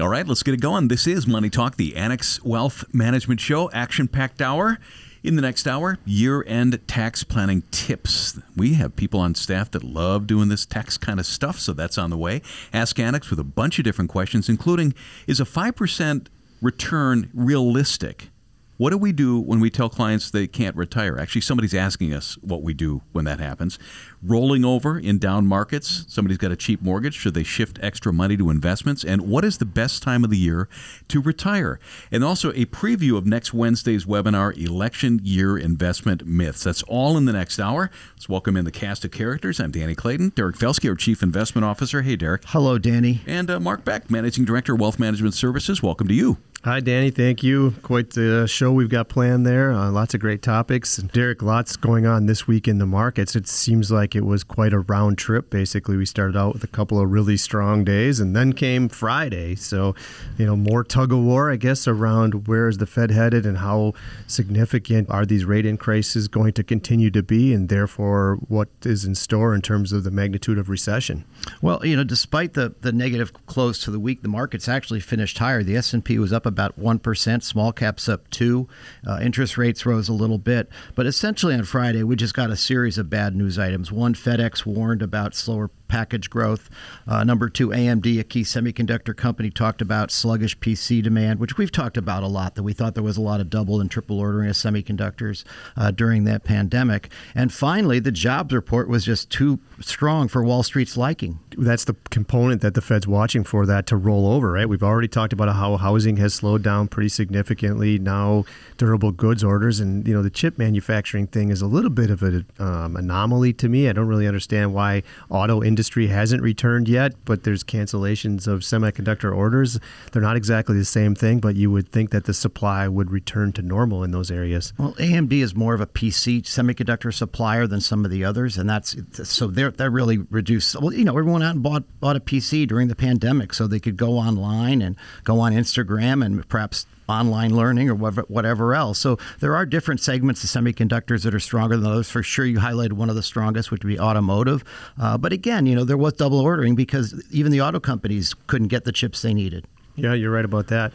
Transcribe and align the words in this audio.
All 0.00 0.08
right, 0.08 0.26
let's 0.26 0.42
get 0.42 0.54
it 0.54 0.60
going. 0.60 0.88
This 0.88 1.06
is 1.06 1.24
Money 1.24 1.48
Talk, 1.48 1.76
the 1.76 1.94
Annex 1.94 2.42
Wealth 2.42 2.84
Management 2.92 3.40
Show, 3.40 3.70
action 3.70 4.08
packed 4.08 4.42
hour. 4.42 4.80
In 5.22 5.36
the 5.36 5.42
next 5.42 5.68
hour, 5.68 5.98
year 6.04 6.42
end 6.48 6.80
tax 6.88 7.22
planning 7.22 7.62
tips. 7.70 8.36
We 8.56 8.74
have 8.74 8.96
people 8.96 9.20
on 9.20 9.36
staff 9.36 9.70
that 9.70 9.84
love 9.84 10.26
doing 10.26 10.48
this 10.48 10.66
tax 10.66 10.98
kind 10.98 11.20
of 11.20 11.26
stuff, 11.26 11.60
so 11.60 11.72
that's 11.72 11.96
on 11.96 12.10
the 12.10 12.18
way. 12.18 12.42
Ask 12.72 12.98
Annex 12.98 13.30
with 13.30 13.38
a 13.38 13.44
bunch 13.44 13.78
of 13.78 13.84
different 13.84 14.10
questions, 14.10 14.48
including 14.48 14.94
Is 15.28 15.38
a 15.38 15.44
5% 15.44 16.26
return 16.60 17.30
realistic? 17.32 18.30
What 18.76 18.90
do 18.90 18.98
we 18.98 19.12
do 19.12 19.38
when 19.38 19.60
we 19.60 19.70
tell 19.70 19.88
clients 19.88 20.32
they 20.32 20.48
can't 20.48 20.74
retire? 20.74 21.16
Actually, 21.16 21.42
somebody's 21.42 21.74
asking 21.74 22.12
us 22.12 22.36
what 22.42 22.62
we 22.62 22.74
do 22.74 23.02
when 23.12 23.24
that 23.24 23.38
happens. 23.38 23.78
Rolling 24.20 24.64
over 24.64 24.98
in 24.98 25.18
down 25.18 25.46
markets, 25.46 26.04
somebody's 26.08 26.38
got 26.38 26.50
a 26.50 26.56
cheap 26.56 26.82
mortgage. 26.82 27.14
Should 27.14 27.34
they 27.34 27.44
shift 27.44 27.78
extra 27.82 28.12
money 28.12 28.36
to 28.36 28.50
investments? 28.50 29.04
And 29.04 29.28
what 29.28 29.44
is 29.44 29.58
the 29.58 29.64
best 29.64 30.02
time 30.02 30.24
of 30.24 30.30
the 30.30 30.36
year 30.36 30.68
to 31.06 31.20
retire? 31.20 31.78
And 32.10 32.24
also 32.24 32.50
a 32.50 32.66
preview 32.66 33.16
of 33.16 33.26
next 33.26 33.54
Wednesday's 33.54 34.06
webinar, 34.06 34.56
Election 34.58 35.20
Year 35.22 35.56
Investment 35.56 36.26
Myths. 36.26 36.64
That's 36.64 36.82
all 36.84 37.16
in 37.16 37.26
the 37.26 37.32
next 37.32 37.60
hour. 37.60 37.92
Let's 38.16 38.28
welcome 38.28 38.56
in 38.56 38.64
the 38.64 38.72
cast 38.72 39.04
of 39.04 39.12
characters. 39.12 39.60
I'm 39.60 39.70
Danny 39.70 39.94
Clayton, 39.94 40.30
Derek 40.30 40.56
Felske, 40.56 40.88
our 40.88 40.96
Chief 40.96 41.22
Investment 41.22 41.64
Officer. 41.64 42.02
Hey, 42.02 42.16
Derek. 42.16 42.42
Hello, 42.46 42.78
Danny. 42.78 43.20
And 43.24 43.48
uh, 43.48 43.60
Mark 43.60 43.84
Beck, 43.84 44.10
Managing 44.10 44.44
Director, 44.44 44.74
Wealth 44.74 44.98
Management 44.98 45.34
Services. 45.34 45.80
Welcome 45.80 46.08
to 46.08 46.14
you. 46.14 46.38
Hi, 46.64 46.80
Danny. 46.80 47.10
Thank 47.10 47.42
you. 47.42 47.74
Quite 47.82 48.14
the 48.14 48.46
show 48.46 48.72
we've 48.72 48.88
got 48.88 49.10
planned 49.10 49.44
there. 49.44 49.70
Uh, 49.70 49.90
lots 49.90 50.14
of 50.14 50.20
great 50.20 50.40
topics. 50.40 50.96
Derek, 50.96 51.42
lots 51.42 51.76
going 51.76 52.06
on 52.06 52.24
this 52.24 52.46
week 52.46 52.66
in 52.66 52.78
the 52.78 52.86
markets. 52.86 53.36
It 53.36 53.46
seems 53.46 53.92
like 53.92 54.16
it 54.16 54.24
was 54.24 54.44
quite 54.44 54.72
a 54.72 54.78
round 54.78 55.18
trip. 55.18 55.50
Basically, 55.50 55.98
we 55.98 56.06
started 56.06 56.38
out 56.38 56.54
with 56.54 56.64
a 56.64 56.68
couple 56.68 56.98
of 56.98 57.12
really 57.12 57.36
strong 57.36 57.84
days, 57.84 58.18
and 58.18 58.34
then 58.34 58.54
came 58.54 58.88
Friday. 58.88 59.56
So, 59.56 59.94
you 60.38 60.46
know, 60.46 60.56
more 60.56 60.82
tug 60.84 61.12
of 61.12 61.18
war, 61.18 61.50
I 61.50 61.56
guess, 61.56 61.86
around 61.86 62.48
where 62.48 62.66
is 62.66 62.78
the 62.78 62.86
Fed 62.86 63.10
headed 63.10 63.44
and 63.44 63.58
how 63.58 63.92
significant 64.26 65.10
are 65.10 65.26
these 65.26 65.44
rate 65.44 65.66
increases 65.66 66.28
going 66.28 66.54
to 66.54 66.64
continue 66.64 67.10
to 67.10 67.22
be, 67.22 67.52
and 67.52 67.68
therefore 67.68 68.38
what 68.48 68.70
is 68.86 69.04
in 69.04 69.14
store 69.14 69.54
in 69.54 69.60
terms 69.60 69.92
of 69.92 70.02
the 70.02 70.10
magnitude 70.10 70.56
of 70.56 70.70
recession. 70.70 71.26
Well, 71.60 71.84
you 71.84 71.94
know, 71.94 72.04
despite 72.04 72.54
the 72.54 72.74
the 72.80 72.90
negative 72.90 73.34
close 73.44 73.80
to 73.80 73.90
the 73.90 74.00
week, 74.00 74.22
the 74.22 74.28
markets 74.28 74.66
actually 74.66 75.00
finished 75.00 75.36
higher. 75.36 75.62
The 75.62 75.76
S 75.76 75.92
and 75.92 76.02
P 76.02 76.18
was 76.18 76.32
up 76.32 76.46
1%, 76.56 77.42
small 77.42 77.72
caps 77.72 78.08
up 78.08 78.28
2. 78.30 78.68
Uh, 79.06 79.18
interest 79.22 79.58
rates 79.58 79.86
rose 79.86 80.08
a 80.08 80.12
little 80.12 80.38
bit. 80.38 80.68
But 80.94 81.06
essentially 81.06 81.54
on 81.54 81.64
Friday, 81.64 82.02
we 82.02 82.16
just 82.16 82.34
got 82.34 82.50
a 82.50 82.56
series 82.56 82.98
of 82.98 83.10
bad 83.10 83.34
news 83.34 83.58
items. 83.58 83.92
One, 83.92 84.14
FedEx 84.14 84.64
warned 84.66 85.02
about 85.02 85.34
slower 85.34 85.68
package 85.88 86.30
growth. 86.30 86.70
Uh, 87.06 87.24
number 87.24 87.48
two, 87.48 87.68
AMD, 87.68 88.18
a 88.18 88.24
key 88.24 88.42
semiconductor 88.42 89.16
company, 89.16 89.50
talked 89.50 89.80
about 89.80 90.10
sluggish 90.10 90.58
PC 90.58 91.02
demand, 91.02 91.40
which 91.40 91.56
we've 91.56 91.72
talked 91.72 91.96
about 91.96 92.22
a 92.22 92.26
lot, 92.26 92.54
that 92.54 92.62
we 92.62 92.72
thought 92.72 92.94
there 92.94 93.02
was 93.02 93.16
a 93.16 93.22
lot 93.22 93.40
of 93.40 93.50
double 93.50 93.80
and 93.80 93.90
triple 93.90 94.18
ordering 94.18 94.48
of 94.48 94.56
semiconductors 94.56 95.44
uh, 95.76 95.90
during 95.90 96.24
that 96.24 96.44
pandemic. 96.44 97.10
And 97.34 97.52
finally, 97.52 98.00
the 98.00 98.12
jobs 98.12 98.52
report 98.52 98.88
was 98.88 99.04
just 99.04 99.30
too 99.30 99.60
strong 99.80 100.28
for 100.28 100.42
Wall 100.42 100.62
Street's 100.62 100.96
liking. 100.96 101.38
That's 101.56 101.84
the 101.84 101.94
component 102.10 102.60
that 102.62 102.74
the 102.74 102.80
Fed's 102.80 103.06
watching 103.06 103.44
for 103.44 103.66
that 103.66 103.86
to 103.86 103.96
roll 103.96 104.26
over, 104.26 104.52
right? 104.52 104.68
We've 104.68 104.82
already 104.82 105.08
talked 105.08 105.32
about 105.32 105.54
how 105.54 105.76
housing 105.76 106.16
has 106.16 106.34
slowed 106.34 106.62
down 106.62 106.88
pretty 106.88 107.08
significantly. 107.08 107.98
Now, 107.98 108.44
durable 108.76 109.12
goods 109.12 109.44
orders 109.44 109.80
and, 109.80 110.06
you 110.06 110.14
know, 110.14 110.22
the 110.22 110.30
chip 110.30 110.58
manufacturing 110.58 111.26
thing 111.28 111.50
is 111.50 111.62
a 111.62 111.66
little 111.66 111.90
bit 111.90 112.10
of 112.10 112.22
an 112.22 112.46
um, 112.58 112.96
anomaly 112.96 113.52
to 113.54 113.68
me. 113.68 113.88
I 113.88 113.92
don't 113.92 114.08
really 114.08 114.26
understand 114.26 114.74
why 114.74 115.02
auto 115.30 115.62
industry 115.62 115.83
industry 115.84 116.06
hasn't 116.06 116.40
returned 116.40 116.88
yet, 116.88 117.12
but 117.26 117.44
there's 117.44 117.62
cancellations 117.62 118.46
of 118.46 118.60
semiconductor 118.60 119.36
orders. 119.36 119.78
They're 120.12 120.22
not 120.22 120.34
exactly 120.34 120.78
the 120.78 120.84
same 120.86 121.14
thing, 121.14 121.40
but 121.40 121.56
you 121.56 121.70
would 121.70 121.92
think 121.92 122.08
that 122.08 122.24
the 122.24 122.32
supply 122.32 122.88
would 122.88 123.10
return 123.10 123.52
to 123.52 123.60
normal 123.60 124.02
in 124.02 124.10
those 124.10 124.30
areas. 124.30 124.72
Well, 124.78 124.94
AMD 124.94 125.34
is 125.34 125.54
more 125.54 125.74
of 125.74 125.82
a 125.82 125.86
PC 125.86 126.40
semiconductor 126.44 127.12
supplier 127.12 127.66
than 127.66 127.82
some 127.82 128.06
of 128.06 128.10
the 128.10 128.24
others, 128.24 128.56
and 128.56 128.66
that's 128.66 128.96
so 129.24 129.48
they're 129.48 129.72
that 129.72 129.90
really 129.90 130.16
reduced. 130.30 130.74
Well, 130.80 130.94
you 130.94 131.04
know, 131.04 131.18
everyone 131.18 131.42
out 131.42 131.56
and 131.56 131.62
bought 131.62 131.84
bought 132.00 132.16
a 132.16 132.20
PC 132.20 132.66
during 132.66 132.88
the 132.88 132.96
pandemic, 132.96 133.52
so 133.52 133.66
they 133.66 133.78
could 133.78 133.98
go 133.98 134.12
online 134.12 134.80
and 134.80 134.96
go 135.24 135.38
on 135.38 135.52
Instagram 135.52 136.24
and 136.24 136.48
perhaps 136.48 136.86
online 137.08 137.54
learning 137.54 137.88
or 137.88 137.94
whatever, 137.94 138.24
whatever 138.28 138.74
else. 138.74 138.98
So 138.98 139.18
there 139.40 139.54
are 139.56 139.66
different 139.66 140.00
segments 140.00 140.42
of 140.44 140.50
semiconductors 140.50 141.22
that 141.24 141.34
are 141.34 141.40
stronger 141.40 141.76
than 141.76 141.90
others. 141.90 142.10
For 142.10 142.22
sure, 142.22 142.46
you 142.46 142.58
highlighted 142.58 142.92
one 142.92 143.10
of 143.10 143.16
the 143.16 143.22
strongest, 143.22 143.70
which 143.70 143.82
would 143.84 143.88
be 143.88 144.00
automotive. 144.00 144.64
Uh, 145.00 145.18
but 145.18 145.32
again, 145.32 145.66
you 145.66 145.74
know, 145.74 145.84
there 145.84 145.96
was 145.96 146.14
double 146.14 146.40
ordering 146.40 146.74
because 146.74 147.22
even 147.30 147.52
the 147.52 147.60
auto 147.60 147.80
companies 147.80 148.34
couldn't 148.46 148.68
get 148.68 148.84
the 148.84 148.92
chips 148.92 149.22
they 149.22 149.34
needed. 149.34 149.66
Yeah, 149.96 150.14
you're 150.14 150.32
right 150.32 150.44
about 150.44 150.68
that. 150.68 150.92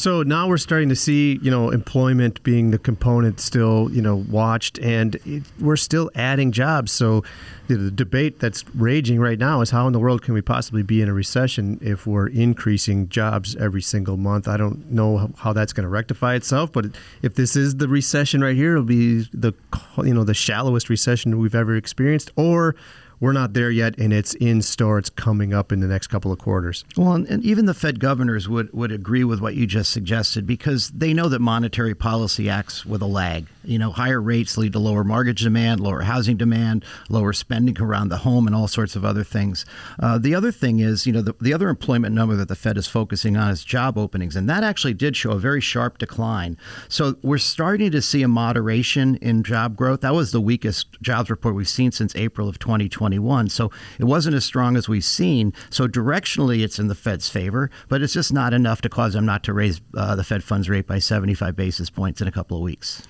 So 0.00 0.22
now 0.22 0.48
we're 0.48 0.56
starting 0.56 0.88
to 0.88 0.96
see, 0.96 1.38
you 1.42 1.50
know, 1.50 1.68
employment 1.68 2.42
being 2.42 2.70
the 2.70 2.78
component 2.78 3.38
still, 3.38 3.90
you 3.92 4.00
know, 4.00 4.16
watched, 4.30 4.78
and 4.78 5.16
it, 5.26 5.42
we're 5.60 5.76
still 5.76 6.10
adding 6.14 6.52
jobs. 6.52 6.90
So 6.90 7.22
the 7.68 7.90
debate 7.90 8.38
that's 8.38 8.64
raging 8.74 9.20
right 9.20 9.38
now 9.38 9.60
is 9.60 9.68
how 9.68 9.86
in 9.86 9.92
the 9.92 9.98
world 9.98 10.22
can 10.22 10.32
we 10.32 10.40
possibly 10.40 10.82
be 10.82 11.02
in 11.02 11.10
a 11.10 11.12
recession 11.12 11.78
if 11.82 12.06
we're 12.06 12.28
increasing 12.28 13.10
jobs 13.10 13.54
every 13.56 13.82
single 13.82 14.16
month? 14.16 14.48
I 14.48 14.56
don't 14.56 14.90
know 14.90 15.32
how 15.36 15.52
that's 15.52 15.74
going 15.74 15.84
to 15.84 15.90
rectify 15.90 16.34
itself, 16.34 16.72
but 16.72 16.86
if 17.20 17.34
this 17.34 17.54
is 17.54 17.76
the 17.76 17.86
recession 17.86 18.40
right 18.40 18.56
here, 18.56 18.72
it'll 18.72 18.84
be 18.84 19.28
the, 19.34 19.52
you 19.98 20.14
know, 20.14 20.24
the 20.24 20.32
shallowest 20.32 20.88
recession 20.88 21.38
we've 21.38 21.54
ever 21.54 21.76
experienced, 21.76 22.30
or 22.36 22.74
we're 23.20 23.32
not 23.32 23.52
there 23.52 23.70
yet, 23.70 23.98
and 23.98 24.12
it's 24.12 24.34
in 24.34 24.62
store. 24.62 24.98
It's 24.98 25.10
coming 25.10 25.52
up 25.52 25.72
in 25.72 25.80
the 25.80 25.86
next 25.86 26.06
couple 26.08 26.32
of 26.32 26.38
quarters. 26.38 26.84
Well, 26.96 27.12
and 27.12 27.44
even 27.44 27.66
the 27.66 27.74
Fed 27.74 28.00
governors 28.00 28.48
would, 28.48 28.72
would 28.72 28.90
agree 28.90 29.24
with 29.24 29.40
what 29.40 29.54
you 29.54 29.66
just 29.66 29.90
suggested 29.90 30.46
because 30.46 30.88
they 30.90 31.12
know 31.12 31.28
that 31.28 31.40
monetary 31.40 31.94
policy 31.94 32.48
acts 32.48 32.86
with 32.86 33.02
a 33.02 33.06
lag. 33.06 33.46
You 33.64 33.78
know, 33.78 33.90
higher 33.92 34.20
rates 34.20 34.56
lead 34.56 34.72
to 34.72 34.78
lower 34.78 35.04
mortgage 35.04 35.42
demand, 35.42 35.80
lower 35.80 36.02
housing 36.02 36.36
demand, 36.36 36.84
lower 37.08 37.32
spending 37.32 37.80
around 37.80 38.08
the 38.08 38.18
home, 38.18 38.46
and 38.46 38.56
all 38.56 38.68
sorts 38.68 38.96
of 38.96 39.04
other 39.04 39.24
things. 39.24 39.64
Uh, 39.98 40.18
the 40.18 40.34
other 40.34 40.52
thing 40.52 40.80
is, 40.80 41.06
you 41.06 41.12
know, 41.12 41.22
the, 41.22 41.34
the 41.40 41.52
other 41.52 41.68
employment 41.68 42.14
number 42.14 42.36
that 42.36 42.48
the 42.48 42.56
Fed 42.56 42.76
is 42.76 42.86
focusing 42.86 43.36
on 43.36 43.50
is 43.50 43.64
job 43.64 43.98
openings, 43.98 44.36
and 44.36 44.48
that 44.48 44.64
actually 44.64 44.94
did 44.94 45.16
show 45.16 45.32
a 45.32 45.38
very 45.38 45.60
sharp 45.60 45.98
decline. 45.98 46.56
So 46.88 47.16
we're 47.22 47.38
starting 47.38 47.90
to 47.90 48.02
see 48.02 48.22
a 48.22 48.28
moderation 48.28 49.16
in 49.16 49.42
job 49.42 49.76
growth. 49.76 50.00
That 50.00 50.14
was 50.14 50.32
the 50.32 50.40
weakest 50.40 51.00
jobs 51.02 51.30
report 51.30 51.54
we've 51.54 51.68
seen 51.68 51.92
since 51.92 52.14
April 52.16 52.48
of 52.48 52.58
2021. 52.58 53.48
So 53.48 53.70
it 53.98 54.04
wasn't 54.04 54.36
as 54.36 54.44
strong 54.44 54.76
as 54.76 54.88
we've 54.88 55.04
seen. 55.04 55.52
So 55.70 55.86
directionally, 55.86 56.62
it's 56.62 56.78
in 56.78 56.88
the 56.88 56.94
Fed's 56.94 57.28
favor, 57.28 57.70
but 57.88 58.02
it's 58.02 58.14
just 58.14 58.32
not 58.32 58.52
enough 58.52 58.80
to 58.82 58.88
cause 58.88 59.14
them 59.14 59.26
not 59.26 59.42
to 59.44 59.52
raise 59.52 59.80
uh, 59.96 60.16
the 60.16 60.24
Fed 60.24 60.42
funds 60.42 60.68
rate 60.68 60.86
by 60.86 60.98
75 60.98 61.56
basis 61.56 61.90
points 61.90 62.20
in 62.20 62.28
a 62.28 62.32
couple 62.32 62.56
of 62.56 62.62
weeks. 62.62 63.02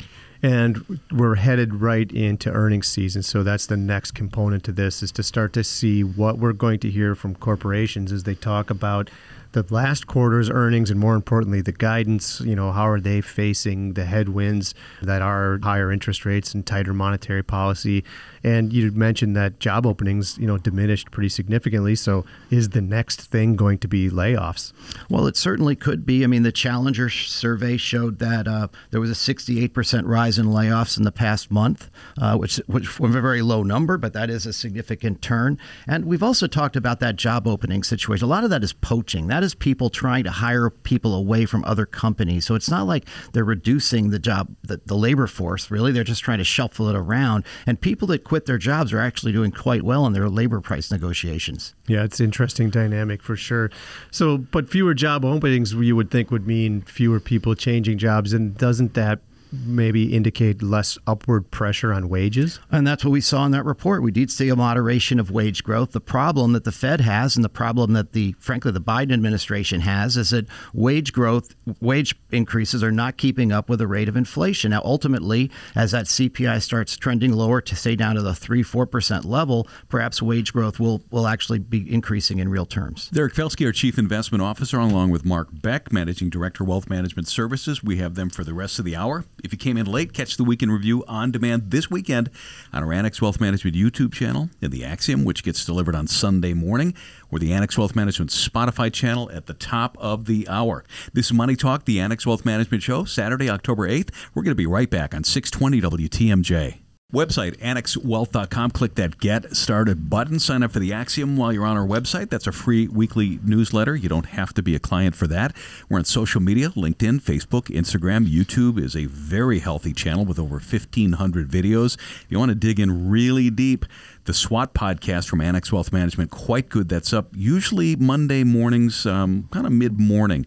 And 0.42 1.00
we're 1.12 1.34
headed 1.34 1.74
right 1.74 2.10
into 2.10 2.50
earnings 2.50 2.88
season, 2.88 3.22
so 3.22 3.42
that's 3.42 3.66
the 3.66 3.76
next 3.76 4.12
component 4.12 4.64
to 4.64 4.72
this 4.72 5.02
is 5.02 5.12
to 5.12 5.22
start 5.22 5.52
to 5.52 5.64
see 5.64 6.02
what 6.02 6.38
we're 6.38 6.54
going 6.54 6.78
to 6.80 6.90
hear 6.90 7.14
from 7.14 7.34
corporations 7.34 8.10
as 8.10 8.24
they 8.24 8.34
talk 8.34 8.70
about 8.70 9.10
the 9.52 9.66
last 9.70 10.06
quarter's 10.06 10.48
earnings 10.48 10.90
and 10.90 11.00
more 11.00 11.14
importantly 11.14 11.60
the 11.60 11.72
guidance. 11.72 12.40
You 12.40 12.54
know 12.54 12.72
how 12.72 12.88
are 12.88 13.00
they 13.00 13.20
facing 13.20 13.94
the 13.94 14.04
headwinds 14.04 14.74
that 15.02 15.22
are 15.22 15.58
higher 15.62 15.90
interest 15.90 16.24
rates 16.24 16.54
and 16.54 16.64
tighter 16.64 16.94
monetary 16.94 17.42
policy 17.42 18.04
and 18.42 18.72
you 18.72 18.90
mentioned 18.92 19.36
that 19.36 19.58
job 19.60 19.86
openings 19.86 20.38
you 20.38 20.46
know 20.46 20.58
diminished 20.58 21.10
pretty 21.10 21.28
significantly 21.28 21.94
so 21.94 22.24
is 22.50 22.70
the 22.70 22.80
next 22.80 23.22
thing 23.22 23.56
going 23.56 23.78
to 23.78 23.88
be 23.88 24.10
layoffs 24.10 24.72
well 25.08 25.26
it 25.26 25.36
certainly 25.36 25.76
could 25.76 26.04
be 26.04 26.24
i 26.24 26.26
mean 26.26 26.42
the 26.42 26.52
challenger 26.52 27.08
survey 27.08 27.76
showed 27.76 28.18
that 28.18 28.48
uh, 28.48 28.68
there 28.90 29.00
was 29.00 29.10
a 29.10 29.34
68% 29.34 30.02
rise 30.06 30.38
in 30.38 30.46
layoffs 30.46 30.96
in 30.96 31.04
the 31.04 31.12
past 31.12 31.50
month 31.50 31.90
uh, 32.20 32.36
which 32.36 32.56
which 32.66 32.98
was 32.98 33.14
a 33.14 33.20
very 33.20 33.42
low 33.42 33.62
number 33.62 33.96
but 33.96 34.12
that 34.12 34.30
is 34.30 34.46
a 34.46 34.52
significant 34.52 35.22
turn 35.22 35.58
and 35.86 36.04
we've 36.04 36.22
also 36.22 36.46
talked 36.46 36.76
about 36.76 37.00
that 37.00 37.16
job 37.16 37.46
opening 37.46 37.82
situation 37.82 38.24
a 38.24 38.28
lot 38.28 38.44
of 38.44 38.50
that 38.50 38.64
is 38.64 38.72
poaching 38.72 39.26
that 39.28 39.42
is 39.42 39.54
people 39.54 39.90
trying 39.90 40.24
to 40.24 40.30
hire 40.30 40.70
people 40.70 41.14
away 41.14 41.44
from 41.46 41.64
other 41.64 41.86
companies. 41.86 42.46
So 42.46 42.54
it's 42.54 42.70
not 42.70 42.86
like 42.86 43.06
they're 43.32 43.44
reducing 43.44 44.10
the 44.10 44.18
job, 44.18 44.54
the, 44.62 44.80
the 44.86 44.96
labor 44.96 45.26
force, 45.26 45.70
really. 45.70 45.92
They're 45.92 46.04
just 46.04 46.22
trying 46.22 46.38
to 46.38 46.44
shuffle 46.44 46.88
it 46.88 46.96
around. 46.96 47.44
And 47.66 47.80
people 47.80 48.08
that 48.08 48.24
quit 48.30 48.46
their 48.46 48.58
jobs 48.58 48.92
are 48.92 49.00
actually 49.00 49.32
doing 49.32 49.50
quite 49.50 49.82
well 49.82 50.06
in 50.06 50.12
their 50.12 50.28
labor 50.28 50.60
price 50.60 50.92
negotiations. 50.92 51.74
Yeah, 51.88 52.04
it's 52.04 52.20
interesting 52.20 52.70
dynamic 52.70 53.24
for 53.24 53.34
sure. 53.34 53.72
So, 54.12 54.38
but 54.38 54.70
fewer 54.70 54.94
job 54.94 55.24
openings 55.24 55.74
you 55.74 55.96
would 55.96 56.12
think 56.12 56.30
would 56.30 56.46
mean 56.46 56.82
fewer 56.82 57.18
people 57.18 57.56
changing 57.56 57.98
jobs. 57.98 58.32
And 58.32 58.56
doesn't 58.56 58.94
that 58.94 59.18
maybe 59.52 60.14
indicate 60.14 60.62
less 60.62 60.98
upward 61.06 61.50
pressure 61.50 61.92
on 61.92 62.08
wages? 62.08 62.60
And 62.70 62.86
that's 62.86 63.04
what 63.04 63.10
we 63.10 63.20
saw 63.20 63.44
in 63.44 63.52
that 63.52 63.64
report. 63.64 64.02
We 64.02 64.10
did 64.10 64.30
see 64.30 64.48
a 64.48 64.56
moderation 64.56 65.18
of 65.18 65.30
wage 65.30 65.64
growth. 65.64 65.92
The 65.92 66.00
problem 66.00 66.52
that 66.52 66.64
the 66.64 66.72
Fed 66.72 67.00
has 67.00 67.36
and 67.36 67.44
the 67.44 67.48
problem 67.48 67.92
that 67.94 68.12
the 68.12 68.34
frankly 68.38 68.72
the 68.72 68.80
Biden 68.80 69.12
administration 69.12 69.80
has 69.80 70.16
is 70.16 70.30
that 70.30 70.46
wage 70.72 71.12
growth 71.12 71.54
wage 71.80 72.14
increases 72.30 72.82
are 72.82 72.92
not 72.92 73.16
keeping 73.16 73.52
up 73.52 73.68
with 73.68 73.78
the 73.78 73.86
rate 73.86 74.08
of 74.08 74.16
inflation. 74.16 74.70
Now 74.70 74.82
ultimately 74.84 75.50
as 75.74 75.92
that 75.92 76.06
CPI 76.06 76.62
starts 76.62 76.96
trending 76.96 77.32
lower 77.32 77.60
to 77.60 77.76
say 77.76 77.96
down 77.96 78.14
to 78.16 78.22
the 78.22 78.32
3-4% 78.32 79.24
level, 79.24 79.66
perhaps 79.88 80.22
wage 80.22 80.52
growth 80.52 80.78
will 80.78 81.02
will 81.10 81.26
actually 81.26 81.58
be 81.58 81.92
increasing 81.92 82.38
in 82.38 82.48
real 82.48 82.66
terms. 82.66 83.08
Derek 83.10 83.34
Felske, 83.34 83.64
our 83.66 83.72
Chief 83.72 83.98
Investment 83.98 84.42
Officer, 84.42 84.78
along 84.78 85.10
with 85.10 85.24
Mark 85.24 85.48
Beck, 85.52 85.92
Managing 85.92 86.30
Director, 86.30 86.64
Wealth 86.64 86.88
Management 86.88 87.28
Services. 87.28 87.82
We 87.82 87.96
have 87.96 88.14
them 88.14 88.30
for 88.30 88.44
the 88.44 88.54
rest 88.54 88.78
of 88.78 88.84
the 88.84 88.96
hour. 88.96 89.24
If 89.42 89.52
you 89.52 89.58
came 89.58 89.76
in 89.76 89.86
late, 89.86 90.12
catch 90.12 90.36
the 90.36 90.44
Weekend 90.44 90.72
Review 90.72 91.04
on 91.08 91.30
demand 91.30 91.70
this 91.70 91.90
weekend 91.90 92.30
on 92.72 92.84
our 92.84 92.92
Annex 92.92 93.22
Wealth 93.22 93.40
Management 93.40 93.76
YouTube 93.76 94.12
channel 94.12 94.50
in 94.60 94.70
the 94.70 94.84
Axiom, 94.84 95.24
which 95.24 95.42
gets 95.42 95.64
delivered 95.64 95.94
on 95.94 96.06
Sunday 96.06 96.52
morning, 96.52 96.94
or 97.30 97.38
the 97.38 97.52
Annex 97.52 97.78
Wealth 97.78 97.96
Management 97.96 98.30
Spotify 98.30 98.92
channel 98.92 99.30
at 99.32 99.46
the 99.46 99.54
top 99.54 99.96
of 99.98 100.26
the 100.26 100.46
hour. 100.48 100.84
This 101.12 101.26
is 101.26 101.32
Money 101.32 101.56
Talk, 101.56 101.84
the 101.84 102.00
Annex 102.00 102.26
Wealth 102.26 102.44
Management 102.44 102.82
Show, 102.82 103.04
Saturday, 103.04 103.48
October 103.48 103.88
8th. 103.88 104.10
We're 104.34 104.42
going 104.42 104.52
to 104.52 104.56
be 104.56 104.66
right 104.66 104.90
back 104.90 105.14
on 105.14 105.24
620 105.24 106.08
WTMJ. 106.08 106.89
Website, 107.12 107.56
annexwealth.com. 107.58 108.70
Click 108.70 108.94
that 108.94 109.18
Get 109.18 109.56
Started 109.56 110.08
button. 110.08 110.38
Sign 110.38 110.62
up 110.62 110.70
for 110.70 110.78
the 110.78 110.92
Axiom 110.92 111.36
while 111.36 111.52
you're 111.52 111.66
on 111.66 111.76
our 111.76 111.86
website. 111.86 112.30
That's 112.30 112.46
a 112.46 112.52
free 112.52 112.86
weekly 112.86 113.40
newsletter. 113.42 113.96
You 113.96 114.08
don't 114.08 114.26
have 114.26 114.54
to 114.54 114.62
be 114.62 114.76
a 114.76 114.78
client 114.78 115.16
for 115.16 115.26
that. 115.26 115.56
We're 115.88 115.98
on 115.98 116.04
social 116.04 116.40
media 116.40 116.68
LinkedIn, 116.70 117.20
Facebook, 117.20 117.64
Instagram. 117.64 118.26
YouTube 118.32 118.78
is 118.78 118.94
a 118.94 119.06
very 119.06 119.58
healthy 119.58 119.92
channel 119.92 120.24
with 120.24 120.38
over 120.38 120.54
1,500 120.54 121.48
videos. 121.48 121.96
If 121.96 122.26
you 122.28 122.38
want 122.38 122.50
to 122.50 122.54
dig 122.54 122.78
in 122.78 123.10
really 123.10 123.50
deep, 123.50 123.86
the 124.24 124.34
SWAT 124.34 124.74
podcast 124.74 125.28
from 125.28 125.40
Annex 125.40 125.72
Wealth 125.72 125.92
Management, 125.92 126.30
quite 126.30 126.68
good. 126.68 126.88
That's 126.88 127.12
up 127.12 127.28
usually 127.34 127.96
Monday 127.96 128.44
mornings, 128.44 129.06
um, 129.06 129.48
kind 129.50 129.66
of 129.66 129.72
mid 129.72 129.98
morning. 129.98 130.46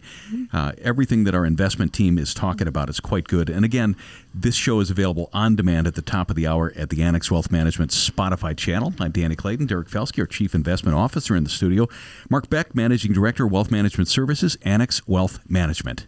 Uh, 0.52 0.72
everything 0.80 1.24
that 1.24 1.34
our 1.34 1.44
investment 1.44 1.92
team 1.92 2.18
is 2.18 2.34
talking 2.34 2.68
about 2.68 2.88
is 2.88 3.00
quite 3.00 3.26
good. 3.26 3.50
And 3.50 3.64
again, 3.64 3.96
this 4.34 4.54
show 4.54 4.80
is 4.80 4.90
available 4.90 5.28
on 5.32 5.56
demand 5.56 5.86
at 5.86 5.94
the 5.94 6.02
top 6.02 6.30
of 6.30 6.36
the 6.36 6.46
hour 6.46 6.72
at 6.76 6.90
the 6.90 7.02
Annex 7.02 7.30
Wealth 7.30 7.50
Management 7.50 7.90
Spotify 7.90 8.56
channel. 8.56 8.94
I'm 9.00 9.10
Danny 9.10 9.36
Clayton, 9.36 9.66
Derek 9.66 9.88
Felske, 9.88 10.20
our 10.20 10.26
Chief 10.26 10.54
Investment 10.54 10.96
Officer 10.96 11.34
in 11.34 11.44
the 11.44 11.50
studio. 11.50 11.88
Mark 12.30 12.48
Beck, 12.48 12.74
Managing 12.74 13.12
Director, 13.12 13.46
Wealth 13.46 13.70
Management 13.70 14.08
Services, 14.08 14.56
Annex 14.62 15.06
Wealth 15.08 15.40
Management. 15.48 16.06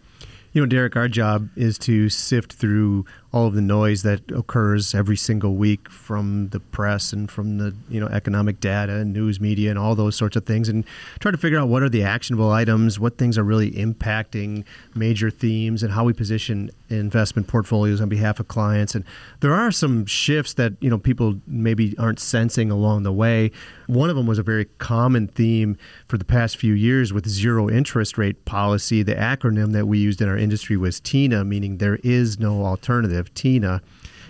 You 0.53 0.61
know, 0.61 0.67
Derek, 0.67 0.95
our 0.95 1.07
job 1.07 1.49
is 1.55 1.77
to 1.79 2.09
sift 2.09 2.53
through 2.53 3.05
all 3.33 3.47
of 3.47 3.53
the 3.53 3.61
noise 3.61 4.03
that 4.03 4.21
occurs 4.31 4.95
every 4.95 5.17
single 5.17 5.55
week 5.55 5.89
from 5.89 6.49
the 6.49 6.59
press 6.59 7.11
and 7.11 7.29
from 7.29 7.57
the 7.57 7.75
you 7.89 7.99
know 7.99 8.07
economic 8.07 8.59
data 8.59 8.95
and 8.95 9.13
news 9.13 9.39
media 9.39 9.69
and 9.69 9.77
all 9.77 9.95
those 9.95 10.15
sorts 10.15 10.35
of 10.35 10.45
things 10.45 10.69
and 10.69 10.85
try 11.19 11.31
to 11.31 11.37
figure 11.37 11.59
out 11.59 11.67
what 11.67 11.83
are 11.83 11.89
the 11.89 12.03
actionable 12.03 12.51
items 12.51 12.99
what 12.99 13.17
things 13.17 13.37
are 13.37 13.43
really 13.43 13.71
impacting 13.71 14.63
major 14.95 15.29
themes 15.29 15.83
and 15.83 15.91
how 15.91 16.03
we 16.03 16.13
position 16.13 16.71
investment 16.89 17.47
portfolios 17.47 18.01
on 18.01 18.09
behalf 18.09 18.39
of 18.39 18.47
clients. 18.47 18.95
And 18.95 19.03
there 19.39 19.53
are 19.53 19.71
some 19.71 20.05
shifts 20.05 20.53
that 20.53 20.73
you 20.79 20.89
know 20.89 20.97
people 20.97 21.39
maybe 21.45 21.97
aren't 21.97 22.19
sensing 22.19 22.71
along 22.71 23.03
the 23.03 23.11
way. 23.11 23.51
One 23.87 24.09
of 24.09 24.15
them 24.15 24.27
was 24.27 24.39
a 24.39 24.43
very 24.43 24.65
common 24.77 25.27
theme 25.27 25.77
for 26.07 26.17
the 26.17 26.25
past 26.25 26.57
few 26.57 26.73
years 26.73 27.13
with 27.13 27.27
zero 27.27 27.69
interest 27.69 28.17
rate 28.17 28.45
policy. 28.45 29.03
The 29.03 29.15
acronym 29.15 29.73
that 29.73 29.87
we 29.87 29.97
used 29.97 30.21
in 30.21 30.29
our 30.29 30.37
industry 30.37 30.77
was 30.77 30.99
TINA 30.99 31.43
meaning 31.45 31.77
there 31.77 31.99
is 32.03 32.39
no 32.39 32.65
alternative 32.65 33.16
of 33.17 33.33
Tina. 33.33 33.81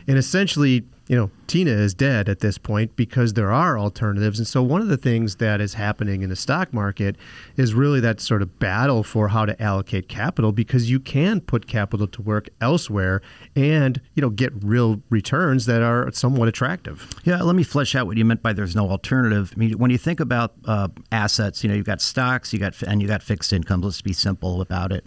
And 0.07 0.17
essentially, 0.17 0.85
you 1.07 1.15
know, 1.15 1.31
Tina 1.47 1.71
is 1.71 1.93
dead 1.93 2.27
at 2.27 2.39
this 2.39 2.57
point 2.57 2.95
because 2.97 3.33
there 3.33 3.51
are 3.51 3.79
alternatives. 3.79 4.39
And 4.39 4.47
so, 4.47 4.61
one 4.61 4.81
of 4.81 4.89
the 4.89 4.97
things 4.97 5.37
that 5.37 5.61
is 5.61 5.73
happening 5.75 6.21
in 6.21 6.29
the 6.29 6.35
stock 6.35 6.73
market 6.73 7.15
is 7.55 7.73
really 7.73 7.99
that 8.01 8.19
sort 8.19 8.41
of 8.41 8.59
battle 8.59 9.03
for 9.03 9.29
how 9.29 9.45
to 9.45 9.61
allocate 9.61 10.09
capital 10.09 10.51
because 10.51 10.89
you 10.89 10.99
can 10.99 11.39
put 11.39 11.67
capital 11.67 12.07
to 12.07 12.21
work 12.21 12.49
elsewhere 12.59 13.21
and, 13.55 14.01
you 14.15 14.21
know, 14.21 14.29
get 14.29 14.51
real 14.61 15.01
returns 15.09 15.65
that 15.65 15.81
are 15.81 16.11
somewhat 16.11 16.49
attractive. 16.49 17.09
Yeah, 17.23 17.41
let 17.41 17.55
me 17.55 17.63
flesh 17.63 17.95
out 17.95 18.05
what 18.05 18.17
you 18.17 18.25
meant 18.25 18.41
by 18.41 18.51
there's 18.51 18.75
no 18.75 18.89
alternative. 18.89 19.53
I 19.55 19.59
mean, 19.59 19.77
when 19.77 19.91
you 19.91 19.97
think 19.97 20.19
about 20.19 20.53
uh, 20.65 20.89
assets, 21.11 21.63
you 21.63 21.69
know, 21.69 21.75
you've 21.75 21.85
got 21.85 22.01
stocks, 22.01 22.51
you 22.51 22.59
got 22.59 22.81
and 22.81 23.01
you 23.01 23.07
got 23.07 23.23
fixed 23.23 23.53
incomes. 23.53 23.85
Let's 23.85 24.01
be 24.01 24.13
simple 24.13 24.61
about 24.61 24.91
it. 24.91 25.05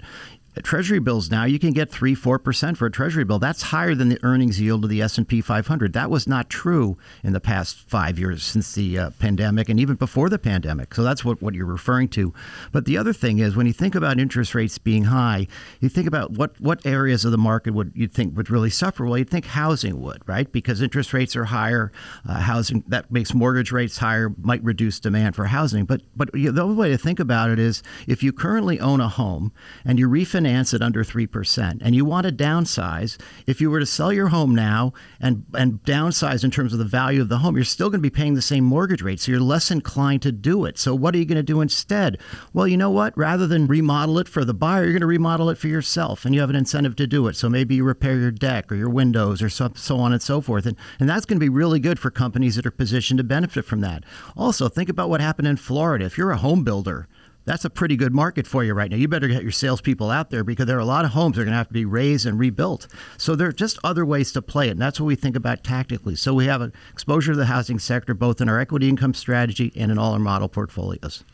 Treasury 0.62 0.98
bills 0.98 1.30
now 1.30 1.44
you 1.44 1.58
can 1.58 1.72
get 1.72 1.90
three 1.90 2.14
four 2.14 2.38
percent 2.38 2.76
for 2.76 2.86
a 2.86 2.90
Treasury 2.90 3.24
bill. 3.24 3.38
That's 3.38 3.62
higher 3.62 3.94
than 3.94 4.08
the 4.08 4.18
earnings 4.22 4.60
yield 4.60 4.84
of 4.84 4.90
the 4.90 5.02
S 5.02 5.18
and 5.18 5.26
P 5.26 5.40
500. 5.40 5.92
That 5.92 6.10
was 6.10 6.26
not 6.26 6.50
true 6.50 6.98
in 7.22 7.32
the 7.32 7.40
past 7.40 7.78
five 7.88 8.18
years 8.18 8.42
since 8.42 8.74
the 8.74 8.98
uh, 8.98 9.10
pandemic 9.18 9.68
and 9.68 9.80
even 9.80 9.96
before 9.96 10.28
the 10.28 10.38
pandemic. 10.38 10.94
So 10.94 11.02
that's 11.02 11.24
what, 11.24 11.40
what 11.40 11.54
you're 11.54 11.66
referring 11.66 12.08
to. 12.10 12.34
But 12.72 12.84
the 12.84 12.98
other 12.98 13.12
thing 13.12 13.38
is 13.38 13.56
when 13.56 13.66
you 13.66 13.72
think 13.72 13.94
about 13.94 14.18
interest 14.18 14.54
rates 14.54 14.78
being 14.78 15.04
high, 15.04 15.46
you 15.80 15.88
think 15.88 16.06
about 16.06 16.32
what 16.32 16.60
what 16.60 16.84
areas 16.84 17.24
of 17.24 17.32
the 17.32 17.38
market 17.38 17.72
would 17.72 17.92
you 17.94 18.08
think 18.08 18.36
would 18.36 18.50
really 18.50 18.70
suffer. 18.70 19.04
Well, 19.04 19.18
you'd 19.18 19.30
think 19.30 19.46
housing 19.46 20.00
would, 20.00 20.22
right? 20.28 20.50
Because 20.50 20.82
interest 20.82 21.12
rates 21.12 21.36
are 21.36 21.46
higher, 21.46 21.92
uh, 22.28 22.40
housing 22.40 22.84
that 22.88 23.10
makes 23.10 23.32
mortgage 23.32 23.72
rates 23.72 23.98
higher, 23.98 24.34
might 24.42 24.62
reduce 24.62 25.00
demand 25.00 25.36
for 25.36 25.44
housing. 25.44 25.84
But 25.84 26.02
but 26.16 26.32
the 26.32 26.48
other 26.48 26.66
way 26.66 26.90
to 26.90 26.98
think 26.98 27.20
about 27.20 27.50
it 27.50 27.58
is 27.58 27.82
if 28.06 28.22
you 28.22 28.32
currently 28.32 28.80
own 28.80 29.00
a 29.00 29.08
home 29.08 29.52
and 29.84 29.98
you 29.98 30.08
refinance 30.08 30.49
refinance 30.50 30.74
at 30.74 30.82
under 30.82 31.04
3% 31.04 31.78
and 31.82 31.94
you 31.94 32.04
want 32.04 32.26
to 32.26 32.32
downsize, 32.32 33.18
if 33.46 33.60
you 33.60 33.70
were 33.70 33.80
to 33.80 33.86
sell 33.86 34.12
your 34.12 34.28
home 34.28 34.54
now 34.54 34.92
and, 35.20 35.44
and 35.54 35.82
downsize 35.84 36.44
in 36.44 36.50
terms 36.50 36.72
of 36.72 36.78
the 36.78 36.84
value 36.84 37.20
of 37.20 37.28
the 37.28 37.38
home, 37.38 37.56
you're 37.56 37.64
still 37.64 37.88
going 37.88 37.98
to 37.98 38.02
be 38.02 38.10
paying 38.10 38.34
the 38.34 38.42
same 38.42 38.64
mortgage 38.64 39.02
rate. 39.02 39.20
So 39.20 39.32
you're 39.32 39.40
less 39.40 39.70
inclined 39.70 40.22
to 40.22 40.32
do 40.32 40.64
it. 40.64 40.78
So 40.78 40.94
what 40.94 41.14
are 41.14 41.18
you 41.18 41.24
going 41.24 41.36
to 41.36 41.42
do 41.42 41.60
instead? 41.60 42.18
Well, 42.52 42.68
you 42.68 42.76
know 42.76 42.90
what? 42.90 43.16
Rather 43.16 43.46
than 43.46 43.66
remodel 43.66 44.18
it 44.18 44.28
for 44.28 44.44
the 44.44 44.54
buyer, 44.54 44.84
you're 44.84 44.92
going 44.92 45.00
to 45.00 45.06
remodel 45.06 45.50
it 45.50 45.58
for 45.58 45.68
yourself 45.68 46.24
and 46.24 46.34
you 46.34 46.40
have 46.40 46.50
an 46.50 46.56
incentive 46.56 46.96
to 46.96 47.06
do 47.06 47.26
it. 47.26 47.36
So 47.36 47.48
maybe 47.48 47.76
you 47.76 47.84
repair 47.84 48.16
your 48.16 48.30
deck 48.30 48.70
or 48.70 48.74
your 48.74 48.90
windows 48.90 49.42
or 49.42 49.48
so, 49.48 49.72
so 49.74 49.98
on 49.98 50.12
and 50.12 50.22
so 50.22 50.40
forth. 50.40 50.66
And, 50.66 50.76
and 50.98 51.08
that's 51.08 51.26
going 51.26 51.36
to 51.36 51.44
be 51.44 51.48
really 51.48 51.80
good 51.80 51.98
for 51.98 52.10
companies 52.10 52.56
that 52.56 52.66
are 52.66 52.70
positioned 52.70 53.18
to 53.18 53.24
benefit 53.24 53.64
from 53.64 53.80
that. 53.80 54.04
Also, 54.36 54.68
think 54.68 54.88
about 54.88 55.08
what 55.08 55.20
happened 55.20 55.48
in 55.48 55.56
Florida. 55.56 56.04
If 56.04 56.18
you're 56.18 56.30
a 56.30 56.36
home 56.36 56.64
builder, 56.64 57.08
that's 57.50 57.64
a 57.64 57.70
pretty 57.70 57.96
good 57.96 58.14
market 58.14 58.46
for 58.46 58.62
you 58.62 58.72
right 58.72 58.88
now. 58.88 58.96
You 58.96 59.08
better 59.08 59.26
get 59.26 59.42
your 59.42 59.50
salespeople 59.50 60.08
out 60.08 60.30
there 60.30 60.44
because 60.44 60.66
there 60.66 60.76
are 60.76 60.80
a 60.80 60.84
lot 60.84 61.04
of 61.04 61.10
homes 61.10 61.34
that 61.34 61.42
are 61.42 61.44
going 61.46 61.52
to 61.52 61.58
have 61.58 61.66
to 61.66 61.74
be 61.74 61.84
razed 61.84 62.24
and 62.24 62.38
rebuilt. 62.38 62.86
So 63.18 63.34
there 63.34 63.48
are 63.48 63.52
just 63.52 63.76
other 63.82 64.06
ways 64.06 64.30
to 64.34 64.40
play 64.40 64.68
it, 64.68 64.72
and 64.72 64.80
that's 64.80 65.00
what 65.00 65.06
we 65.06 65.16
think 65.16 65.34
about 65.34 65.64
tactically. 65.64 66.14
So 66.14 66.32
we 66.32 66.46
have 66.46 66.60
an 66.60 66.72
exposure 66.92 67.32
to 67.32 67.36
the 67.36 67.46
housing 67.46 67.80
sector 67.80 68.14
both 68.14 68.40
in 68.40 68.48
our 68.48 68.60
equity 68.60 68.88
income 68.88 69.14
strategy 69.14 69.72
and 69.74 69.90
in 69.90 69.98
all 69.98 70.12
our 70.12 70.20
model 70.20 70.48
portfolios. 70.48 71.24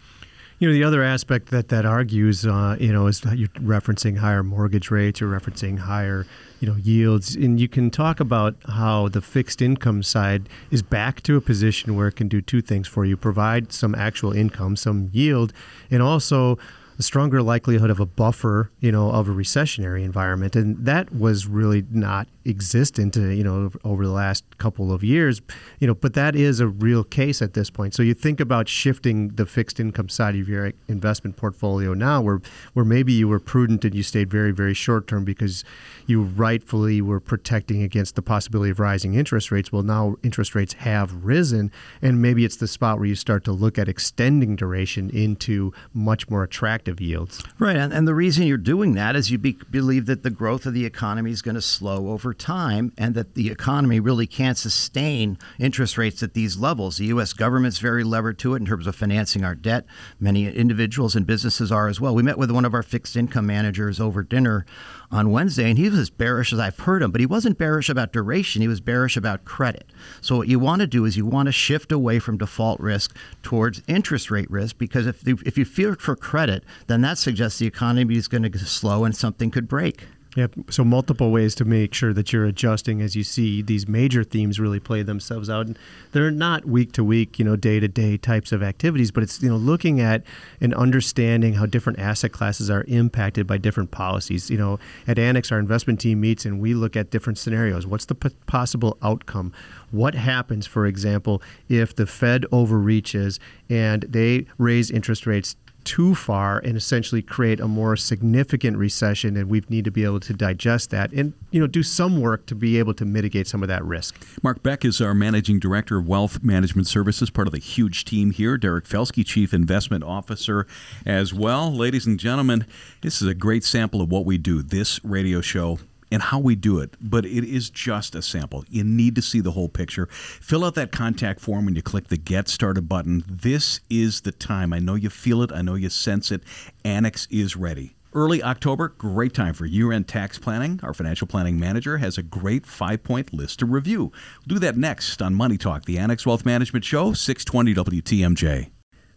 You 0.59 0.69
know, 0.69 0.73
the 0.73 0.85
other 0.85 1.03
aspect 1.03 1.51
that 1.51 1.69
that 1.69 1.85
argues, 1.85 2.47
uh, 2.47 2.77
you 2.81 2.91
know, 2.91 3.09
is 3.09 3.21
that 3.21 3.37
you're 3.37 3.49
referencing 3.49 4.17
higher 4.17 4.43
mortgage 4.43 4.91
rates, 4.91 5.21
you're 5.21 5.31
referencing 5.31 5.81
higher, 5.81 6.27
you 6.61 6.69
know, 6.69 6.77
yields, 6.77 7.37
and 7.37 7.61
you 7.61 7.69
can 7.69 7.91
talk 7.91 8.21
about 8.21 8.57
how 8.67 9.09
the 9.09 9.21
fixed 9.21 9.61
income 9.61 10.03
side 10.03 10.49
is 10.71 10.81
back 10.81 11.21
to 11.25 11.37
a 11.37 11.43
position 11.43 11.95
where 11.95 12.09
it 12.09 12.17
can 12.17 12.27
do 12.27 12.41
two 12.41 12.63
things 12.63 12.89
for 12.89 13.05
you: 13.05 13.19
provide 13.19 13.71
some 13.71 13.95
actual 13.95 14.33
income, 14.33 14.77
some 14.77 15.11
yield, 15.13 15.53
and 15.91 16.03
also 16.03 16.57
a 16.99 17.03
stronger 17.03 17.43
likelihood 17.43 17.91
of 17.91 18.01
a 18.01 18.07
buffer, 18.07 18.71
you 18.81 18.91
know, 18.91 19.11
of 19.11 19.29
a 19.29 19.33
recessionary 19.33 20.05
environment, 20.05 20.57
and 20.57 20.85
that 20.85 21.15
was 21.15 21.47
really 21.47 21.85
not 21.91 22.27
existent, 22.45 23.17
uh, 23.17 23.23
you 23.23 23.45
know, 23.45 23.71
over 23.85 24.07
the 24.07 24.13
last 24.13 24.45
couple 24.59 24.93
of 24.93 25.03
years, 25.03 25.43
you 25.81 25.87
know, 25.87 25.95
but 25.95 26.15
that 26.15 26.35
is 26.35 26.61
a 26.61 26.69
real 26.69 27.05
case 27.05 27.43
at 27.43 27.55
this 27.55 27.71
point. 27.71 27.95
So 27.95 28.03
you 28.03 28.15
think 28.15 28.41
about 28.41 28.69
shifting 28.69 29.29
the 29.29 29.47
fixed 29.47 29.81
income 29.81 30.09
side 30.09 30.37
of 30.37 30.49
your 30.49 30.73
investment 30.89 31.37
portfolio 31.37 31.93
now, 31.93 32.21
where 32.23 32.41
where 32.75 32.85
maybe 32.85 33.13
you 33.13 33.29
were 33.29 33.41
prudent 33.41 33.85
and 33.85 33.95
you 33.95 34.03
stayed 34.03 34.31
very 34.31 34.53
very 34.53 34.75
short 34.75 35.07
term 35.07 35.25
because 35.25 35.65
you 36.07 36.23
rightfully 36.23 37.01
were 37.01 37.21
protecting 37.21 37.83
against 37.83 38.15
the 38.15 38.23
possibility 38.23 38.71
of 38.71 38.81
rising 38.81 39.15
interest 39.15 39.51
rates. 39.51 39.73
Well, 39.73 39.83
now 39.83 40.17
interest 40.23 40.55
rates 40.55 40.75
have 40.75 41.25
risen, 41.25 41.71
and 42.01 42.23
maybe 42.23 42.45
it's 42.45 42.57
the 42.57 42.69
spot 42.69 42.99
where 42.99 43.07
you 43.07 43.17
start 43.17 43.45
to 43.45 43.53
look 43.53 43.79
at 43.79 43.89
extending 43.89 44.57
duration 44.57 45.11
into 45.11 45.73
much 45.93 46.31
more 46.31 46.45
attractive 46.45 46.86
yields. 47.01 47.43
Right, 47.59 47.77
and, 47.77 47.93
and 47.93 48.07
the 48.07 48.15
reason 48.15 48.47
you're 48.47 48.57
doing 48.57 48.95
that 48.95 49.17
is 49.17 49.31
you 49.31 49.39
be, 49.39 49.59
believe 49.71 50.07
that 50.07 50.23
the 50.23 50.31
growth 50.31 50.67
of 50.67 50.75
the 50.75 50.87
economy 50.87 51.31
is 51.31 51.43
going 51.43 51.55
to 51.55 51.63
slow 51.63 52.11
over 52.11 52.33
time, 52.33 52.93
and 52.97 53.15
that 53.15 53.35
the 53.35 53.51
economy 53.51 54.01
really 54.01 54.27
can't 54.27 54.57
sustain 54.57 55.39
interest 55.59 55.99
rates 55.99 56.23
at 56.23 56.35
these 56.35 56.57
levels. 56.57 56.99
The 56.99 57.07
U.S. 57.07 57.33
government's 57.33 57.79
very 57.79 58.05
levered 58.05 58.39
to 58.41 58.55
it 58.55 58.59
in 58.59 58.67
terms 58.67 58.87
of 58.87 58.97
financing 58.97 59.45
our 59.45 59.55
debt. 59.55 59.85
Many 60.21 60.49
individuals 60.49 61.17
and 61.17 61.27
businesses 61.27 61.73
are 61.73 61.89
as 61.89 62.01
well. 62.01 62.15
We 62.15 62.23
met 62.23 62.39
with 62.39 62.51
one 62.51 62.65
of 62.65 62.75
our 62.75 62.83
fixed 62.83 63.17
income 63.17 63.47
managers 63.47 64.01
over 64.01 64.23
dinner 64.23 64.67
on 65.11 65.31
Wednesday, 65.31 65.69
and 65.69 65.79
he 65.79 65.89
was 65.89 65.99
as 65.99 66.11
bearish 66.11 66.53
as 66.53 66.59
I've 66.59 66.79
heard 66.79 67.03
him, 67.03 67.11
but 67.11 67.21
he 67.21 67.27
wasn't 67.27 67.59
bearish 67.59 67.89
about 67.89 68.13
duration. 68.13 68.63
He 68.63 68.69
was 68.69 68.81
bearish 68.81 69.17
about 69.17 69.45
credit. 69.45 69.87
So 70.21 70.37
what 70.37 70.49
you 70.49 70.59
want 70.59 70.81
to 70.81 70.87
do 70.87 71.05
is 71.05 71.17
you 71.17 71.27
want 71.27 71.47
to 71.47 71.53
shift 71.53 71.93
away 71.93 72.19
from 72.19 72.39
default 72.39 72.81
risk 72.81 73.17
towards 73.43 73.83
interest 73.87 74.31
rate 74.31 74.51
risk 74.51 74.79
because 74.79 75.07
if 75.07 75.27
if 75.27 75.57
you 75.57 75.65
fear 75.65 75.95
for 75.95 76.17
credit, 76.17 76.65
then 76.87 77.01
that 77.03 77.19
suggests 77.19 77.59
the 77.59 77.67
economy 77.67 78.17
is 78.17 78.29
going 78.29 78.51
to 78.51 78.59
slow 78.59 79.05
and 79.05 79.17
something 79.17 79.51
could 79.51 79.69
break. 79.69 80.05
Yep. 80.37 80.53
So 80.69 80.85
multiple 80.85 81.31
ways 81.31 81.55
to 81.55 81.65
make 81.65 81.95
sure 81.95 82.13
that 82.13 82.31
you're 82.31 82.45
adjusting 82.45 83.01
as 83.01 83.17
you 83.17 83.25
see 83.25 83.63
these 83.63 83.89
major 83.89 84.23
themes 84.23 84.61
really 84.61 84.79
play 84.79 85.03
themselves 85.03 85.49
out. 85.49 85.67
And 85.67 85.79
they're 86.13 86.31
not 86.31 86.67
week 86.67 86.93
to 86.93 87.03
week, 87.03 87.39
you 87.39 87.45
know, 87.45 87.57
day 87.57 87.81
to 87.81 87.89
day 87.89 88.19
types 88.19 88.53
of 88.53 88.63
activities, 88.63 89.11
but 89.11 89.23
it's 89.23 89.43
you 89.43 89.49
know 89.49 89.57
looking 89.57 89.99
at 89.99 90.23
and 90.61 90.75
understanding 90.75 91.55
how 91.55 91.65
different 91.65 91.99
asset 91.99 92.33
classes 92.33 92.69
are 92.69 92.85
impacted 92.87 93.47
by 93.47 93.57
different 93.57 93.91
policies. 93.91 94.51
You 94.51 94.59
know, 94.59 94.79
at 95.07 95.19
Annex, 95.19 95.51
our 95.51 95.59
investment 95.59 96.01
team 96.01 96.21
meets 96.21 96.45
and 96.45 96.61
we 96.61 96.75
look 96.75 96.97
at 96.97 97.11
different 97.11 97.39
scenarios. 97.39 97.87
What's 97.87 98.05
the 98.05 98.15
p- 98.15 98.29
possible 98.47 98.99
outcome? 99.03 99.55
What 99.91 100.15
happens, 100.15 100.67
for 100.67 100.85
example, 100.87 101.41
if 101.71 101.97
the 101.97 102.07
Fed 102.07 102.45
overreaches 102.53 103.41
and 103.71 104.03
they 104.03 104.47
raise 104.59 104.91
interest 104.91 105.27
rates 105.27 105.57
too 105.87 106.15
far 106.15 106.59
and 106.59 106.77
essentially 106.77 107.23
create 107.23 107.61
a 107.61 107.69
more 107.69 107.97
significant 107.97 108.77
recession 108.77 109.37
and 109.37 109.49
we 109.49 109.63
need 109.69 109.85
to 109.85 109.91
be 109.91 110.05
able 110.05 110.21
to 110.21 110.35
digest 110.35 110.91
that 110.91 111.13
and 111.13 111.33
you 111.53 111.61
know 111.61 111.67
do 111.67 111.83
some 111.83 112.21
work 112.21 112.45
to 112.45 112.55
be 112.55 112.79
able 112.79 112.93
to 112.93 113.05
mitigate 113.05 113.47
some 113.47 113.63
of 113.63 113.69
that 113.69 113.83
risk. 113.85 114.21
Mark 114.43 114.63
Beck 114.63 114.85
is 114.85 115.01
our 115.01 115.15
managing 115.15 115.61
director 115.61 115.99
of 115.99 116.09
wealth 116.09 116.43
management 116.43 116.89
services, 116.89 117.31
part 117.31 117.47
of 117.47 117.53
the 117.53 117.59
huge 117.59 118.05
team 118.05 118.33
here. 118.33 118.59
Derek 118.59 118.85
Felske, 118.85 119.25
chief 119.25 119.55
investment 119.55 120.03
officer 120.03 120.67
as 121.07 121.33
well. 121.33 121.73
Ladies 121.73 122.05
and 122.05 122.19
gentlemen, 122.19 122.67
this 123.03 123.23
is 123.23 123.29
a 123.29 123.35
great 123.35 123.65
sample 123.65 124.03
of 124.03 124.11
what 124.11 124.27
we 124.27 124.37
do. 124.37 124.63
This 124.63 125.03
radio 125.05 125.41
show 125.41 125.79
and 126.11 126.23
how 126.23 126.39
we 126.39 126.55
do 126.55 126.79
it, 126.79 126.95
but 127.01 127.25
it 127.25 127.45
is 127.45 127.71
just 127.71 128.15
a 128.15 128.23
sample. 128.23 128.65
You 128.69 128.85
need 128.85 129.15
to 129.17 129.23
see 129.23 129.41
the 129.41 129.53
whole 129.53 129.69
picture. 129.69 130.07
Fill 130.07 130.65
out 130.65 130.75
that 130.75 130.93
contact 130.93 131.41
form 131.41 131.65
when 131.65 131.75
you 131.75 131.83
click 131.83 132.09
the 132.09 132.17
Get 132.17 132.49
Started 132.49 132.89
button. 132.89 133.25
This 133.29 133.81
is 133.91 134.23
the 134.23 134.33
time. 134.33 134.73
I 134.73 134.79
know 134.79 134.95
you 134.95 135.11
feel 135.11 135.43
it, 135.43 135.53
I 135.53 135.63
know 135.63 135.75
you 135.75 135.91
sense 135.91 136.31
it. 136.31 136.43
Annex 136.85 137.27
is 137.31 137.57
ready. 137.57 137.97
Early 138.15 138.43
October, 138.43 138.89
great 138.89 139.35
time 139.35 139.53
for 139.53 139.67
year 139.67 139.93
end 139.93 140.09
tax 140.09 140.39
planning. 140.39 140.81
Our 140.83 140.95
financial 140.95 141.27
planning 141.27 141.61
manager 141.61 141.99
has 141.99 142.17
a 142.17 142.23
great 142.23 142.65
five 142.65 143.03
point 143.03 143.35
list 143.35 143.59
to 143.59 143.67
review. 143.67 144.11
We'll 144.47 144.55
do 144.55 144.59
that 144.61 144.77
next 144.77 145.21
on 145.21 145.35
Money 145.35 145.59
Talk, 145.59 145.85
the 145.85 145.99
Annex 145.99 146.25
Wealth 146.25 146.47
Management 146.47 146.85
Show, 146.85 147.13
620 147.13 147.75
WTMJ. 148.01 148.71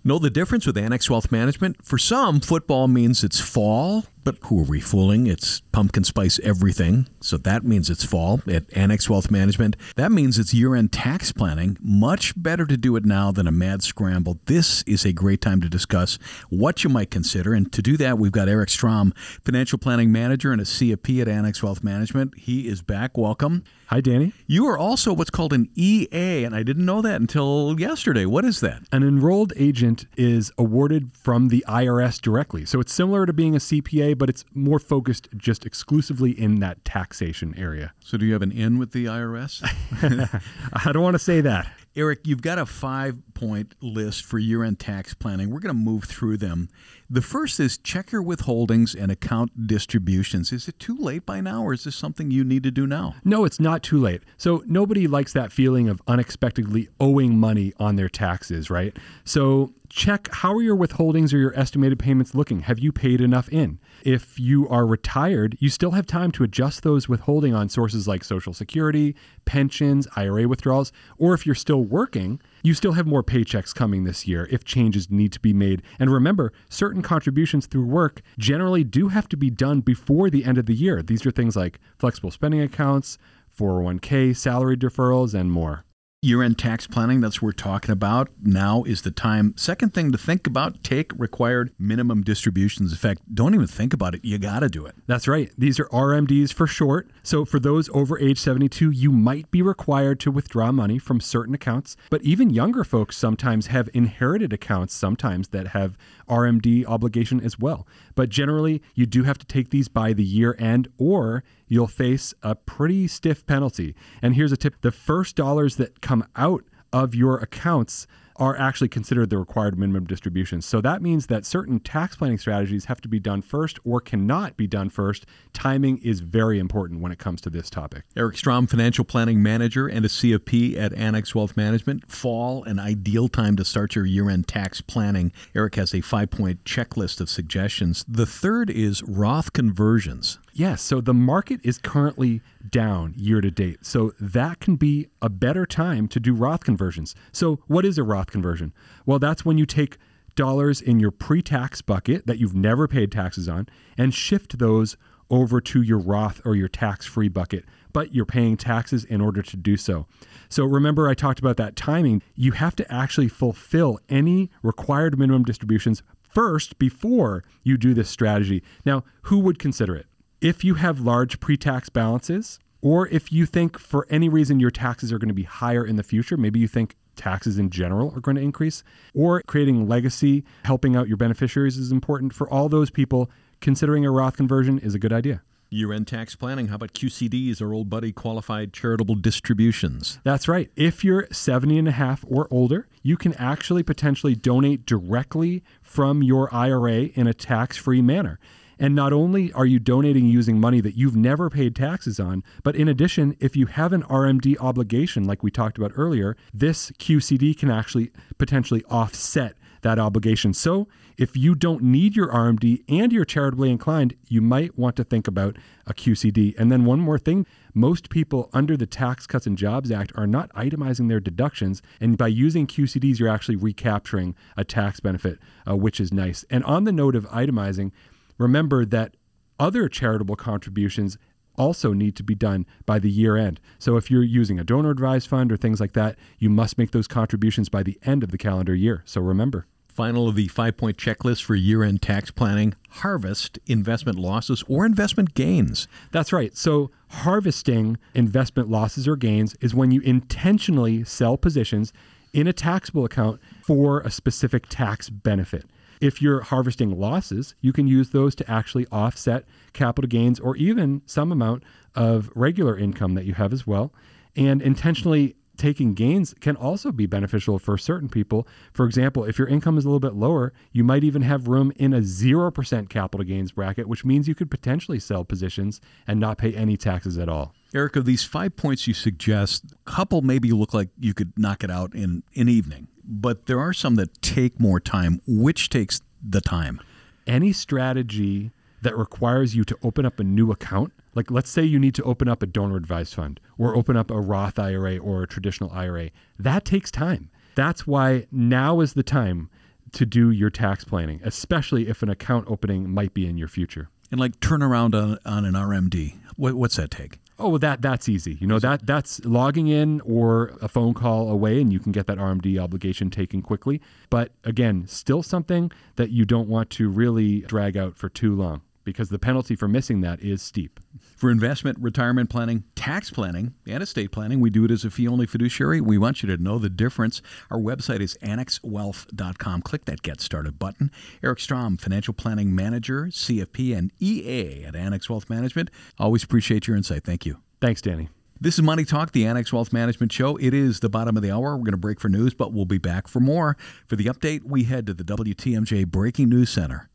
Know 0.03 0.17
the 0.17 0.29
difference 0.29 0.65
with 0.65 0.77
Annex 0.77 1.09
Wealth 1.09 1.31
Management? 1.31 1.85
For 1.85 1.97
some, 1.97 2.39
football 2.39 2.87
means 2.87 3.23
it's 3.23 3.39
fall, 3.39 4.05
but 4.23 4.37
who 4.43 4.59
are 4.59 4.63
we 4.63 4.79
fooling? 4.79 5.27
It's 5.27 5.61
pumpkin 5.71 6.03
spice 6.03 6.39
everything, 6.43 7.07
so 7.21 7.37
that 7.37 7.63
means 7.63 7.89
it's 7.89 8.03
fall 8.03 8.41
at 8.47 8.65
Annex 8.75 9.09
Wealth 9.09 9.31
Management. 9.31 9.75
That 9.95 10.11
means 10.11 10.37
it's 10.37 10.53
year 10.53 10.75
end 10.75 10.91
tax 10.91 11.31
planning. 11.31 11.77
Much 11.81 12.33
better 12.41 12.65
to 12.65 12.77
do 12.77 12.95
it 12.95 13.05
now 13.05 13.31
than 13.31 13.47
a 13.47 13.51
mad 13.51 13.83
scramble. 13.83 14.39
This 14.45 14.83
is 14.83 15.05
a 15.05 15.13
great 15.13 15.41
time 15.41 15.61
to 15.61 15.69
discuss 15.69 16.17
what 16.49 16.83
you 16.83 16.89
might 16.89 17.11
consider, 17.11 17.53
and 17.53 17.71
to 17.73 17.81
do 17.81 17.97
that, 17.97 18.17
we've 18.17 18.31
got 18.31 18.49
Eric 18.49 18.69
Strom, 18.69 19.13
Financial 19.45 19.77
Planning 19.77 20.11
Manager 20.11 20.51
and 20.51 20.61
a 20.61 20.65
CFP 20.65 21.21
at 21.21 21.27
Annex 21.27 21.63
Wealth 21.63 21.83
Management. 21.83 22.37
He 22.37 22.67
is 22.67 22.81
back. 22.81 23.17
Welcome. 23.17 23.63
Hi, 23.87 24.01
Danny. 24.01 24.33
You 24.45 24.67
are 24.67 24.77
also 24.77 25.13
what's 25.13 25.31
called 25.31 25.51
an 25.51 25.67
EA, 25.75 26.43
and 26.43 26.55
I 26.55 26.61
didn't 26.61 26.85
know 26.85 27.01
that 27.01 27.19
until 27.19 27.75
yesterday. 27.79 28.23
What 28.23 28.45
is 28.45 28.59
that? 28.59 28.83
An 28.91 29.01
enrolled 29.01 29.51
agent 29.55 30.05
is 30.15 30.51
awarded 30.59 31.11
from 31.17 31.47
the 31.47 31.65
IRS 31.67 32.21
directly. 32.21 32.65
So 32.65 32.79
it's 32.79 32.93
similar 32.93 33.25
to 33.25 33.33
being 33.33 33.55
a 33.55 33.57
CPA, 33.57 34.08
but 34.13 34.29
it's 34.29 34.45
more 34.53 34.79
focused 34.79 35.29
just 35.37 35.65
exclusively 35.65 36.31
in 36.31 36.59
that 36.59 36.83
taxation 36.85 37.53
area. 37.57 37.93
So, 37.99 38.17
do 38.17 38.25
you 38.25 38.33
have 38.33 38.41
an 38.41 38.51
in 38.51 38.77
with 38.77 38.91
the 38.91 39.05
IRS? 39.05 39.61
I 40.73 40.91
don't 40.91 41.03
want 41.03 41.15
to 41.15 41.19
say 41.19 41.41
that. 41.41 41.71
Eric, 41.95 42.21
you've 42.25 42.41
got 42.41 42.59
a 42.59 42.65
five 42.65 43.17
point 43.33 43.75
list 43.81 44.25
for 44.25 44.39
year 44.39 44.63
end 44.63 44.79
tax 44.79 45.13
planning. 45.13 45.49
We're 45.49 45.59
going 45.59 45.75
to 45.75 45.81
move 45.81 46.03
through 46.05 46.37
them. 46.37 46.69
The 47.11 47.23
first 47.23 47.59
is 47.59 47.79
check 47.79 48.11
your 48.11 48.21
withholdings 48.21 48.95
and 48.95 49.11
account 49.11 49.65
distributions. 49.65 50.51
Is 50.51 50.67
it 50.67 50.77
too 50.77 50.95
late 50.95 51.25
by 51.25 51.41
now, 51.41 51.63
or 51.63 51.73
is 51.73 51.83
this 51.83 51.95
something 51.95 52.29
you 52.29 52.43
need 52.43 52.61
to 52.63 52.71
do 52.71 52.85
now? 52.85 53.15
No, 53.23 53.45
it's 53.45 53.59
not 53.59 53.81
too 53.81 53.97
late. 53.97 54.21
So 54.37 54.63
nobody 54.67 55.07
likes 55.07 55.33
that 55.33 55.51
feeling 55.51 55.89
of 55.89 56.01
unexpectedly 56.07 56.87
owing 56.99 57.39
money 57.39 57.73
on 57.79 57.95
their 57.95 58.09
taxes, 58.09 58.69
right? 58.69 58.95
So 59.23 59.73
check 59.89 60.27
how 60.31 60.53
are 60.53 60.61
your 60.61 60.77
withholdings 60.77 61.33
or 61.33 61.37
your 61.37 61.57
estimated 61.59 61.97
payments 61.97 62.35
looking? 62.35 62.61
Have 62.61 62.77
you 62.77 62.91
paid 62.91 63.21
enough 63.21 63.49
in? 63.49 63.79
If 64.03 64.39
you 64.39 64.69
are 64.69 64.85
retired, 64.85 65.57
you 65.59 65.69
still 65.69 65.91
have 65.91 66.05
time 66.05 66.31
to 66.33 66.43
adjust 66.43 66.83
those 66.83 67.09
withholding 67.09 67.55
on 67.55 67.69
sources 67.69 68.07
like 68.07 68.23
Social 68.23 68.53
Security, 68.53 69.15
pensions, 69.45 70.07
IRA 70.15 70.47
withdrawals, 70.47 70.91
or 71.17 71.33
if 71.33 71.45
you're 71.45 71.55
still 71.55 71.83
working, 71.83 72.39
you 72.63 72.73
still 72.73 72.93
have 72.93 73.07
more 73.07 73.23
paychecks 73.23 73.73
coming 73.73 74.03
this 74.03 74.27
year 74.27 74.47
if 74.51 74.63
changes 74.63 75.09
need 75.09 75.31
to 75.33 75.39
be 75.39 75.53
made. 75.53 75.81
And 75.99 76.11
remember, 76.11 76.51
certain 76.69 77.01
contributions 77.01 77.65
through 77.65 77.85
work 77.85 78.21
generally 78.37 78.83
do 78.83 79.09
have 79.09 79.27
to 79.29 79.37
be 79.37 79.49
done 79.49 79.81
before 79.81 80.29
the 80.29 80.45
end 80.45 80.57
of 80.57 80.65
the 80.65 80.75
year. 80.75 81.01
These 81.01 81.25
are 81.25 81.31
things 81.31 81.55
like 81.55 81.79
flexible 81.97 82.31
spending 82.31 82.61
accounts, 82.61 83.17
401k, 83.57 84.35
salary 84.35 84.77
deferrals, 84.77 85.33
and 85.33 85.51
more 85.51 85.85
year 86.21 86.43
end 86.43 86.57
tax 86.57 86.85
planning, 86.85 87.21
that's 87.21 87.41
what 87.41 87.47
we're 87.47 87.51
talking 87.53 87.91
about. 87.91 88.29
Now 88.43 88.83
is 88.83 89.03
the 89.03 89.11
time. 89.11 89.53
Second 89.55 89.93
thing 89.93 90.11
to 90.11 90.17
think 90.17 90.45
about 90.45 90.83
take 90.83 91.13
required 91.17 91.71
minimum 91.79 92.23
distributions. 92.23 92.91
In 92.91 92.97
fact, 92.97 93.21
don't 93.33 93.55
even 93.55 93.67
think 93.67 93.93
about 93.93 94.15
it. 94.15 94.25
You 94.25 94.37
got 94.37 94.59
to 94.59 94.67
do 94.67 94.85
it. 94.85 94.95
That's 95.07 95.29
right. 95.29 95.49
These 95.57 95.79
are 95.79 95.85
RMDs 95.85 96.51
for 96.51 96.67
short. 96.67 97.09
So 97.23 97.45
for 97.45 97.57
those 97.57 97.89
over 97.93 98.19
age 98.19 98.37
72, 98.37 98.91
you 98.91 99.11
might 99.11 99.49
be 99.49 99.61
required 99.61 100.19
to 100.21 100.31
withdraw 100.31 100.73
money 100.73 100.99
from 100.99 101.21
certain 101.21 101.55
accounts. 101.55 101.95
But 102.09 102.21
even 102.23 102.49
younger 102.49 102.83
folks 102.83 103.15
sometimes 103.15 103.67
have 103.67 103.89
inherited 103.93 104.51
accounts, 104.51 104.93
sometimes 104.93 105.49
that 105.49 105.67
have 105.67 105.97
RMD 106.27 106.85
obligation 106.85 107.39
as 107.39 107.57
well. 107.57 107.87
But 108.15 108.27
generally, 108.27 108.81
you 108.93 109.05
do 109.05 109.23
have 109.23 109.37
to 109.37 109.45
take 109.45 109.69
these 109.69 109.87
by 109.87 110.11
the 110.11 110.23
year 110.23 110.57
end 110.59 110.89
or 110.97 111.45
you'll 111.69 111.87
face 111.87 112.33
a 112.43 112.55
pretty 112.55 113.07
stiff 113.07 113.45
penalty. 113.45 113.95
And 114.21 114.35
here's 114.35 114.51
a 114.51 114.57
tip 114.57 114.81
the 114.81 114.91
first 114.91 115.37
dollars 115.37 115.77
that 115.77 116.01
come 116.01 116.27
out 116.35 116.65
of 116.91 117.15
your 117.15 117.37
accounts 117.37 118.07
are 118.39 118.57
actually 118.57 118.87
considered 118.87 119.29
the 119.29 119.37
required 119.37 119.77
minimum 119.77 120.05
distributions. 120.05 120.65
So 120.65 120.79
that 120.81 121.01
means 121.01 121.27
that 121.27 121.45
certain 121.45 121.79
tax 121.81 122.15
planning 122.15 122.37
strategies 122.37 122.85
have 122.85 123.01
to 123.01 123.09
be 123.09 123.19
done 123.19 123.41
first 123.41 123.79
or 123.83 123.99
cannot 123.99 124.55
be 124.55 124.65
done 124.65 124.89
first. 124.89 125.25
Timing 125.51 125.97
is 125.97 126.21
very 126.21 126.57
important 126.57 127.01
when 127.01 127.11
it 127.11 127.19
comes 127.19 127.41
to 127.41 127.49
this 127.49 127.69
topic. 127.69 128.03
Eric 128.15 128.37
Strom, 128.37 128.65
financial 128.65 129.03
planning 129.03 129.43
manager 129.43 129.87
and 129.87 130.05
a 130.05 130.07
CFP 130.07 130.77
at 130.77 130.93
Annex 130.93 131.35
Wealth 131.35 131.57
Management. 131.57 132.09
Fall, 132.09 132.63
an 132.63 132.79
ideal 132.79 133.27
time 133.27 133.57
to 133.57 133.65
start 133.65 133.95
your 133.95 134.05
year 134.05 134.29
end 134.29 134.47
tax 134.47 134.79
planning. 134.79 135.33
Eric 135.53 135.75
has 135.75 135.93
a 135.93 135.99
five 135.99 136.29
point 136.29 136.63
checklist 136.63 137.19
of 137.19 137.29
suggestions. 137.29 138.05
The 138.07 138.25
third 138.25 138.69
is 138.69 139.03
Roth 139.03 139.51
conversions. 139.51 140.39
Yes. 140.59 140.81
So 140.81 140.99
the 140.99 141.13
market 141.13 141.61
is 141.63 141.77
currently 141.77 142.41
down 142.69 143.13
year 143.15 143.39
to 143.39 143.49
date. 143.49 143.85
So 143.85 144.11
that 144.19 144.59
can 144.59 144.75
be 144.75 145.07
a 145.21 145.29
better 145.29 145.65
time 145.65 146.09
to 146.09 146.19
do 146.19 146.33
Roth 146.33 146.65
conversions. 146.65 147.15
So, 147.31 147.61
what 147.67 147.85
is 147.85 147.97
a 147.97 148.03
Roth 148.03 148.29
conversion? 148.29 148.73
Well, 149.05 149.19
that's 149.19 149.45
when 149.45 149.57
you 149.57 149.65
take 149.65 149.95
dollars 150.35 150.81
in 150.81 150.99
your 150.99 151.11
pre 151.11 151.41
tax 151.41 151.81
bucket 151.81 152.27
that 152.27 152.39
you've 152.39 152.57
never 152.57 152.89
paid 152.89 153.09
taxes 153.09 153.47
on 153.47 153.69
and 153.97 154.13
shift 154.13 154.59
those 154.59 154.97
over 155.29 155.61
to 155.61 155.81
your 155.81 155.97
Roth 155.97 156.41
or 156.43 156.57
your 156.57 156.67
tax 156.67 157.05
free 157.05 157.29
bucket, 157.29 157.63
but 157.93 158.13
you're 158.13 158.25
paying 158.25 158.57
taxes 158.57 159.05
in 159.05 159.21
order 159.21 159.41
to 159.41 159.55
do 159.55 159.77
so. 159.77 160.07
So 160.49 160.65
remember, 160.65 161.07
I 161.07 161.13
talked 161.13 161.39
about 161.39 161.55
that 161.55 161.77
timing. 161.77 162.21
You 162.35 162.51
have 162.51 162.75
to 162.75 162.93
actually 162.93 163.29
fulfill 163.29 163.97
any 164.09 164.51
required 164.61 165.17
minimum 165.17 165.45
distributions 165.45 166.03
first 166.21 166.77
before 166.77 167.45
you 167.63 167.77
do 167.77 167.93
this 167.93 168.09
strategy. 168.09 168.61
Now, 168.83 169.05
who 169.21 169.39
would 169.39 169.57
consider 169.57 169.95
it? 169.95 170.08
If 170.41 170.63
you 170.63 170.75
have 170.75 170.99
large 170.99 171.39
pre 171.39 171.57
tax 171.57 171.89
balances, 171.89 172.59
or 172.81 173.07
if 173.07 173.31
you 173.31 173.45
think 173.45 173.77
for 173.77 174.07
any 174.09 174.29
reason 174.29 174.59
your 174.59 174.71
taxes 174.71 175.11
are 175.11 175.19
going 175.19 175.29
to 175.29 175.33
be 175.33 175.43
higher 175.43 175.85
in 175.85 175.97
the 175.97 176.03
future, 176.03 176.37
maybe 176.37 176.59
you 176.59 176.67
think 176.67 176.95
taxes 177.15 177.59
in 177.59 177.69
general 177.69 178.13
are 178.15 178.21
going 178.21 178.35
to 178.35 178.41
increase, 178.41 178.83
or 179.13 179.41
creating 179.41 179.87
legacy, 179.87 180.45
helping 180.63 180.95
out 180.95 181.07
your 181.07 181.17
beneficiaries 181.17 181.77
is 181.77 181.91
important. 181.91 182.33
For 182.33 182.49
all 182.49 182.69
those 182.69 182.89
people, 182.89 183.29
considering 183.59 184.05
a 184.05 184.11
Roth 184.11 184.37
conversion 184.37 184.79
is 184.79 184.95
a 184.95 184.99
good 184.99 185.11
idea. 185.11 185.41
Year 185.71 185.93
end 185.93 186.07
tax 186.07 186.35
planning. 186.35 186.69
How 186.69 186.75
about 186.75 186.93
QCDs, 186.93 187.61
our 187.61 187.73
old 187.73 187.91
buddy 187.91 188.11
qualified 188.11 188.73
charitable 188.73 189.15
distributions? 189.15 190.19
That's 190.23 190.47
right. 190.47 190.71
If 190.75 191.03
you're 191.03 191.27
70 191.31 191.77
and 191.77 191.87
a 191.87 191.91
half 191.91 192.25
or 192.27 192.47
older, 192.49 192.87
you 193.03 193.17
can 193.17 193.33
actually 193.35 193.83
potentially 193.83 194.33
donate 194.33 194.87
directly 194.87 195.63
from 195.83 196.23
your 196.23 196.51
IRA 196.51 197.09
in 197.13 197.27
a 197.27 197.35
tax 197.35 197.77
free 197.77 198.01
manner. 198.01 198.39
And 198.79 198.95
not 198.95 199.11
only 199.11 199.51
are 199.53 199.65
you 199.65 199.77
donating 199.77 200.25
using 200.25 200.59
money 200.59 200.79
that 200.81 200.95
you've 200.95 201.15
never 201.15 201.49
paid 201.49 201.75
taxes 201.75 202.19
on, 202.19 202.43
but 202.63 202.75
in 202.75 202.87
addition, 202.87 203.35
if 203.39 203.55
you 203.55 203.65
have 203.65 203.91
an 203.91 204.03
RMD 204.03 204.55
obligation, 204.59 205.25
like 205.25 205.43
we 205.43 205.51
talked 205.51 205.77
about 205.77 205.91
earlier, 205.95 206.37
this 206.53 206.91
QCD 206.91 207.57
can 207.57 207.69
actually 207.69 208.11
potentially 208.37 208.83
offset 208.89 209.55
that 209.81 209.99
obligation. 209.99 210.53
So 210.53 210.87
if 211.17 211.35
you 211.35 211.55
don't 211.55 211.83
need 211.83 212.15
your 212.15 212.27
RMD 212.29 212.83
and 212.87 213.11
you're 213.11 213.25
charitably 213.25 213.71
inclined, 213.71 214.15
you 214.27 214.41
might 214.41 214.77
want 214.77 214.95
to 214.97 215.03
think 215.03 215.27
about 215.27 215.57
a 215.85 215.93
QCD. 215.93 216.57
And 216.57 216.71
then 216.71 216.85
one 216.85 216.99
more 216.99 217.19
thing 217.19 217.45
most 217.73 218.09
people 218.09 218.49
under 218.53 218.75
the 218.75 218.85
Tax 218.85 219.27
Cuts 219.27 219.45
and 219.45 219.57
Jobs 219.57 219.91
Act 219.91 220.11
are 220.15 220.27
not 220.27 220.51
itemizing 220.53 221.07
their 221.07 221.19
deductions. 221.19 221.81
And 221.99 222.17
by 222.17 222.27
using 222.27 222.67
QCDs, 222.67 223.19
you're 223.19 223.29
actually 223.29 223.55
recapturing 223.57 224.35
a 224.57 224.63
tax 224.63 224.99
benefit, 224.99 225.39
uh, 225.67 225.75
which 225.75 225.99
is 225.99 226.11
nice. 226.11 226.45
And 226.49 226.63
on 226.63 226.83
the 226.83 226.91
note 226.91 227.15
of 227.15 227.27
itemizing, 227.29 227.91
remember 228.39 228.85
that 228.85 229.15
other 229.59 229.87
charitable 229.87 230.35
contributions 230.35 231.19
also 231.59 231.93
need 231.93 232.15
to 232.15 232.23
be 232.23 232.33
done 232.33 232.65
by 232.85 232.97
the 232.97 233.09
year 233.11 233.35
end. 233.35 233.59
So 233.77 233.97
if 233.97 234.09
you're 234.09 234.23
using 234.23 234.57
a 234.57 234.63
donor 234.63 234.89
advised 234.89 235.27
fund 235.27 235.51
or 235.51 235.57
things 235.57 235.79
like 235.79 235.93
that, 235.93 236.17
you 236.39 236.49
must 236.49 236.77
make 236.77 236.91
those 236.91 237.07
contributions 237.07 237.69
by 237.69 237.83
the 237.83 237.99
end 238.03 238.23
of 238.23 238.31
the 238.31 238.37
calendar 238.37 238.73
year. 238.73 239.03
So 239.05 239.21
remember. 239.21 239.67
Final 239.89 240.29
of 240.29 240.35
the 240.35 240.47
five 240.47 240.77
point 240.77 240.97
checklist 240.97 241.43
for 241.43 241.55
year 241.55 241.83
end 241.83 242.01
tax 242.01 242.31
planning 242.31 242.73
harvest 242.89 243.59
investment 243.67 244.17
losses 244.17 244.63
or 244.69 244.85
investment 244.85 245.33
gains. 245.33 245.89
That's 246.11 246.31
right. 246.31 246.55
So, 246.55 246.89
harvesting 247.09 247.97
investment 248.15 248.69
losses 248.69 249.09
or 249.09 249.17
gains 249.17 249.55
is 249.59 249.75
when 249.75 249.91
you 249.91 249.99
intentionally 250.01 251.03
sell 251.03 251.35
positions 251.35 251.91
in 252.33 252.47
a 252.47 252.53
taxable 252.53 253.03
account 253.03 253.41
for 253.65 253.99
a 254.01 254.11
specific 254.11 254.67
tax 254.69 255.09
benefit. 255.09 255.65
If 255.99 256.21
you're 256.21 256.41
harvesting 256.41 256.97
losses, 256.97 257.55
you 257.61 257.73
can 257.73 257.87
use 257.87 258.11
those 258.11 258.35
to 258.35 258.49
actually 258.49 258.87
offset 258.91 259.45
capital 259.73 260.07
gains 260.07 260.39
or 260.39 260.55
even 260.55 261.01
some 261.05 261.31
amount 261.31 261.63
of 261.95 262.29
regular 262.35 262.77
income 262.77 263.15
that 263.15 263.25
you 263.25 263.33
have 263.33 263.51
as 263.51 263.67
well. 263.67 263.93
And 264.35 264.61
intentionally 264.61 265.35
taking 265.59 265.93
gains 265.93 266.33
can 266.39 266.55
also 266.55 266.91
be 266.91 267.05
beneficial 267.05 267.59
for 267.59 267.77
certain 267.77 268.09
people. 268.09 268.47
For 268.73 268.85
example, 268.85 269.25
if 269.25 269.37
your 269.37 269.47
income 269.47 269.77
is 269.77 269.85
a 269.85 269.89
little 269.89 269.99
bit 269.99 270.15
lower, 270.15 270.53
you 270.71 270.83
might 270.83 271.03
even 271.03 271.21
have 271.21 271.47
room 271.47 271.71
in 271.75 271.93
a 271.93 271.99
0% 271.99 272.89
capital 272.89 273.25
gains 273.25 273.51
bracket, 273.51 273.87
which 273.87 274.05
means 274.05 274.27
you 274.27 274.35
could 274.35 274.49
potentially 274.49 274.99
sell 274.99 275.23
positions 275.23 275.81
and 276.07 276.19
not 276.19 276.37
pay 276.37 276.55
any 276.55 276.77
taxes 276.77 277.17
at 277.17 277.29
all. 277.29 277.53
Eric, 277.75 277.97
of 277.97 278.05
these 278.05 278.23
five 278.23 278.55
points 278.55 278.87
you 278.87 278.93
suggest, 278.93 279.65
a 279.85 279.91
couple 279.91 280.21
maybe 280.21 280.51
look 280.51 280.73
like 280.73 280.89
you 280.97 281.13
could 281.13 281.37
knock 281.37 281.63
it 281.63 281.69
out 281.69 281.93
in 281.93 282.23
an 282.35 282.49
evening, 282.49 282.87
but 283.09 283.47
there 283.47 283.59
are 283.59 283.73
some 283.73 283.95
that 283.95 284.21
take 284.21 284.59
more 284.59 284.79
time. 284.79 285.19
Which 285.27 285.69
takes 285.69 286.01
the 286.21 286.41
time? 286.41 286.79
Any 287.25 287.51
strategy 287.51 288.51
that 288.83 288.95
requires 288.97 289.55
you 289.55 289.63
to 289.65 289.77
open 289.83 290.05
up 290.05 290.19
a 290.19 290.23
new 290.23 290.51
account, 290.51 290.93
like 291.15 291.31
let's 291.31 291.49
say 291.49 291.63
you 291.63 291.79
need 291.79 291.95
to 291.95 292.03
open 292.03 292.27
up 292.27 292.43
a 292.43 292.45
donor 292.45 292.77
advised 292.77 293.15
fund 293.15 293.39
or 293.57 293.75
open 293.75 293.97
up 293.97 294.11
a 294.11 294.19
Roth 294.19 294.59
IRA 294.59 294.97
or 294.97 295.23
a 295.23 295.27
traditional 295.27 295.71
IRA, 295.71 296.11
that 296.37 296.63
takes 296.63 296.91
time. 296.91 297.29
That's 297.55 297.87
why 297.87 298.27
now 298.31 298.79
is 298.79 298.93
the 298.93 299.03
time 299.03 299.49
to 299.93 300.05
do 300.05 300.29
your 300.29 300.51
tax 300.51 300.83
planning, 300.83 301.19
especially 301.23 301.87
if 301.87 302.03
an 302.03 302.09
account 302.09 302.45
opening 302.47 302.89
might 302.89 303.13
be 303.13 303.27
in 303.27 303.37
your 303.37 303.47
future. 303.47 303.89
And 304.11 304.19
like 304.19 304.39
turn 304.39 304.61
around 304.61 304.93
on, 304.93 305.17
on 305.25 305.45
an 305.45 305.55
RMD, 305.55 306.15
what, 306.37 306.53
what's 306.53 306.75
that 306.77 306.91
take? 306.91 307.19
Oh, 307.39 307.49
well, 307.49 307.59
that 307.59 307.81
that's 307.81 308.09
easy. 308.09 308.37
You 308.39 308.47
know 308.47 308.59
that 308.59 308.85
that's 308.85 309.23
logging 309.23 309.67
in 309.67 310.01
or 310.01 310.57
a 310.61 310.67
phone 310.67 310.93
call 310.93 311.31
away, 311.31 311.61
and 311.61 311.71
you 311.71 311.79
can 311.79 311.93
get 311.93 312.05
that 312.07 312.17
RMD 312.17 312.59
obligation 312.61 313.09
taken 313.09 313.41
quickly. 313.41 313.81
But 314.09 314.33
again, 314.43 314.85
still 314.87 315.23
something 315.23 315.71
that 315.95 316.09
you 316.09 316.25
don't 316.25 316.49
want 316.49 316.69
to 316.71 316.89
really 316.89 317.41
drag 317.41 317.77
out 317.77 317.95
for 317.95 318.09
too 318.09 318.35
long 318.35 318.61
because 318.89 319.09
the 319.09 319.19
penalty 319.19 319.55
for 319.55 319.67
missing 319.67 320.01
that 320.01 320.21
is 320.21 320.41
steep. 320.41 320.79
For 321.15 321.29
investment, 321.29 321.77
retirement 321.79 322.29
planning, 322.29 322.63
tax 322.75 323.11
planning, 323.11 323.53
and 323.67 323.83
estate 323.83 324.11
planning, 324.11 324.39
we 324.39 324.49
do 324.49 324.65
it 324.65 324.71
as 324.71 324.85
a 324.85 324.89
fee 324.89 325.07
only 325.07 325.25
fiduciary. 325.25 325.81
We 325.81 325.97
want 325.97 326.23
you 326.23 326.35
to 326.35 326.41
know 326.41 326.57
the 326.57 326.69
difference. 326.69 327.21
Our 327.51 327.59
website 327.59 327.99
is 327.99 328.17
annexwealth.com. 328.21 329.61
Click 329.61 329.85
that 329.85 330.01
Get 330.01 330.21
Started 330.21 330.59
button. 330.59 330.91
Eric 331.23 331.39
Strom, 331.39 331.77
Financial 331.77 332.13
Planning 332.13 332.55
Manager, 332.55 333.05
CFP, 333.05 333.77
and 333.77 333.91
EA 333.99 334.65
at 334.65 334.75
Annex 334.75 335.09
Wealth 335.09 335.29
Management. 335.29 335.69
Always 335.97 336.23
appreciate 336.23 336.67
your 336.67 336.77
insight. 336.77 337.03
Thank 337.03 337.25
you. 337.25 337.37
Thanks, 337.61 337.81
Danny. 337.81 338.09
This 338.41 338.55
is 338.55 338.61
Money 338.61 338.85
Talk, 338.85 339.11
the 339.11 339.25
Annex 339.25 339.51
Wealth 339.51 339.73
Management 339.73 340.13
Show. 340.13 340.37
It 340.37 340.53
is 340.53 340.79
the 340.79 340.87
bottom 340.87 341.17
of 341.17 341.23
the 341.23 341.29
hour. 341.29 341.57
We're 341.57 341.63
going 341.63 341.71
to 341.71 341.77
break 341.77 341.99
for 341.99 342.07
news, 342.07 342.33
but 342.33 342.53
we'll 342.53 342.63
be 342.63 342.77
back 342.77 343.09
for 343.09 343.19
more. 343.19 343.57
For 343.85 343.97
the 343.97 344.05
update, 344.05 344.43
we 344.45 344.63
head 344.63 344.87
to 344.87 344.93
the 344.93 345.03
WTMJ 345.03 345.87
Breaking 345.87 346.29
News 346.29 346.49
Center. 346.49 346.89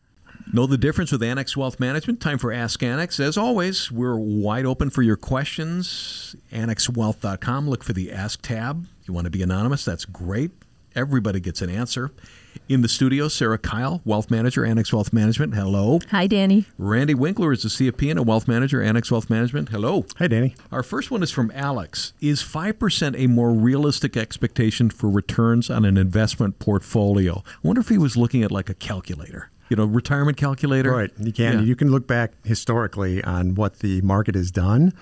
Know 0.52 0.66
the 0.66 0.78
difference 0.78 1.10
with 1.10 1.22
Annex 1.22 1.56
Wealth 1.56 1.80
Management? 1.80 2.20
Time 2.20 2.38
for 2.38 2.52
Ask 2.52 2.82
Annex. 2.82 3.18
As 3.18 3.36
always, 3.36 3.90
we're 3.90 4.16
wide 4.16 4.66
open 4.66 4.90
for 4.90 5.02
your 5.02 5.16
questions. 5.16 6.36
AnnexWealth.com. 6.52 7.68
Look 7.68 7.82
for 7.82 7.92
the 7.92 8.12
Ask 8.12 8.42
tab. 8.42 8.86
You 9.04 9.14
want 9.14 9.24
to 9.24 9.30
be 9.30 9.42
anonymous? 9.42 9.84
That's 9.84 10.04
great. 10.04 10.50
Everybody 10.94 11.40
gets 11.40 11.60
an 11.60 11.70
answer. 11.70 12.12
In 12.68 12.82
the 12.82 12.88
studio, 12.88 13.26
Sarah 13.28 13.58
Kyle, 13.58 14.00
Wealth 14.04 14.30
Manager, 14.30 14.64
Annex 14.64 14.92
Wealth 14.92 15.12
Management. 15.12 15.54
Hello. 15.54 15.98
Hi, 16.10 16.26
Danny. 16.28 16.66
Randy 16.78 17.14
Winkler 17.14 17.52
is 17.52 17.62
the 17.62 17.68
CFP 17.68 18.10
and 18.10 18.18
a 18.18 18.22
Wealth 18.22 18.46
Manager, 18.46 18.80
Annex 18.80 19.10
Wealth 19.10 19.28
Management. 19.28 19.70
Hello. 19.70 20.06
Hi, 20.18 20.28
Danny. 20.28 20.54
Our 20.70 20.84
first 20.84 21.10
one 21.10 21.22
is 21.22 21.32
from 21.32 21.50
Alex. 21.52 22.12
Is 22.20 22.42
5% 22.42 23.18
a 23.18 23.26
more 23.26 23.50
realistic 23.50 24.16
expectation 24.16 24.88
for 24.88 25.10
returns 25.10 25.68
on 25.68 25.84
an 25.84 25.96
investment 25.96 26.60
portfolio? 26.60 27.42
I 27.44 27.66
wonder 27.66 27.80
if 27.80 27.88
he 27.88 27.98
was 27.98 28.16
looking 28.16 28.44
at 28.44 28.52
like 28.52 28.70
a 28.70 28.74
calculator 28.74 29.50
you 29.74 29.76
know, 29.76 29.86
retirement 29.86 30.36
calculator. 30.36 30.92
Right. 30.92 31.10
You 31.18 31.32
can. 31.32 31.58
Yeah. 31.58 31.60
You 31.64 31.74
can 31.74 31.90
look 31.90 32.06
back 32.06 32.32
historically 32.44 33.24
on 33.24 33.56
what 33.56 33.80
the 33.80 34.00
market 34.02 34.36
has 34.36 34.52
done. 34.52 34.92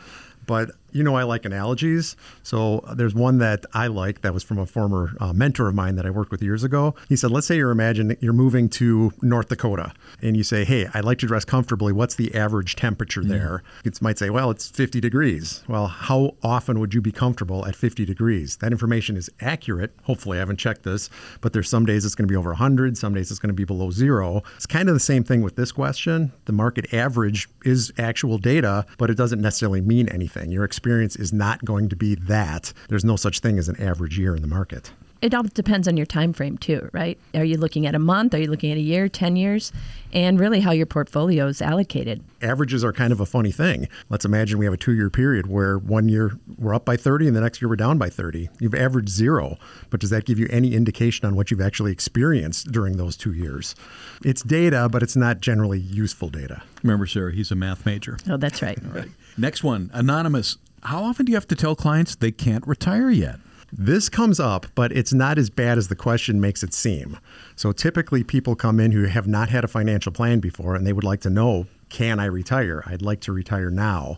But 0.46 0.70
you 0.92 1.02
know, 1.02 1.16
I 1.16 1.24
like 1.24 1.44
analogies. 1.44 2.16
So 2.42 2.84
there's 2.94 3.14
one 3.14 3.38
that 3.38 3.66
I 3.74 3.86
like 3.86 4.22
that 4.22 4.34
was 4.34 4.42
from 4.42 4.58
a 4.58 4.66
former 4.66 5.14
uh, 5.20 5.32
mentor 5.32 5.68
of 5.68 5.74
mine 5.74 5.96
that 5.96 6.06
I 6.06 6.10
worked 6.10 6.30
with 6.30 6.42
years 6.42 6.64
ago. 6.64 6.94
He 7.08 7.16
said, 7.16 7.30
let's 7.30 7.46
say 7.46 7.56
you're 7.56 7.70
imagining 7.70 8.16
you're 8.20 8.32
moving 8.32 8.68
to 8.70 9.12
North 9.22 9.48
Dakota 9.48 9.92
and 10.20 10.36
you 10.36 10.44
say, 10.44 10.64
hey, 10.64 10.88
I'd 10.94 11.04
like 11.04 11.18
to 11.18 11.26
dress 11.26 11.44
comfortably. 11.44 11.92
What's 11.92 12.14
the 12.14 12.34
average 12.34 12.76
temperature 12.76 13.22
mm. 13.22 13.28
there? 13.28 13.62
It 13.84 14.00
might 14.00 14.18
say, 14.18 14.30
well, 14.30 14.50
it's 14.50 14.68
50 14.68 15.00
degrees. 15.00 15.62
Well, 15.68 15.86
how 15.86 16.36
often 16.42 16.80
would 16.80 16.94
you 16.94 17.00
be 17.00 17.12
comfortable 17.12 17.66
at 17.66 17.76
50 17.76 18.04
degrees? 18.04 18.56
That 18.56 18.72
information 18.72 19.16
is 19.16 19.30
accurate. 19.40 19.92
Hopefully, 20.04 20.38
I 20.38 20.40
haven't 20.40 20.58
checked 20.58 20.82
this, 20.82 21.10
but 21.40 21.52
there's 21.52 21.68
some 21.68 21.86
days 21.86 22.04
it's 22.04 22.14
going 22.14 22.26
to 22.26 22.32
be 22.32 22.36
over 22.36 22.50
100, 22.50 22.96
some 22.96 23.14
days 23.14 23.30
it's 23.30 23.40
going 23.40 23.48
to 23.48 23.54
be 23.54 23.64
below 23.64 23.90
zero. 23.90 24.42
It's 24.56 24.66
kind 24.66 24.88
of 24.88 24.94
the 24.94 25.00
same 25.00 25.24
thing 25.24 25.42
with 25.42 25.56
this 25.56 25.72
question. 25.72 26.32
The 26.44 26.52
market 26.52 26.92
average 26.92 27.48
is 27.64 27.92
actual 27.98 28.38
data, 28.38 28.86
but 28.98 29.10
it 29.10 29.16
doesn't 29.16 29.40
necessarily 29.40 29.80
mean 29.80 30.08
anything. 30.08 30.50
Your 30.50 30.64
experience 30.82 31.14
is 31.14 31.32
not 31.32 31.64
going 31.64 31.88
to 31.88 31.94
be 31.94 32.16
that. 32.16 32.72
There's 32.88 33.04
no 33.04 33.14
such 33.14 33.38
thing 33.38 33.56
as 33.56 33.68
an 33.68 33.80
average 33.80 34.18
year 34.18 34.34
in 34.34 34.42
the 34.42 34.48
market 34.48 34.90
it 35.22 35.34
all 35.34 35.44
depends 35.44 35.86
on 35.86 35.96
your 35.96 36.04
time 36.04 36.32
frame 36.32 36.58
too, 36.58 36.90
right? 36.92 37.16
Are 37.32 37.44
you 37.44 37.56
looking 37.56 37.86
at 37.86 37.94
a 37.94 37.98
month? 38.00 38.34
Are 38.34 38.40
you 38.40 38.50
looking 38.50 38.72
at 38.72 38.76
a 38.76 38.80
year, 38.80 39.08
10 39.08 39.36
years? 39.36 39.72
And 40.12 40.38
really 40.38 40.60
how 40.60 40.72
your 40.72 40.84
portfolio 40.84 41.46
is 41.46 41.62
allocated. 41.62 42.22
Averages 42.42 42.84
are 42.84 42.92
kind 42.92 43.12
of 43.12 43.20
a 43.20 43.24
funny 43.24 43.52
thing. 43.52 43.88
Let's 44.10 44.24
imagine 44.24 44.58
we 44.58 44.66
have 44.66 44.74
a 44.74 44.78
two 44.78 44.92
year 44.92 45.08
period 45.08 45.46
where 45.46 45.78
one 45.78 46.08
year 46.08 46.32
we're 46.58 46.74
up 46.74 46.84
by 46.84 46.96
30 46.96 47.28
and 47.28 47.36
the 47.36 47.40
next 47.40 47.62
year 47.62 47.68
we're 47.68 47.76
down 47.76 47.98
by 47.98 48.10
30. 48.10 48.50
You've 48.58 48.74
averaged 48.74 49.10
zero, 49.10 49.58
but 49.90 50.00
does 50.00 50.10
that 50.10 50.24
give 50.24 50.40
you 50.40 50.48
any 50.50 50.74
indication 50.74 51.24
on 51.24 51.36
what 51.36 51.52
you've 51.52 51.60
actually 51.60 51.92
experienced 51.92 52.72
during 52.72 52.96
those 52.96 53.16
two 53.16 53.32
years? 53.32 53.76
It's 54.24 54.42
data, 54.42 54.88
but 54.90 55.04
it's 55.04 55.16
not 55.16 55.40
generally 55.40 55.78
useful 55.78 56.30
data. 56.30 56.62
Remember, 56.82 57.06
Sarah, 57.06 57.32
he's 57.32 57.52
a 57.52 57.56
math 57.56 57.86
major. 57.86 58.18
Oh, 58.28 58.36
that's 58.36 58.60
right. 58.60 58.78
All 58.84 58.90
right. 58.90 59.08
Next 59.38 59.62
one 59.62 59.88
Anonymous. 59.94 60.58
How 60.84 61.04
often 61.04 61.26
do 61.26 61.30
you 61.30 61.36
have 61.36 61.46
to 61.48 61.54
tell 61.54 61.76
clients 61.76 62.16
they 62.16 62.32
can't 62.32 62.66
retire 62.66 63.08
yet? 63.08 63.38
This 63.72 64.08
comes 64.08 64.40
up, 64.40 64.66
but 64.74 64.90
it's 64.90 65.12
not 65.12 65.38
as 65.38 65.48
bad 65.48 65.78
as 65.78 65.86
the 65.86 65.94
question 65.94 66.40
makes 66.40 66.64
it 66.64 66.74
seem. 66.74 67.18
So 67.54 67.70
typically, 67.70 68.24
people 68.24 68.56
come 68.56 68.80
in 68.80 68.90
who 68.90 69.04
have 69.04 69.28
not 69.28 69.48
had 69.48 69.62
a 69.62 69.68
financial 69.68 70.10
plan 70.10 70.40
before 70.40 70.74
and 70.74 70.84
they 70.84 70.92
would 70.92 71.04
like 71.04 71.20
to 71.20 71.30
know 71.30 71.66
can 71.88 72.18
I 72.18 72.24
retire? 72.24 72.82
I'd 72.86 73.02
like 73.02 73.20
to 73.20 73.32
retire 73.32 73.70
now. 73.70 74.16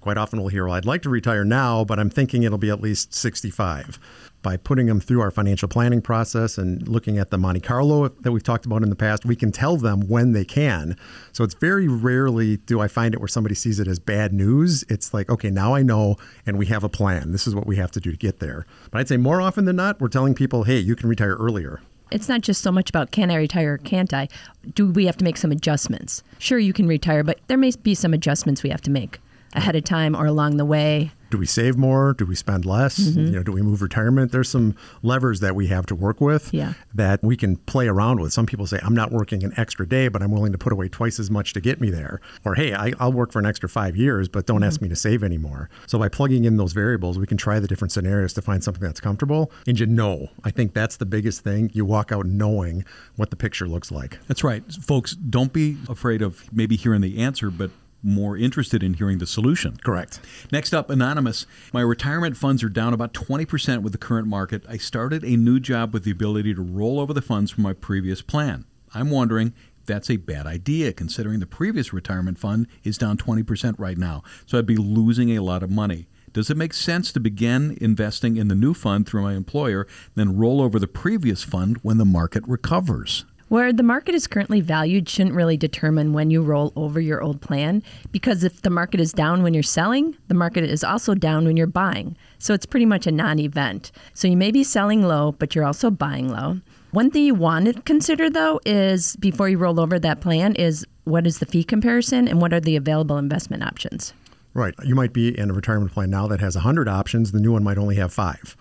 Quite 0.00 0.16
often 0.16 0.38
we'll 0.38 0.48
hear, 0.48 0.66
well, 0.66 0.76
I'd 0.76 0.84
like 0.84 1.02
to 1.02 1.10
retire 1.10 1.44
now, 1.44 1.84
but 1.84 1.98
I'm 1.98 2.10
thinking 2.10 2.44
it'll 2.44 2.58
be 2.58 2.70
at 2.70 2.80
least 2.80 3.12
65 3.12 3.98
by 4.42 4.56
putting 4.56 4.86
them 4.86 5.00
through 5.00 5.20
our 5.20 5.30
financial 5.30 5.68
planning 5.68 6.00
process 6.00 6.58
and 6.58 6.86
looking 6.86 7.18
at 7.18 7.30
the 7.30 7.38
Monte 7.38 7.60
Carlo 7.60 8.08
that 8.08 8.32
we've 8.32 8.42
talked 8.42 8.66
about 8.66 8.82
in 8.82 8.90
the 8.90 8.96
past, 8.96 9.24
we 9.24 9.36
can 9.36 9.52
tell 9.52 9.76
them 9.76 10.08
when 10.08 10.32
they 10.32 10.44
can. 10.44 10.96
So 11.32 11.44
it's 11.44 11.54
very 11.54 11.88
rarely 11.88 12.58
do 12.58 12.80
I 12.80 12.88
find 12.88 13.14
it 13.14 13.20
where 13.20 13.28
somebody 13.28 13.54
sees 13.54 13.80
it 13.80 13.88
as 13.88 13.98
bad 13.98 14.32
news. 14.32 14.84
It's 14.88 15.12
like, 15.12 15.28
okay, 15.28 15.50
now 15.50 15.74
I 15.74 15.82
know 15.82 16.16
and 16.46 16.58
we 16.58 16.66
have 16.66 16.84
a 16.84 16.88
plan. 16.88 17.32
This 17.32 17.46
is 17.46 17.54
what 17.54 17.66
we 17.66 17.76
have 17.76 17.90
to 17.92 18.00
do 18.00 18.10
to 18.10 18.16
get 18.16 18.38
there. 18.38 18.66
But 18.90 18.98
I'd 18.98 19.08
say 19.08 19.16
more 19.16 19.40
often 19.40 19.64
than 19.64 19.76
not, 19.76 20.00
we're 20.00 20.08
telling 20.08 20.34
people, 20.34 20.64
hey, 20.64 20.78
you 20.78 20.96
can 20.96 21.08
retire 21.08 21.34
earlier 21.34 21.80
it's 22.10 22.26
not 22.26 22.40
just 22.40 22.62
so 22.62 22.72
much 22.72 22.88
about 22.88 23.10
can 23.10 23.30
I 23.30 23.36
retire 23.36 23.74
or 23.74 23.78
can't 23.78 24.14
I? 24.14 24.28
Do 24.74 24.90
we 24.90 25.04
have 25.04 25.18
to 25.18 25.24
make 25.24 25.36
some 25.36 25.52
adjustments? 25.52 26.22
Sure, 26.38 26.58
you 26.58 26.72
can 26.72 26.86
retire, 26.86 27.22
but 27.22 27.38
there 27.48 27.58
may 27.58 27.70
be 27.82 27.94
some 27.94 28.14
adjustments 28.14 28.62
we 28.62 28.70
have 28.70 28.80
to 28.82 28.90
make 28.90 29.20
ahead 29.54 29.76
of 29.76 29.84
time 29.84 30.14
or 30.14 30.26
along 30.26 30.56
the 30.56 30.64
way 30.64 31.10
do 31.30 31.38
we 31.38 31.46
save 31.46 31.76
more? 31.76 32.14
Do 32.14 32.26
we 32.26 32.34
spend 32.34 32.64
less? 32.64 32.98
Mm-hmm. 32.98 33.20
You 33.20 33.30
know, 33.32 33.42
do 33.42 33.52
we 33.52 33.62
move 33.62 33.82
retirement? 33.82 34.32
There's 34.32 34.48
some 34.48 34.74
levers 35.02 35.40
that 35.40 35.54
we 35.54 35.66
have 35.68 35.86
to 35.86 35.94
work 35.94 36.20
with 36.20 36.52
yeah. 36.52 36.74
that 36.94 37.22
we 37.22 37.36
can 37.36 37.56
play 37.56 37.88
around 37.88 38.20
with. 38.20 38.32
Some 38.32 38.46
people 38.46 38.66
say, 38.66 38.78
I'm 38.82 38.94
not 38.94 39.12
working 39.12 39.44
an 39.44 39.52
extra 39.56 39.86
day, 39.86 40.08
but 40.08 40.22
I'm 40.22 40.30
willing 40.30 40.52
to 40.52 40.58
put 40.58 40.72
away 40.72 40.88
twice 40.88 41.18
as 41.18 41.30
much 41.30 41.52
to 41.54 41.60
get 41.60 41.80
me 41.80 41.90
there. 41.90 42.20
Or, 42.44 42.54
hey, 42.54 42.72
I, 42.72 42.92
will 43.00 43.12
work 43.12 43.32
for 43.32 43.38
an 43.38 43.46
extra 43.46 43.68
five 43.68 43.96
years, 43.96 44.28
but 44.28 44.46
don't 44.46 44.58
mm-hmm. 44.58 44.64
ask 44.64 44.80
me 44.80 44.88
to 44.88 44.96
save 44.96 45.22
anymore. 45.22 45.68
So 45.86 45.98
by 45.98 46.08
plugging 46.08 46.44
in 46.44 46.56
those 46.56 46.72
variables, 46.72 47.18
we 47.18 47.26
can 47.26 47.36
try 47.36 47.58
the 47.60 47.68
different 47.68 47.92
scenarios 47.92 48.32
to 48.34 48.42
find 48.42 48.62
something 48.64 48.82
that's 48.82 49.00
comfortable. 49.00 49.50
And 49.66 49.78
you 49.78 49.86
know, 49.86 50.28
I 50.44 50.50
think 50.50 50.74
that's 50.74 50.96
the 50.96 51.06
biggest 51.06 51.42
thing. 51.42 51.70
You 51.74 51.84
walk 51.84 52.12
out 52.12 52.26
knowing 52.26 52.84
what 53.16 53.30
the 53.30 53.36
picture 53.36 53.66
looks 53.66 53.90
like. 53.90 54.18
That's 54.28 54.44
right. 54.44 54.62
Folks, 54.72 55.14
don't 55.14 55.52
be 55.52 55.76
afraid 55.88 56.22
of 56.22 56.50
maybe 56.52 56.76
hearing 56.76 57.00
the 57.00 57.18
answer, 57.18 57.50
but 57.50 57.70
more 58.02 58.36
interested 58.36 58.82
in 58.82 58.94
hearing 58.94 59.18
the 59.18 59.26
solution. 59.26 59.76
Correct. 59.84 60.20
Next 60.52 60.72
up, 60.72 60.88
Anonymous. 60.88 61.46
My 61.72 61.80
retirement 61.80 62.36
funds 62.36 62.62
are 62.62 62.68
down 62.68 62.94
about 62.94 63.12
20% 63.12 63.82
with 63.82 63.92
the 63.92 63.98
current 63.98 64.28
market. 64.28 64.64
I 64.68 64.76
started 64.76 65.24
a 65.24 65.36
new 65.36 65.58
job 65.58 65.92
with 65.92 66.04
the 66.04 66.10
ability 66.10 66.54
to 66.54 66.62
roll 66.62 67.00
over 67.00 67.12
the 67.12 67.22
funds 67.22 67.50
from 67.50 67.64
my 67.64 67.72
previous 67.72 68.22
plan. 68.22 68.64
I'm 68.94 69.10
wondering 69.10 69.52
if 69.80 69.88
That's 69.88 70.10
a 70.10 70.18
bad 70.18 70.46
idea 70.46 70.92
considering 70.92 71.40
the 71.40 71.46
previous 71.46 71.94
retirement 71.94 72.38
fund 72.38 72.66
is 72.84 72.98
down 72.98 73.16
20% 73.16 73.76
right 73.78 73.96
now. 73.96 74.22
So 74.44 74.58
I'd 74.58 74.66
be 74.66 74.76
losing 74.76 75.30
a 75.30 75.40
lot 75.42 75.62
of 75.62 75.70
money. 75.70 76.08
Does 76.34 76.50
it 76.50 76.58
make 76.58 76.74
sense 76.74 77.10
to 77.12 77.20
begin 77.20 77.78
investing 77.80 78.36
in 78.36 78.48
the 78.48 78.54
new 78.54 78.74
fund 78.74 79.08
through 79.08 79.22
my 79.22 79.32
employer, 79.32 79.86
then 80.14 80.36
roll 80.36 80.60
over 80.60 80.78
the 80.78 80.86
previous 80.86 81.42
fund 81.42 81.78
when 81.80 81.96
the 81.96 82.04
market 82.04 82.46
recovers? 82.46 83.24
Where 83.48 83.72
the 83.72 83.82
market 83.82 84.14
is 84.14 84.26
currently 84.26 84.60
valued 84.60 85.08
shouldn't 85.08 85.34
really 85.34 85.56
determine 85.56 86.12
when 86.12 86.30
you 86.30 86.42
roll 86.42 86.70
over 86.76 87.00
your 87.00 87.22
old 87.22 87.40
plan 87.40 87.82
because 88.12 88.44
if 88.44 88.60
the 88.60 88.68
market 88.68 89.00
is 89.00 89.10
down 89.10 89.42
when 89.42 89.54
you're 89.54 89.62
selling, 89.62 90.14
the 90.28 90.34
market 90.34 90.64
is 90.64 90.84
also 90.84 91.14
down 91.14 91.46
when 91.46 91.56
you're 91.56 91.66
buying. 91.66 92.14
So 92.38 92.52
it's 92.52 92.66
pretty 92.66 92.84
much 92.84 93.06
a 93.06 93.12
non 93.12 93.38
event. 93.38 93.90
So 94.12 94.28
you 94.28 94.36
may 94.36 94.50
be 94.50 94.62
selling 94.62 95.02
low, 95.02 95.32
but 95.32 95.54
you're 95.54 95.64
also 95.64 95.90
buying 95.90 96.28
low. 96.28 96.60
One 96.90 97.10
thing 97.10 97.24
you 97.24 97.34
want 97.34 97.66
to 97.66 97.80
consider 97.82 98.28
though 98.28 98.60
is 98.66 99.16
before 99.16 99.48
you 99.48 99.56
roll 99.56 99.80
over 99.80 99.98
that 99.98 100.20
plan 100.20 100.54
is 100.54 100.86
what 101.04 101.26
is 101.26 101.38
the 101.38 101.46
fee 101.46 101.64
comparison 101.64 102.28
and 102.28 102.42
what 102.42 102.52
are 102.52 102.60
the 102.60 102.76
available 102.76 103.16
investment 103.16 103.62
options? 103.62 104.12
Right. 104.52 104.74
You 104.84 104.94
might 104.94 105.14
be 105.14 105.38
in 105.38 105.50
a 105.50 105.54
retirement 105.54 105.92
plan 105.92 106.10
now 106.10 106.26
that 106.26 106.40
has 106.40 106.54
100 106.54 106.86
options. 106.86 107.32
The 107.32 107.40
new 107.40 107.52
one 107.52 107.64
might 107.64 107.78
only 107.78 107.96
have 107.96 108.12
five. 108.12 108.56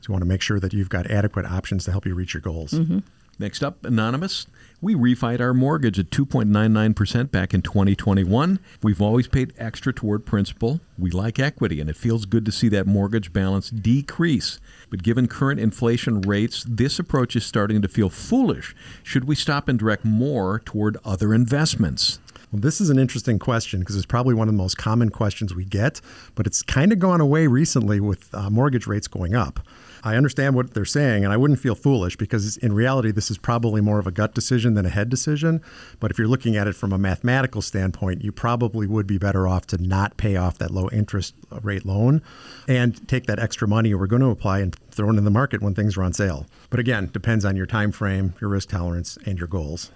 So 0.00 0.08
you 0.08 0.12
want 0.12 0.22
to 0.22 0.28
make 0.28 0.42
sure 0.42 0.58
that 0.58 0.72
you've 0.72 0.88
got 0.88 1.08
adequate 1.08 1.46
options 1.46 1.84
to 1.84 1.92
help 1.92 2.06
you 2.06 2.14
reach 2.16 2.34
your 2.34 2.40
goals. 2.40 2.72
Mm-hmm. 2.72 2.98
Next 3.38 3.62
up, 3.62 3.84
Anonymous. 3.84 4.46
We 4.80 4.94
refied 4.94 5.40
our 5.40 5.54
mortgage 5.54 5.98
at 5.98 6.10
2.99% 6.10 7.30
back 7.30 7.54
in 7.54 7.62
2021. 7.62 8.58
We've 8.82 9.00
always 9.00 9.28
paid 9.28 9.52
extra 9.56 9.92
toward 9.92 10.26
principal. 10.26 10.80
We 10.98 11.10
like 11.10 11.38
equity, 11.38 11.80
and 11.80 11.88
it 11.88 11.96
feels 11.96 12.26
good 12.26 12.44
to 12.46 12.52
see 12.52 12.68
that 12.70 12.86
mortgage 12.86 13.32
balance 13.32 13.70
decrease. 13.70 14.58
But 14.90 15.02
given 15.02 15.28
current 15.28 15.60
inflation 15.60 16.20
rates, 16.20 16.64
this 16.68 16.98
approach 16.98 17.36
is 17.36 17.46
starting 17.46 17.80
to 17.80 17.88
feel 17.88 18.10
foolish. 18.10 18.74
Should 19.02 19.24
we 19.24 19.34
stop 19.34 19.68
and 19.68 19.78
direct 19.78 20.04
more 20.04 20.60
toward 20.64 20.98
other 21.04 21.32
investments? 21.32 22.18
Well, 22.52 22.60
this 22.60 22.80
is 22.82 22.90
an 22.90 22.98
interesting 22.98 23.38
question 23.38 23.80
because 23.80 23.96
it's 23.96 24.04
probably 24.04 24.34
one 24.34 24.46
of 24.46 24.54
the 24.54 24.58
most 24.58 24.76
common 24.76 25.08
questions 25.08 25.54
we 25.54 25.64
get, 25.64 26.02
but 26.34 26.46
it's 26.46 26.62
kind 26.62 26.92
of 26.92 26.98
gone 26.98 27.20
away 27.20 27.46
recently 27.46 27.98
with 27.98 28.34
uh, 28.34 28.50
mortgage 28.50 28.86
rates 28.86 29.08
going 29.08 29.34
up. 29.34 29.60
I 30.04 30.16
understand 30.16 30.56
what 30.56 30.74
they're 30.74 30.84
saying, 30.84 31.24
and 31.24 31.32
I 31.32 31.36
wouldn't 31.36 31.60
feel 31.60 31.76
foolish 31.76 32.16
because 32.16 32.56
in 32.56 32.72
reality, 32.72 33.12
this 33.12 33.30
is 33.30 33.38
probably 33.38 33.80
more 33.80 34.00
of 34.00 34.06
a 34.06 34.10
gut 34.10 34.34
decision 34.34 34.74
than 34.74 34.84
a 34.84 34.88
head 34.88 35.08
decision. 35.08 35.62
But 36.00 36.10
if 36.10 36.18
you're 36.18 36.26
looking 36.26 36.56
at 36.56 36.66
it 36.66 36.74
from 36.74 36.92
a 36.92 36.98
mathematical 36.98 37.62
standpoint, 37.62 38.24
you 38.24 38.32
probably 38.32 38.86
would 38.86 39.06
be 39.06 39.18
better 39.18 39.46
off 39.46 39.66
to 39.68 39.78
not 39.78 40.16
pay 40.16 40.36
off 40.36 40.58
that 40.58 40.72
low 40.72 40.88
interest 40.90 41.34
rate 41.62 41.84
loan 41.84 42.20
and 42.66 43.06
take 43.08 43.26
that 43.26 43.38
extra 43.38 43.68
money 43.68 43.90
you 43.90 43.98
were 43.98 44.08
going 44.08 44.22
to 44.22 44.28
apply 44.28 44.58
and 44.58 44.74
throw 44.90 45.10
it 45.10 45.16
in 45.16 45.24
the 45.24 45.30
market 45.30 45.62
when 45.62 45.74
things 45.74 45.96
are 45.96 46.02
on 46.02 46.12
sale. 46.12 46.46
But 46.68 46.80
again, 46.80 47.10
depends 47.12 47.44
on 47.44 47.56
your 47.56 47.66
time 47.66 47.92
frame, 47.92 48.34
your 48.40 48.50
risk 48.50 48.70
tolerance, 48.70 49.18
and 49.24 49.38
your 49.38 49.48
goals. 49.48 49.90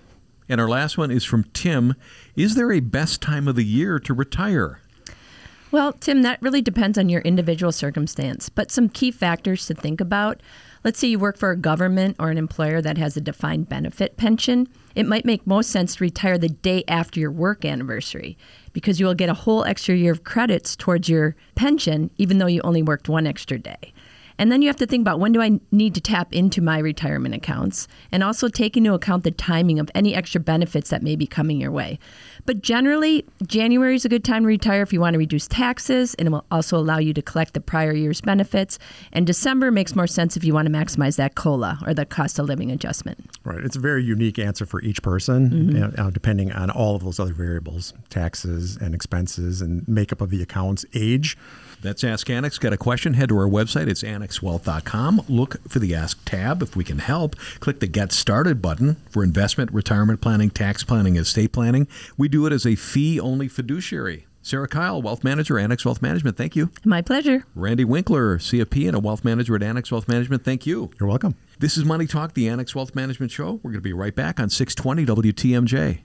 And 0.49 0.61
our 0.61 0.69
last 0.69 0.97
one 0.97 1.11
is 1.11 1.25
from 1.25 1.45
Tim. 1.53 1.95
Is 2.37 2.55
there 2.55 2.71
a 2.71 2.79
best 2.79 3.21
time 3.21 3.49
of 3.49 3.57
the 3.57 3.65
year 3.65 3.99
to 3.99 4.15
retire? 4.15 4.81
Well, 5.73 5.93
Tim, 5.95 6.23
that 6.23 6.41
really 6.41 6.63
depends 6.63 6.97
on 6.97 7.09
your 7.09 7.23
individual 7.23 7.73
circumstance, 7.73 8.49
but 8.49 8.71
some 8.71 8.89
key 8.89 9.11
factors 9.11 9.67
to 9.67 9.75
think 9.75 10.01
about. 10.01 10.41
Let's 10.85 11.01
say 11.01 11.09
you 11.09 11.19
work 11.19 11.37
for 11.37 11.51
a 11.51 11.57
government 11.57 12.15
or 12.21 12.31
an 12.31 12.39
employer 12.39 12.81
that 12.81 12.97
has 12.99 13.17
a 13.17 13.21
defined 13.21 13.69
benefit 13.69 14.17
pension. 14.17 14.69
It 14.95 15.07
might 15.07 15.25
make 15.25 15.45
most 15.45 15.71
sense 15.71 15.97
to 15.97 16.05
retire 16.05 16.39
the 16.39 16.49
day 16.49 16.85
after 16.87 17.19
your 17.19 17.33
work 17.33 17.65
anniversary 17.65 18.39
because 18.73 19.01
you 19.01 19.07
will 19.07 19.15
get 19.15 19.29
a 19.29 19.35
whole 19.35 19.65
extra 19.65 19.97
year 19.97 20.13
of 20.13 20.23
credits 20.23 20.77
towards 20.77 21.09
your 21.09 21.35
pension, 21.57 22.11
even 22.17 22.39
though 22.39 22.47
you 22.47 22.61
only 22.63 22.83
worked 22.83 23.09
one 23.09 23.27
extra 23.27 23.59
day. 23.59 23.93
And 24.39 24.53
then 24.53 24.63
you 24.63 24.69
have 24.69 24.77
to 24.77 24.87
think 24.87 25.03
about 25.03 25.21
when 25.21 25.33
do 25.33 25.41
I 25.43 25.61
need 25.71 25.95
to 25.95 26.01
tap 26.01 26.33
into 26.33 26.61
my 26.61 26.79
retirement 26.79 27.35
accounts 27.35 27.89
and 28.13 28.23
also 28.23 28.49
take 28.49 28.77
into 28.77 28.95
account 28.95 29.25
the 29.25 29.31
timing 29.31 29.79
of 29.79 29.91
any 29.95 30.15
extra 30.15 30.41
benefits 30.41 30.91
that 30.91 31.03
may 31.03 31.17
be 31.17 31.27
coming 31.27 31.61
your 31.61 31.71
way. 31.71 31.99
But 32.45 32.63
generally, 32.63 33.25
January 33.47 33.97
is 33.97 34.05
a 34.05 34.09
good 34.09 34.25
time 34.25 34.43
to 34.43 34.47
retire 34.47 34.83
if 34.83 34.93
you 34.93 35.01
want 35.01 35.15
to 35.15 35.19
reduce 35.19 35.49
taxes, 35.49 36.15
and 36.15 36.29
it 36.29 36.31
will 36.31 36.45
also 36.51 36.77
allow 36.77 36.99
you 36.99 37.13
to 37.15 37.23
collect 37.23 37.55
the 37.55 37.61
prior 37.61 37.93
year's 37.93 38.21
benefits. 38.21 38.79
And 39.13 39.27
December 39.27 39.71
makes 39.71 39.97
more 39.97 40.07
sense 40.07 40.37
if 40.37 40.45
you 40.45 40.55
want 40.55 40.67
to 40.67 40.73
maximize 40.73 41.17
that 41.17 41.35
COLA 41.35 41.81
or 41.87 41.95
the 41.95 42.07
cost 42.07 42.39
of 42.39 42.47
living 42.47 42.71
adjustment. 42.71 43.31
Right. 43.45 43.65
It's 43.65 43.77
a 43.77 43.81
very 43.81 44.05
unique 44.05 44.39
answer 44.39 44.67
for 44.67 44.81
each 44.83 45.03
person, 45.03 45.51
mm-hmm. 45.51 46.01
uh, 46.01 46.11
depending 46.11 46.53
on 46.53 46.71
all 46.71 46.95
of 46.95 47.03
those 47.03 47.19
other 47.19 47.35
variables 47.35 47.95
taxes 48.11 48.77
and 48.77 48.95
expenses 48.95 49.61
and 49.61 49.87
makeup 49.89 50.21
of 50.21 50.31
the 50.31 50.43
accounts, 50.43 50.85
age. 50.95 51.37
That's 51.83 52.03
Ask 52.05 52.29
Annex. 52.31 52.59
Got 52.59 52.73
a 52.73 52.77
question? 52.77 53.15
Head 53.15 53.29
to 53.29 53.39
our 53.39 53.49
website. 53.49 53.89
It's 53.89 54.03
annexwealth.com. 54.03 55.23
Look 55.29 55.69
for 55.69 55.79
the 55.79 55.95
Ask 55.95 56.19
tab. 56.25 56.63
If 56.63 56.75
we 56.77 56.85
can 56.85 56.99
help, 56.99 57.37
click 57.61 57.81
the 57.81 57.87
Get 57.87 58.13
Started 58.13 58.61
button 58.61 58.97
for 59.11 59.23
investment, 59.23 59.73
retirement 59.73 60.21
planning, 60.21 60.51
tax 60.51 60.85
planning, 60.85 61.17
estate 61.17 61.53
planning. 61.53 61.87
We 62.17 62.29
do 62.29 62.47
it 62.47 62.53
as 62.53 62.67
a 62.67 62.75
fee 62.75 63.21
only 63.21 63.49
fiduciary. 63.49 64.27
Sarah 64.43 64.69
Kyle, 64.69 65.03
Wealth 65.03 65.25
Manager, 65.25 65.59
Annex 65.59 65.85
Wealth 65.85 66.01
Management. 66.01 66.37
Thank 66.37 66.55
you. 66.55 66.71
My 66.85 67.03
pleasure. 67.03 67.45
Randy 67.57 67.85
Winkler, 67.85 68.39
CFP 68.39 68.87
and 68.87 68.97
a 68.97 69.01
Wealth 69.01 69.25
Manager 69.25 69.57
at 69.57 69.63
Annex 69.63 69.91
Wealth 69.91 70.07
Management. 70.07 70.45
Thank 70.45 70.67
you. 70.67 70.91
You're 71.01 71.09
welcome. 71.09 71.35
This 71.59 71.77
is 71.77 71.85
Money 71.85 72.07
Talk, 72.07 72.35
the 72.35 72.49
Annex 72.49 72.73
Wealth 72.73 72.95
Management 72.95 73.33
Show. 73.33 73.55
We're 73.55 73.73
going 73.73 73.75
to 73.75 73.81
be 73.81 73.93
right 73.93 74.15
back 74.15 74.39
on 74.39 74.49
620 74.49 75.33
WTMJ. 75.33 76.03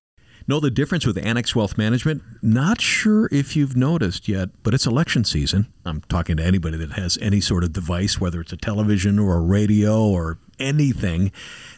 Know 0.48 0.60
the 0.60 0.72
difference 0.72 1.06
with 1.06 1.18
Annex 1.18 1.56
Wealth 1.56 1.78
Management? 1.78 2.24
Not 2.42 2.82
sure 2.82 3.30
if 3.32 3.56
you've 3.56 3.76
noticed 3.76 4.28
yet, 4.28 4.50
but 4.64 4.74
it's 4.74 4.88
election 4.88 5.24
season. 5.24 5.68
I'm 5.86 6.02
talking 6.02 6.38
to 6.38 6.44
anybody 6.44 6.78
that 6.78 6.94
has 6.94 7.18
any 7.22 7.42
sort 7.42 7.64
of 7.64 7.74
device, 7.74 8.20
whether 8.20 8.42
it's 8.42 8.52
a 8.52 8.58
television 8.58 9.20
or 9.20 9.38
a 9.38 9.42
radio 9.42 10.04
or 10.04 10.40
anything. 10.62 11.32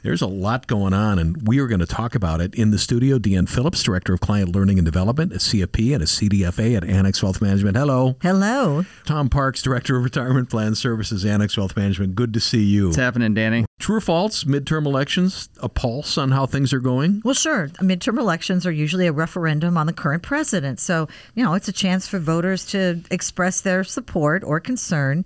There's 0.03 0.21
a 0.21 0.27
lot 0.27 0.67
going 0.67 0.93
on, 0.93 1.17
and 1.17 1.47
we 1.47 1.59
are 1.59 1.67
going 1.67 1.79
to 1.79 1.85
talk 1.85 2.13
about 2.13 2.41
it 2.41 2.53
in 2.55 2.71
the 2.71 2.77
studio. 2.77 3.17
Deanne 3.17 3.47
Phillips, 3.47 3.81
Director 3.81 4.13
of 4.13 4.19
Client 4.19 4.53
Learning 4.53 4.77
and 4.77 4.83
Development 4.83 5.31
at 5.31 5.39
CFP 5.39 5.93
and 5.93 6.03
a 6.03 6.05
CDFA 6.05 6.75
at 6.75 6.83
Annex 6.83 7.23
Wealth 7.23 7.41
Management. 7.41 7.77
Hello. 7.77 8.17
Hello. 8.21 8.83
Tom 9.05 9.29
Parks, 9.29 9.61
Director 9.61 9.95
of 9.95 10.03
Retirement 10.03 10.49
Plan 10.49 10.75
Services, 10.75 11.23
Annex 11.23 11.57
Wealth 11.57 11.77
Management. 11.77 12.15
Good 12.15 12.33
to 12.33 12.41
see 12.41 12.63
you. 12.63 12.87
What's 12.87 12.97
happening, 12.97 13.33
Danny? 13.33 13.65
True 13.79 13.95
or 13.97 14.01
false? 14.01 14.43
Midterm 14.43 14.85
elections, 14.85 15.47
a 15.61 15.69
pulse 15.69 16.17
on 16.17 16.31
how 16.31 16.45
things 16.45 16.73
are 16.73 16.79
going? 16.79 17.21
Well, 17.23 17.33
sure. 17.33 17.69
Midterm 17.79 18.19
elections 18.19 18.65
are 18.65 18.71
usually 18.71 19.07
a 19.07 19.13
referendum 19.13 19.77
on 19.77 19.87
the 19.87 19.93
current 19.93 20.21
president. 20.21 20.81
So, 20.81 21.07
you 21.33 21.45
know, 21.45 21.53
it's 21.53 21.69
a 21.69 21.73
chance 21.73 22.09
for 22.09 22.19
voters 22.19 22.65
to 22.67 23.01
express 23.09 23.61
their 23.61 23.85
support 23.85 24.43
or 24.43 24.59
concern. 24.59 25.23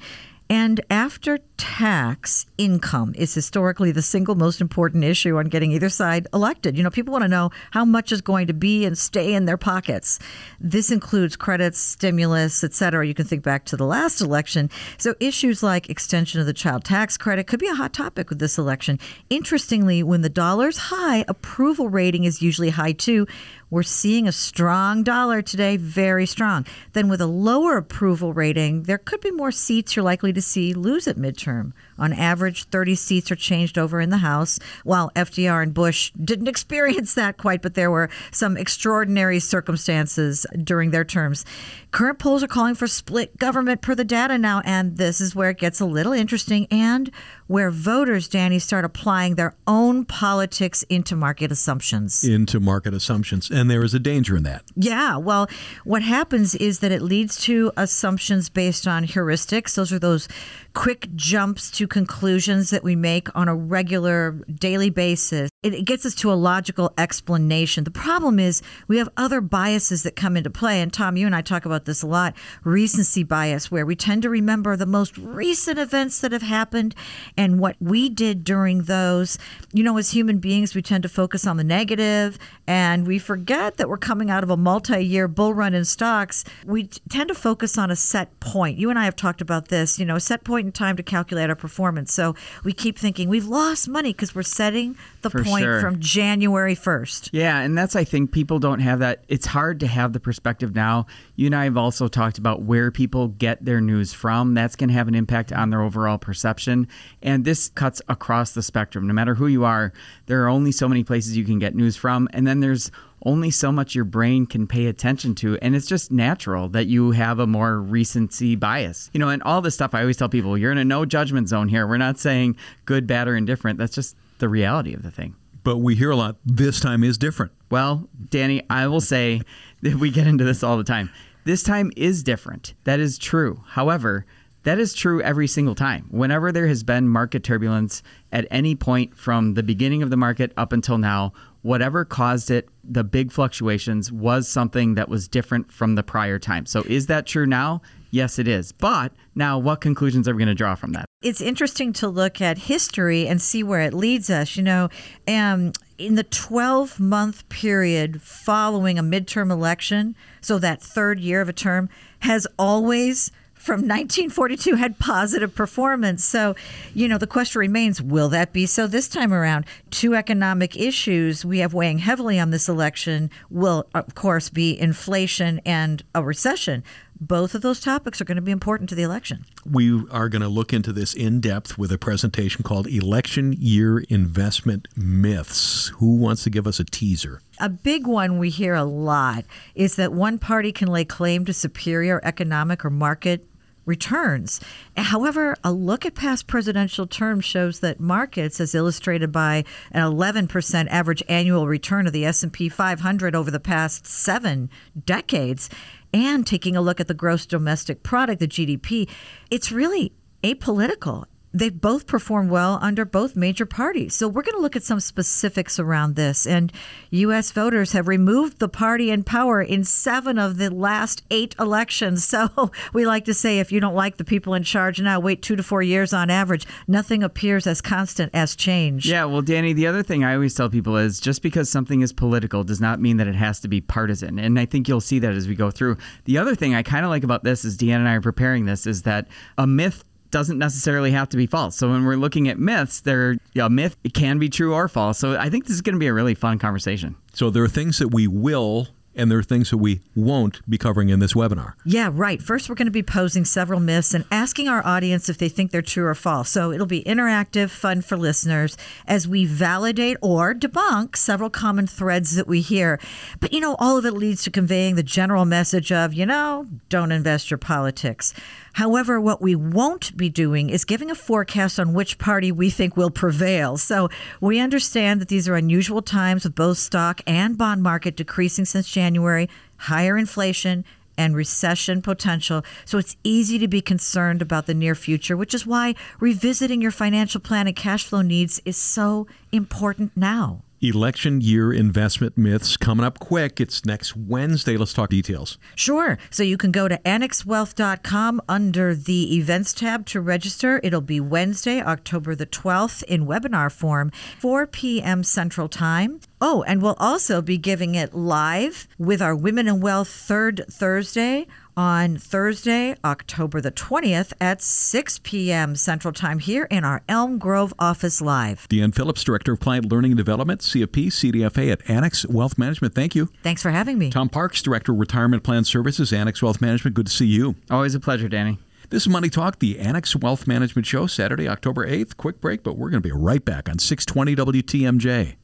And 0.49 0.79
after 0.89 1.39
tax 1.57 2.45
income 2.57 3.13
is 3.17 3.33
historically 3.33 3.91
the 3.91 4.01
single 4.01 4.35
most 4.35 4.61
important 4.61 5.03
issue 5.03 5.37
on 5.37 5.45
getting 5.45 5.71
either 5.71 5.89
side 5.89 6.27
elected. 6.33 6.77
You 6.77 6.83
know, 6.83 6.89
people 6.89 7.11
want 7.11 7.23
to 7.23 7.27
know 7.27 7.49
how 7.71 7.83
much 7.83 8.11
is 8.11 8.21
going 8.21 8.47
to 8.47 8.53
be 8.53 8.85
and 8.85 8.97
stay 8.97 9.33
in 9.33 9.45
their 9.45 9.57
pockets. 9.57 10.19
This 10.59 10.91
includes 10.91 11.35
credits, 11.35 11.79
stimulus, 11.79 12.63
et 12.63 12.73
cetera. 12.73 13.05
You 13.05 13.13
can 13.13 13.25
think 13.25 13.43
back 13.43 13.65
to 13.65 13.77
the 13.77 13.85
last 13.85 14.21
election. 14.21 14.69
So 14.97 15.15
issues 15.19 15.63
like 15.63 15.89
extension 15.89 16.39
of 16.39 16.45
the 16.45 16.53
child 16.53 16.83
tax 16.83 17.17
credit 17.17 17.47
could 17.47 17.59
be 17.59 17.67
a 17.67 17.75
hot 17.75 17.93
topic 17.93 18.29
with 18.29 18.39
this 18.39 18.57
election. 18.57 18.99
Interestingly, 19.29 20.03
when 20.03 20.21
the 20.21 20.29
dollar's 20.29 20.77
high, 20.77 21.25
approval 21.27 21.89
rating 21.89 22.23
is 22.23 22.41
usually 22.41 22.69
high 22.69 22.93
too. 22.93 23.27
We're 23.69 23.83
seeing 23.83 24.29
a 24.29 24.31
strong 24.31 25.03
dollar 25.03 25.41
today, 25.41 25.75
very 25.75 26.25
strong. 26.25 26.65
Then, 26.93 27.09
with 27.09 27.19
a 27.19 27.27
lower 27.27 27.75
approval 27.75 28.31
rating, 28.31 28.83
there 28.83 28.97
could 28.97 29.19
be 29.19 29.29
more 29.29 29.51
seats 29.51 29.93
you're 29.93 30.05
likely 30.05 30.31
to 30.31 30.41
see 30.41 30.73
lose 30.73 31.05
at 31.05 31.17
midterm. 31.17 31.73
On 31.99 32.13
average, 32.13 32.63
30 32.65 32.95
seats 32.95 33.29
are 33.29 33.35
changed 33.35 33.77
over 33.77 33.99
in 33.99 34.09
the 34.09 34.19
House, 34.19 34.57
while 34.85 35.11
FDR 35.17 35.61
and 35.61 35.73
Bush 35.73 36.11
didn't 36.11 36.47
experience 36.57 37.13
that 37.15 37.35
quite, 37.35 37.61
but 37.61 37.73
there 37.73 37.91
were 37.91 38.09
some 38.31 38.55
extraordinary 38.55 39.41
circumstances 39.41 40.45
during 40.63 40.91
their 40.91 41.03
terms. 41.03 41.43
Current 41.91 42.19
polls 42.19 42.43
are 42.43 42.47
calling 42.47 42.75
for 42.75 42.87
split 42.87 43.37
government 43.37 43.81
per 43.81 43.95
the 43.95 44.05
data 44.05 44.37
now, 44.37 44.61
and 44.63 44.95
this 44.95 45.19
is 45.19 45.35
where 45.35 45.49
it 45.49 45.57
gets 45.57 45.81
a 45.81 45.85
little 45.85 46.13
interesting 46.13 46.67
and 46.71 47.11
where 47.47 47.71
voters, 47.71 48.27
Danny, 48.27 48.59
start 48.59 48.85
applying 48.85 49.35
their 49.35 49.55
own 49.65 50.05
politics 50.05 50.83
into 50.83 51.15
market 51.15 51.51
assumptions. 51.51 52.23
Into 52.23 52.59
market 52.59 52.93
assumptions. 52.93 53.49
And 53.49 53.71
there 53.71 53.83
is 53.83 53.93
a 53.93 53.99
danger 53.99 54.35
in 54.35 54.43
that. 54.43 54.63
Yeah. 54.75 55.17
Well, 55.17 55.49
what 55.83 56.01
happens 56.01 56.55
is 56.55 56.79
that 56.79 56.91
it 56.91 57.01
leads 57.01 57.41
to 57.43 57.71
assumptions 57.77 58.49
based 58.49 58.87
on 58.87 59.05
heuristics. 59.05 59.75
Those 59.75 59.91
are 59.91 59.99
those 59.99 60.27
quick 60.73 61.07
jumps 61.15 61.71
to 61.71 61.87
conclusions 61.87 62.69
that 62.69 62.83
we 62.83 62.95
make 62.95 63.35
on 63.35 63.47
a 63.47 63.55
regular 63.55 64.31
daily 64.53 64.89
basis. 64.89 65.49
It, 65.73 65.85
gets 65.85 66.05
us 66.05 66.15
to 66.15 66.31
a 66.31 66.35
logical 66.35 66.93
explanation. 66.97 67.83
The 67.83 67.91
problem 67.91 68.39
is 68.39 68.61
we 68.87 68.97
have 68.97 69.09
other 69.17 69.41
biases 69.41 70.03
that 70.03 70.15
come 70.15 70.37
into 70.37 70.49
play. 70.49 70.81
And 70.81 70.91
Tom, 70.91 71.17
you 71.17 71.25
and 71.25 71.35
I 71.35 71.41
talk 71.41 71.65
about 71.65 71.85
this 71.85 72.01
a 72.01 72.07
lot 72.07 72.35
recency 72.63 73.23
bias, 73.23 73.71
where 73.71 73.85
we 73.85 73.95
tend 73.95 74.21
to 74.23 74.29
remember 74.29 74.75
the 74.75 74.85
most 74.85 75.17
recent 75.17 75.79
events 75.79 76.19
that 76.21 76.31
have 76.31 76.41
happened 76.41 76.95
and 77.35 77.59
what 77.59 77.75
we 77.79 78.09
did 78.09 78.43
during 78.43 78.83
those. 78.83 79.37
You 79.73 79.83
know, 79.83 79.97
as 79.97 80.11
human 80.11 80.39
beings, 80.39 80.75
we 80.75 80.81
tend 80.81 81.03
to 81.03 81.09
focus 81.09 81.47
on 81.47 81.57
the 81.57 81.63
negative 81.63 82.37
and 82.67 83.07
we 83.07 83.19
forget 83.19 83.77
that 83.77 83.89
we're 83.89 83.97
coming 83.97 84.29
out 84.29 84.43
of 84.43 84.49
a 84.49 84.57
multi 84.57 85.03
year 85.03 85.27
bull 85.27 85.53
run 85.53 85.73
in 85.73 85.85
stocks. 85.85 86.43
We 86.65 86.87
tend 87.09 87.29
to 87.29 87.35
focus 87.35 87.77
on 87.77 87.91
a 87.91 87.95
set 87.95 88.39
point. 88.39 88.77
You 88.77 88.89
and 88.89 88.99
I 88.99 89.05
have 89.05 89.15
talked 89.15 89.41
about 89.41 89.69
this, 89.69 89.99
you 89.99 90.05
know, 90.05 90.15
a 90.15 90.19
set 90.19 90.43
point 90.43 90.65
in 90.65 90.71
time 90.71 90.97
to 90.97 91.03
calculate 91.03 91.49
our 91.49 91.55
performance. 91.55 92.13
So 92.13 92.35
we 92.63 92.73
keep 92.73 92.97
thinking 92.97 93.29
we've 93.29 93.47
lost 93.47 93.87
money 93.87 94.11
because 94.11 94.35
we're 94.35 94.43
setting 94.43 94.95
the 95.21 95.29
For 95.29 95.43
point 95.43 95.56
sure. 95.63 95.81
from 95.81 95.99
January 95.99 96.75
1st. 96.75 97.29
Yeah, 97.31 97.59
and 97.59 97.77
that's 97.77 97.95
I 97.95 98.03
think 98.03 98.31
people 98.31 98.59
don't 98.59 98.79
have 98.79 98.99
that. 98.99 99.23
It's 99.27 99.45
hard 99.45 99.79
to 99.81 99.87
have 99.87 100.13
the 100.13 100.19
perspective 100.19 100.75
now. 100.75 101.05
You 101.35 101.47
and 101.47 101.55
I 101.55 101.65
have 101.65 101.77
also 101.77 102.07
talked 102.07 102.37
about 102.37 102.63
where 102.63 102.91
people 102.91 103.29
get 103.29 103.63
their 103.63 103.81
news 103.81 104.13
from. 104.13 104.53
That's 104.53 104.75
going 104.75 104.89
to 104.89 104.93
have 104.93 105.07
an 105.07 105.15
impact 105.15 105.51
on 105.51 105.69
their 105.69 105.81
overall 105.81 106.17
perception, 106.17 106.87
and 107.21 107.45
this 107.45 107.69
cuts 107.69 108.01
across 108.07 108.51
the 108.51 108.63
spectrum. 108.63 109.07
No 109.07 109.13
matter 109.13 109.35
who 109.35 109.47
you 109.47 109.65
are, 109.65 109.93
there 110.25 110.43
are 110.43 110.49
only 110.49 110.71
so 110.71 110.87
many 110.87 111.03
places 111.03 111.37
you 111.37 111.45
can 111.45 111.59
get 111.59 111.75
news 111.75 111.95
from, 111.95 112.27
and 112.33 112.45
then 112.45 112.59
there's 112.59 112.91
only 113.25 113.49
so 113.51 113.71
much 113.71 113.95
your 113.95 114.05
brain 114.05 114.45
can 114.45 114.67
pay 114.67 114.87
attention 114.87 115.35
to, 115.35 115.57
and 115.61 115.75
it's 115.75 115.87
just 115.87 116.11
natural 116.11 116.69
that 116.69 116.85
you 116.85 117.11
have 117.11 117.39
a 117.39 117.47
more 117.47 117.79
recency 117.79 118.55
bias. 118.55 119.09
You 119.13 119.19
know, 119.19 119.29
and 119.29 119.41
all 119.43 119.61
this 119.61 119.73
stuff 119.73 119.93
I 119.93 120.01
always 120.01 120.17
tell 120.17 120.29
people, 120.29 120.57
you're 120.57 120.71
in 120.71 120.77
a 120.77 120.85
no 120.85 121.05
judgment 121.05 121.49
zone 121.49 121.67
here. 121.67 121.87
We're 121.87 121.97
not 121.97 122.19
saying 122.19 122.55
good, 122.85 123.07
bad, 123.07 123.27
or 123.27 123.35
indifferent. 123.35 123.79
That's 123.79 123.95
just 123.95 124.15
the 124.39 124.49
reality 124.49 124.93
of 124.93 125.03
the 125.03 125.11
thing. 125.11 125.35
But 125.67 125.79
we 125.79 125.95
hear 125.95 126.11
a 126.11 126.15
lot. 126.15 126.37
This 126.45 126.79
time 126.79 127.03
is 127.03 127.17
different. 127.17 127.51
Well, 127.69 128.07
Danny, 128.29 128.63
I 128.69 128.87
will 128.87 129.01
say 129.01 129.41
that 129.81 129.95
we 129.95 130.11
get 130.11 130.25
into 130.25 130.45
this 130.45 130.63
all 130.63 130.77
the 130.77 130.83
time. 130.85 131.09
This 131.43 131.61
time 131.61 131.91
is 131.97 132.23
different. 132.23 132.73
That 132.85 133.01
is 133.01 133.17
true. 133.17 133.61
However, 133.67 134.25
that 134.63 134.79
is 134.79 134.93
true 134.93 135.21
every 135.21 135.45
single 135.45 135.75
time. 135.75 136.05
Whenever 136.09 136.53
there 136.53 136.67
has 136.67 136.83
been 136.83 137.09
market 137.09 137.43
turbulence 137.43 138.01
at 138.31 138.47
any 138.49 138.75
point 138.75 139.17
from 139.17 139.55
the 139.55 139.63
beginning 139.63 140.01
of 140.01 140.09
the 140.09 140.15
market 140.15 140.53
up 140.55 140.71
until 140.71 140.97
now, 140.97 141.33
whatever 141.63 142.05
caused 142.05 142.49
it, 142.49 142.69
the 142.85 143.03
big 143.03 143.33
fluctuations 143.33 144.09
was 144.09 144.47
something 144.47 144.95
that 144.95 145.09
was 145.09 145.27
different 145.27 145.69
from 145.69 145.95
the 145.95 146.03
prior 146.03 146.39
time. 146.39 146.65
So 146.65 146.83
is 146.83 147.07
that 147.07 147.25
true 147.25 147.45
now? 147.45 147.81
Yes, 148.09 148.39
it 148.39 148.47
is. 148.47 148.71
But 148.71 149.11
now, 149.35 149.57
what 149.59 149.81
conclusions 149.81 150.27
are 150.27 150.33
we 150.33 150.39
going 150.39 150.47
to 150.47 150.55
draw 150.55 150.75
from 150.75 150.93
that? 150.93 151.05
It's 151.21 151.41
interesting 151.41 151.93
to 151.93 152.07
look 152.07 152.41
at 152.41 152.57
history 152.57 153.27
and 153.27 153.41
see 153.41 153.63
where 153.63 153.81
it 153.81 153.93
leads 153.93 154.29
us. 154.29 154.55
You 154.55 154.63
know, 154.63 154.89
um, 155.27 155.73
in 155.97 156.15
the 156.15 156.23
12 156.23 156.99
month 156.99 157.47
period 157.49 158.21
following 158.21 158.97
a 158.97 159.03
midterm 159.03 159.51
election, 159.51 160.15
so 160.41 160.59
that 160.59 160.81
third 160.81 161.19
year 161.19 161.41
of 161.41 161.49
a 161.49 161.53
term, 161.53 161.89
has 162.19 162.47
always 162.57 163.31
from 163.67 163.81
1942 163.81 164.75
had 164.75 164.97
positive 164.97 165.53
performance. 165.53 166.23
So, 166.23 166.55
you 166.93 167.07
know, 167.07 167.17
the 167.17 167.27
question 167.27 167.59
remains 167.59 168.01
will 168.01 168.29
that 168.29 168.53
be 168.53 168.65
so 168.65 168.87
this 168.87 169.09
time 169.09 169.33
around? 169.33 169.65
Two 169.91 170.15
economic 170.15 170.77
issues 170.77 171.43
we 171.43 171.59
have 171.59 171.73
weighing 171.73 171.97
heavily 171.97 172.39
on 172.39 172.51
this 172.51 172.69
election 172.69 173.29
will, 173.49 173.85
of 173.93 174.15
course, 174.15 174.49
be 174.49 174.79
inflation 174.79 175.59
and 175.65 176.01
a 176.15 176.23
recession. 176.23 176.83
Both 177.19 177.55
of 177.55 177.61
those 177.61 177.79
topics 177.79 178.21
are 178.21 178.25
going 178.25 178.35
to 178.35 178.41
be 178.41 178.51
important 178.51 178.89
to 178.89 178.95
the 178.95 179.01
election. 179.01 179.45
We 179.69 180.03
are 180.11 180.29
going 180.29 180.43
to 180.43 180.47
look 180.47 180.71
into 180.71 180.93
this 180.93 181.15
in 181.15 181.41
depth 181.41 181.77
with 181.77 181.91
a 181.91 181.97
presentation 181.97 182.63
called 182.63 182.85
Election 182.87 183.55
Year 183.57 183.99
Investment 184.09 184.87
Myths. 184.95 185.87
Who 185.97 186.17
wants 186.17 186.43
to 186.43 186.51
give 186.51 186.67
us 186.67 186.79
a 186.79 186.83
teaser? 186.83 187.41
A 187.59 187.69
big 187.69 188.05
one 188.05 188.37
we 188.37 188.51
hear 188.51 188.75
a 188.75 188.83
lot 188.83 189.45
is 189.73 189.95
that 189.95 190.13
one 190.13 190.37
party 190.37 190.71
can 190.71 190.89
lay 190.89 191.05
claim 191.05 191.43
to 191.45 191.53
superior 191.53 192.21
economic 192.23 192.85
or 192.85 192.91
market 192.91 193.47
returns. 193.87 194.59
However, 194.95 195.55
a 195.63 195.71
look 195.71 196.05
at 196.05 196.13
past 196.13 196.45
presidential 196.45 197.07
terms 197.07 197.45
shows 197.45 197.79
that 197.79 197.99
markets 197.99 198.59
as 198.59 198.75
illustrated 198.75 199.31
by 199.31 199.63
an 199.91 200.03
11% 200.03 200.87
average 200.89 201.23
annual 201.29 201.67
return 201.67 202.05
of 202.05 202.13
the 202.13 202.25
S&P 202.25 202.69
500 202.69 203.33
over 203.33 203.49
the 203.49 203.61
past 203.61 204.05
7 204.05 204.69
decades 205.05 205.69
and 206.13 206.45
taking 206.45 206.75
a 206.75 206.81
look 206.81 206.99
at 206.99 207.07
the 207.07 207.13
gross 207.13 207.45
domestic 207.45 208.03
product, 208.03 208.39
the 208.39 208.47
GDP, 208.47 209.09
it's 209.51 209.71
really 209.71 210.13
apolitical. 210.43 211.25
They 211.53 211.69
both 211.69 212.07
perform 212.07 212.49
well 212.49 212.77
under 212.81 213.05
both 213.05 213.35
major 213.35 213.65
parties. 213.65 214.13
So 214.15 214.27
we're 214.27 214.41
going 214.41 214.55
to 214.55 214.61
look 214.61 214.75
at 214.75 214.83
some 214.83 214.99
specifics 214.99 215.79
around 215.79 216.15
this. 216.15 216.45
And 216.45 216.71
U.S. 217.11 217.51
voters 217.51 217.93
have 217.93 218.07
removed 218.07 218.59
the 218.59 218.67
party 218.67 219.09
in 219.09 219.23
power 219.23 219.61
in 219.61 219.83
seven 219.83 220.37
of 220.37 220.57
the 220.57 220.73
last 220.73 221.23
eight 221.31 221.55
elections. 221.59 222.27
So 222.37 222.71
we 222.93 223.05
like 223.05 223.25
to 223.25 223.33
say 223.33 223.59
if 223.59 223.71
you 223.71 223.79
don't 223.79 223.95
like 223.95 224.17
the 224.17 224.25
people 224.25 224.53
in 224.53 224.63
charge 224.63 225.01
now, 225.01 225.19
wait 225.19 225.41
two 225.41 225.55
to 225.55 225.63
four 225.63 225.81
years 225.81 226.13
on 226.13 226.29
average. 226.29 226.67
Nothing 226.87 227.23
appears 227.23 227.65
as 227.65 227.81
constant 227.81 228.31
as 228.33 228.55
change. 228.55 229.07
Yeah, 229.07 229.25
well, 229.25 229.41
Danny, 229.41 229.73
the 229.73 229.87
other 229.87 230.03
thing 230.03 230.23
I 230.23 230.33
always 230.33 230.53
tell 230.53 230.69
people 230.69 230.97
is 230.97 231.19
just 231.19 231.41
because 231.41 231.69
something 231.69 232.01
is 232.01 232.13
political 232.13 232.63
does 232.63 232.81
not 232.81 232.99
mean 232.99 233.17
that 233.17 233.27
it 233.27 233.35
has 233.35 233.59
to 233.61 233.67
be 233.67 233.81
partisan. 233.81 234.37
And 234.37 234.59
I 234.59 234.65
think 234.65 234.87
you'll 234.87 235.01
see 235.01 235.19
that 235.19 235.33
as 235.33 235.47
we 235.47 235.55
go 235.55 235.71
through. 235.71 235.97
The 236.25 236.37
other 236.37 236.53
thing 236.53 236.75
I 236.75 236.83
kind 236.83 237.05
of 237.05 237.09
like 237.09 237.23
about 237.23 237.43
this 237.43 237.65
is 237.65 237.77
Deanna 237.77 237.97
and 237.97 238.09
I 238.09 238.13
are 238.15 238.21
preparing 238.21 238.65
this 238.65 238.85
is 238.85 239.03
that 239.03 239.27
a 239.57 239.65
myth 239.65 240.03
doesn't 240.31 240.57
necessarily 240.57 241.11
have 241.11 241.29
to 241.29 241.37
be 241.37 241.45
false. 241.45 241.75
So 241.75 241.89
when 241.89 242.05
we're 242.05 242.15
looking 242.15 242.47
at 242.47 242.59
myths, 242.59 243.01
they're 243.01 243.37
a 243.55 243.69
myth 243.69 243.97
it 244.03 244.13
can 244.13 244.39
be 244.39 244.49
true 244.49 244.73
or 244.73 244.87
false. 244.87 245.17
So 245.17 245.37
I 245.37 245.49
think 245.49 245.65
this 245.65 245.75
is 245.75 245.81
going 245.81 245.95
to 245.95 245.99
be 245.99 246.07
a 246.07 246.13
really 246.13 246.35
fun 246.35 246.59
conversation. 246.59 247.15
So 247.33 247.49
there 247.49 247.63
are 247.63 247.69
things 247.69 247.99
that 247.99 248.09
we 248.09 248.27
will 248.27 248.87
and 249.17 249.31
there 249.31 249.39
are 249.39 249.43
things 249.43 249.71
that 249.71 249.77
we 249.77 249.99
won't 250.15 250.61
be 250.69 250.77
covering 250.77 251.09
in 251.09 251.19
this 251.19 251.33
webinar. 251.33 251.73
Yeah, 251.83 252.11
right. 252.13 252.41
First, 252.41 252.69
we're 252.69 252.75
going 252.75 252.85
to 252.85 252.91
be 252.91 253.03
posing 253.03 253.45
several 253.45 253.79
myths 253.79 254.13
and 254.13 254.25
asking 254.31 254.67
our 254.69 254.85
audience 254.85 255.27
if 255.27 255.39
they 255.39 255.49
think 255.49 255.71
they're 255.71 255.81
true 255.81 256.05
or 256.05 256.13
false. 256.13 256.51
So 256.51 256.71
it'll 256.71 256.85
be 256.85 257.03
interactive, 257.03 257.71
fun 257.71 258.01
for 258.03 258.15
listeners 258.15 258.77
as 259.07 259.27
we 259.27 259.45
validate 259.45 260.17
or 260.21 260.53
debunk 260.53 261.15
several 261.17 261.49
common 261.49 261.87
threads 261.87 262.35
that 262.35 262.47
we 262.47 262.61
hear. 262.61 262.99
But, 263.39 263.53
you 263.53 263.59
know, 263.59 263.75
all 263.79 263.97
of 263.97 264.05
it 264.05 264.13
leads 264.13 264.43
to 264.43 264.51
conveying 264.51 264.95
the 264.95 265.03
general 265.03 265.45
message 265.45 265.91
of, 265.91 266.13
you 266.13 266.25
know, 266.25 266.67
don't 266.89 267.11
invest 267.11 267.49
your 267.49 267.57
politics. 267.57 268.35
However, 268.77 269.19
what 269.19 269.41
we 269.41 269.55
won't 269.55 270.15
be 270.15 270.29
doing 270.29 270.69
is 270.69 270.85
giving 270.85 271.09
a 271.09 271.15
forecast 271.15 271.79
on 271.79 271.93
which 271.93 272.19
party 272.19 272.51
we 272.51 272.69
think 272.69 272.95
will 272.95 273.09
prevail. 273.09 273.75
So 273.77 274.07
we 274.39 274.59
understand 274.59 275.19
that 275.19 275.29
these 275.29 275.47
are 275.49 275.55
unusual 275.55 276.03
times 276.03 276.43
with 276.43 276.53
both 276.53 276.77
stock 276.77 277.21
and 277.25 277.57
bond 277.57 277.81
market 277.81 278.15
decreasing 278.15 278.65
since 278.65 278.87
January, 278.87 279.49
higher 279.77 280.15
inflation, 280.15 280.85
and 281.17 281.35
recession 281.35 282.03
potential. 282.03 282.63
So 282.85 282.99
it's 282.99 283.17
easy 283.23 283.57
to 283.57 283.67
be 283.67 283.81
concerned 283.81 284.43
about 284.43 284.67
the 284.67 284.75
near 284.75 284.93
future, 284.93 285.35
which 285.35 285.55
is 285.55 285.65
why 285.65 285.95
revisiting 286.19 286.79
your 286.79 286.91
financial 286.91 287.41
plan 287.41 287.65
and 287.65 287.75
cash 287.75 288.05
flow 288.05 288.21
needs 288.21 288.61
is 288.63 288.77
so 288.77 289.25
important 289.51 290.11
now. 290.15 290.61
Election 290.81 291.41
year 291.41 291.73
investment 291.73 292.37
myths 292.37 292.77
coming 292.77 293.03
up 293.03 293.19
quick. 293.19 293.59
It's 293.59 293.83
next 293.83 294.15
Wednesday. 294.15 294.77
Let's 294.77 294.93
talk 294.93 295.09
details. 295.09 295.57
Sure. 295.75 296.19
So 296.29 296.43
you 296.43 296.55
can 296.55 296.71
go 296.71 296.87
to 296.87 296.97
annexwealth.com 296.99 298.41
under 298.47 298.93
the 298.93 299.35
events 299.35 299.73
tab 299.73 300.05
to 300.07 300.21
register. 300.21 300.79
It'll 300.83 301.01
be 301.01 301.19
Wednesday, 301.19 301.81
October 301.81 302.35
the 302.35 302.45
12th 302.45 303.01
in 303.03 303.25
webinar 303.25 303.71
form, 303.71 304.11
4 304.39 304.67
p.m. 304.67 305.23
Central 305.23 305.67
Time. 305.67 306.19
Oh, 306.39 306.63
and 306.67 306.81
we'll 306.81 306.97
also 306.99 307.41
be 307.41 307.57
giving 307.57 307.95
it 307.95 308.13
live 308.13 308.87
with 308.99 309.21
our 309.21 309.35
Women 309.35 309.67
in 309.67 309.81
Wealth 309.81 310.09
third 310.09 310.63
Thursday 310.69 311.47
on 311.77 312.17
Thursday, 312.17 312.95
October 313.05 313.61
the 313.61 313.71
20th 313.71 314.33
at 314.41 314.61
6 314.61 315.19
p.m. 315.19 315.75
Central 315.75 316.11
Time 316.11 316.39
here 316.39 316.67
in 316.71 316.83
our 316.83 317.03
Elm 317.07 317.37
Grove 317.37 317.73
office 317.77 318.19
live. 318.19 318.67
Deanne 318.69 318.93
Phillips, 318.93 319.23
Director 319.23 319.53
of 319.53 319.59
Client 319.59 319.89
Learning 319.91 320.11
and 320.11 320.17
Development, 320.17 320.59
CFP, 320.59 321.07
CDFA 321.07 321.71
at 321.71 321.89
Annex 321.89 322.25
Wealth 322.25 322.57
Management. 322.57 322.95
Thank 322.95 323.13
you. 323.15 323.29
Thanks 323.43 323.61
for 323.61 323.69
having 323.69 323.99
me. 323.99 324.09
Tom 324.09 324.27
Parks, 324.27 324.61
Director 324.61 324.91
of 324.91 324.97
Retirement 324.97 325.43
Plan 325.43 325.63
Services, 325.63 326.11
Annex 326.11 326.41
Wealth 326.41 326.59
Management. 326.59 326.95
Good 326.95 327.05
to 327.05 327.13
see 327.13 327.27
you. 327.27 327.55
Always 327.69 327.93
a 327.93 327.99
pleasure, 327.99 328.27
Danny. 328.27 328.57
This 328.89 329.03
is 329.03 329.09
Money 329.09 329.29
Talk, 329.29 329.59
the 329.59 329.79
Annex 329.79 330.15
Wealth 330.15 330.47
Management 330.47 330.85
Show, 330.85 331.07
Saturday, 331.07 331.47
October 331.47 331.85
8th. 331.85 332.17
Quick 332.17 332.41
break, 332.41 332.63
but 332.63 332.77
we're 332.77 332.89
going 332.89 333.03
to 333.03 333.07
be 333.07 333.13
right 333.13 333.43
back 333.43 333.69
on 333.69 333.79
620 333.79 334.61
WTMJ. 334.61 335.35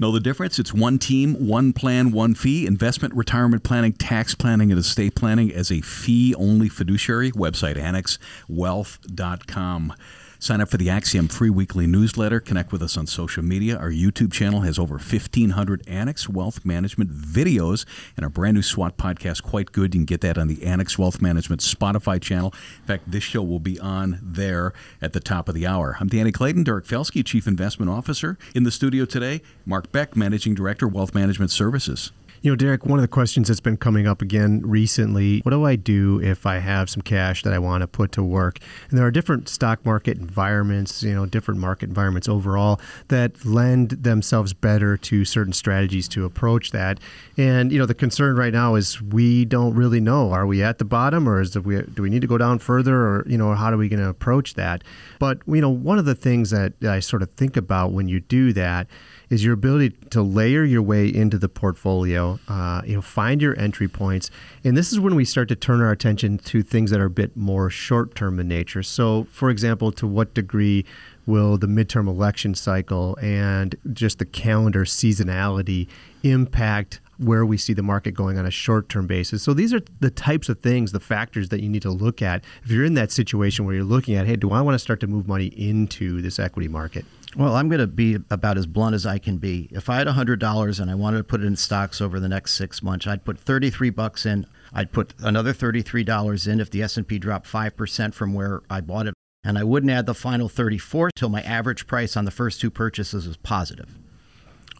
Know 0.00 0.12
the 0.12 0.20
difference? 0.20 0.60
It's 0.60 0.72
one 0.72 1.00
team, 1.00 1.34
one 1.34 1.72
plan, 1.72 2.12
one 2.12 2.34
fee. 2.34 2.66
Investment, 2.66 3.14
retirement 3.14 3.64
planning, 3.64 3.92
tax 3.92 4.34
planning, 4.34 4.70
and 4.70 4.78
estate 4.78 5.16
planning 5.16 5.52
as 5.52 5.72
a 5.72 5.80
fee 5.80 6.34
only 6.36 6.68
fiduciary. 6.68 7.32
Website 7.32 7.76
annexwealth.com. 7.76 9.94
Sign 10.40 10.60
up 10.60 10.68
for 10.68 10.76
the 10.76 10.88
Axiom 10.88 11.26
free 11.26 11.50
weekly 11.50 11.88
newsletter. 11.88 12.38
Connect 12.38 12.70
with 12.70 12.80
us 12.80 12.96
on 12.96 13.08
social 13.08 13.42
media. 13.42 13.76
Our 13.76 13.90
YouTube 13.90 14.32
channel 14.32 14.60
has 14.60 14.78
over 14.78 14.94
1,500 14.94 15.82
Annex 15.88 16.28
Wealth 16.28 16.64
Management 16.64 17.10
videos, 17.10 17.84
and 18.16 18.22
our 18.22 18.30
brand 18.30 18.54
new 18.54 18.62
SWAT 18.62 18.96
podcast, 18.96 19.42
Quite 19.42 19.72
Good. 19.72 19.96
You 19.96 20.00
can 20.00 20.04
get 20.04 20.20
that 20.20 20.38
on 20.38 20.46
the 20.46 20.64
Annex 20.64 20.96
Wealth 20.96 21.20
Management 21.20 21.60
Spotify 21.60 22.22
channel. 22.22 22.54
In 22.82 22.86
fact, 22.86 23.10
this 23.10 23.24
show 23.24 23.42
will 23.42 23.58
be 23.58 23.80
on 23.80 24.20
there 24.22 24.72
at 25.02 25.12
the 25.12 25.20
top 25.20 25.48
of 25.48 25.56
the 25.56 25.66
hour. 25.66 25.96
I'm 25.98 26.06
Danny 26.06 26.30
Clayton, 26.30 26.62
Derek 26.62 26.84
Felske, 26.84 27.26
Chief 27.26 27.48
Investment 27.48 27.90
Officer. 27.90 28.38
In 28.54 28.62
the 28.62 28.70
studio 28.70 29.06
today, 29.06 29.42
Mark 29.66 29.90
Beck, 29.90 30.14
Managing 30.14 30.54
Director, 30.54 30.86
Wealth 30.86 31.16
Management 31.16 31.50
Services. 31.50 32.12
You 32.40 32.52
know, 32.52 32.56
Derek, 32.56 32.86
one 32.86 33.00
of 33.00 33.02
the 33.02 33.08
questions 33.08 33.48
that's 33.48 33.58
been 33.58 33.76
coming 33.76 34.06
up 34.06 34.22
again 34.22 34.62
recently 34.64 35.40
what 35.40 35.50
do 35.50 35.64
I 35.64 35.74
do 35.74 36.20
if 36.22 36.46
I 36.46 36.58
have 36.58 36.88
some 36.88 37.02
cash 37.02 37.42
that 37.42 37.52
I 37.52 37.58
want 37.58 37.80
to 37.80 37.88
put 37.88 38.12
to 38.12 38.22
work? 38.22 38.60
And 38.88 38.98
there 38.98 39.04
are 39.04 39.10
different 39.10 39.48
stock 39.48 39.84
market 39.84 40.18
environments, 40.18 41.02
you 41.02 41.14
know, 41.14 41.26
different 41.26 41.58
market 41.58 41.88
environments 41.88 42.28
overall 42.28 42.80
that 43.08 43.44
lend 43.44 43.90
themselves 43.90 44.52
better 44.52 44.96
to 44.96 45.24
certain 45.24 45.52
strategies 45.52 46.06
to 46.08 46.24
approach 46.24 46.70
that. 46.70 47.00
And, 47.36 47.72
you 47.72 47.78
know, 47.78 47.86
the 47.86 47.94
concern 47.94 48.36
right 48.36 48.52
now 48.52 48.76
is 48.76 49.02
we 49.02 49.44
don't 49.44 49.74
really 49.74 50.00
know. 50.00 50.30
Are 50.30 50.46
we 50.46 50.62
at 50.62 50.78
the 50.78 50.84
bottom 50.84 51.28
or 51.28 51.40
is 51.40 51.58
we, 51.58 51.82
do 51.82 52.02
we 52.02 52.10
need 52.10 52.22
to 52.22 52.28
go 52.28 52.38
down 52.38 52.60
further 52.60 52.94
or, 52.94 53.24
you 53.26 53.36
know, 53.36 53.52
how 53.54 53.72
are 53.72 53.76
we 53.76 53.88
going 53.88 54.02
to 54.02 54.08
approach 54.08 54.54
that? 54.54 54.84
But, 55.18 55.40
you 55.48 55.60
know, 55.60 55.70
one 55.70 55.98
of 55.98 56.04
the 56.04 56.14
things 56.14 56.50
that 56.50 56.74
I 56.84 57.00
sort 57.00 57.22
of 57.22 57.30
think 57.32 57.56
about 57.56 57.90
when 57.90 58.08
you 58.08 58.20
do 58.20 58.52
that 58.52 58.86
is 59.30 59.44
your 59.44 59.54
ability 59.54 59.90
to 60.10 60.22
layer 60.22 60.64
your 60.64 60.82
way 60.82 61.08
into 61.08 61.38
the 61.38 61.48
portfolio. 61.48 62.38
Uh, 62.48 62.82
you 62.84 62.94
know, 62.94 63.02
find 63.02 63.42
your 63.42 63.58
entry 63.58 63.88
points, 63.88 64.30
and 64.64 64.76
this 64.76 64.92
is 64.92 65.00
when 65.00 65.14
we 65.14 65.24
start 65.24 65.48
to 65.48 65.56
turn 65.56 65.80
our 65.80 65.90
attention 65.90 66.38
to 66.38 66.62
things 66.62 66.90
that 66.90 67.00
are 67.00 67.06
a 67.06 67.10
bit 67.10 67.36
more 67.36 67.70
short 67.70 68.14
term 68.14 68.38
in 68.40 68.48
nature. 68.48 68.82
So, 68.82 69.24
for 69.30 69.50
example, 69.50 69.92
to 69.92 70.06
what 70.06 70.34
degree 70.34 70.84
will 71.26 71.58
the 71.58 71.66
midterm 71.66 72.08
election 72.08 72.54
cycle 72.54 73.16
and 73.20 73.76
just 73.92 74.18
the 74.18 74.24
calendar 74.24 74.84
seasonality 74.84 75.86
impact 76.22 77.00
where 77.18 77.44
we 77.44 77.56
see 77.56 77.72
the 77.72 77.82
market 77.82 78.12
going 78.12 78.38
on 78.38 78.46
a 78.46 78.50
short 78.50 78.88
term 78.88 79.06
basis. 79.06 79.42
So 79.42 79.52
these 79.52 79.74
are 79.74 79.80
the 80.00 80.10
types 80.10 80.48
of 80.48 80.60
things, 80.60 80.92
the 80.92 81.00
factors 81.00 81.50
that 81.50 81.60
you 81.60 81.68
need 81.68 81.82
to 81.82 81.90
look 81.90 82.22
at 82.22 82.44
if 82.64 82.70
you're 82.70 82.84
in 82.84 82.94
that 82.94 83.12
situation 83.12 83.66
where 83.66 83.74
you're 83.74 83.84
looking 83.84 84.14
at, 84.14 84.26
hey, 84.26 84.36
do 84.36 84.50
I 84.52 84.60
want 84.62 84.74
to 84.74 84.78
start 84.78 85.00
to 85.00 85.06
move 85.06 85.28
money 85.28 85.46
into 85.46 86.22
this 86.22 86.38
equity 86.38 86.68
market? 86.68 87.04
Well, 87.38 87.54
I'm 87.54 87.68
going 87.68 87.78
to 87.78 87.86
be 87.86 88.16
about 88.30 88.58
as 88.58 88.66
blunt 88.66 88.96
as 88.96 89.06
I 89.06 89.18
can 89.18 89.38
be. 89.38 89.68
If 89.70 89.88
I 89.88 89.94
had 89.94 90.08
$100 90.08 90.80
and 90.80 90.90
I 90.90 90.94
wanted 90.96 91.18
to 91.18 91.24
put 91.24 91.40
it 91.40 91.46
in 91.46 91.54
stocks 91.54 92.00
over 92.00 92.18
the 92.18 92.28
next 92.28 92.54
6 92.54 92.82
months, 92.82 93.06
I'd 93.06 93.24
put 93.24 93.38
33 93.38 93.90
bucks 93.90 94.26
in. 94.26 94.44
I'd 94.74 94.90
put 94.90 95.14
another 95.20 95.54
$33 95.54 96.48
in 96.48 96.58
if 96.58 96.68
the 96.68 96.82
S&P 96.82 97.16
dropped 97.20 97.46
5% 97.46 98.12
from 98.12 98.34
where 98.34 98.62
I 98.68 98.80
bought 98.80 99.06
it, 99.06 99.14
and 99.44 99.56
I 99.56 99.62
wouldn't 99.62 99.92
add 99.92 100.06
the 100.06 100.14
final 100.14 100.48
34 100.48 101.10
till 101.14 101.28
my 101.28 101.40
average 101.42 101.86
price 101.86 102.16
on 102.16 102.24
the 102.24 102.32
first 102.32 102.60
two 102.60 102.72
purchases 102.72 103.28
was 103.28 103.36
positive. 103.36 103.96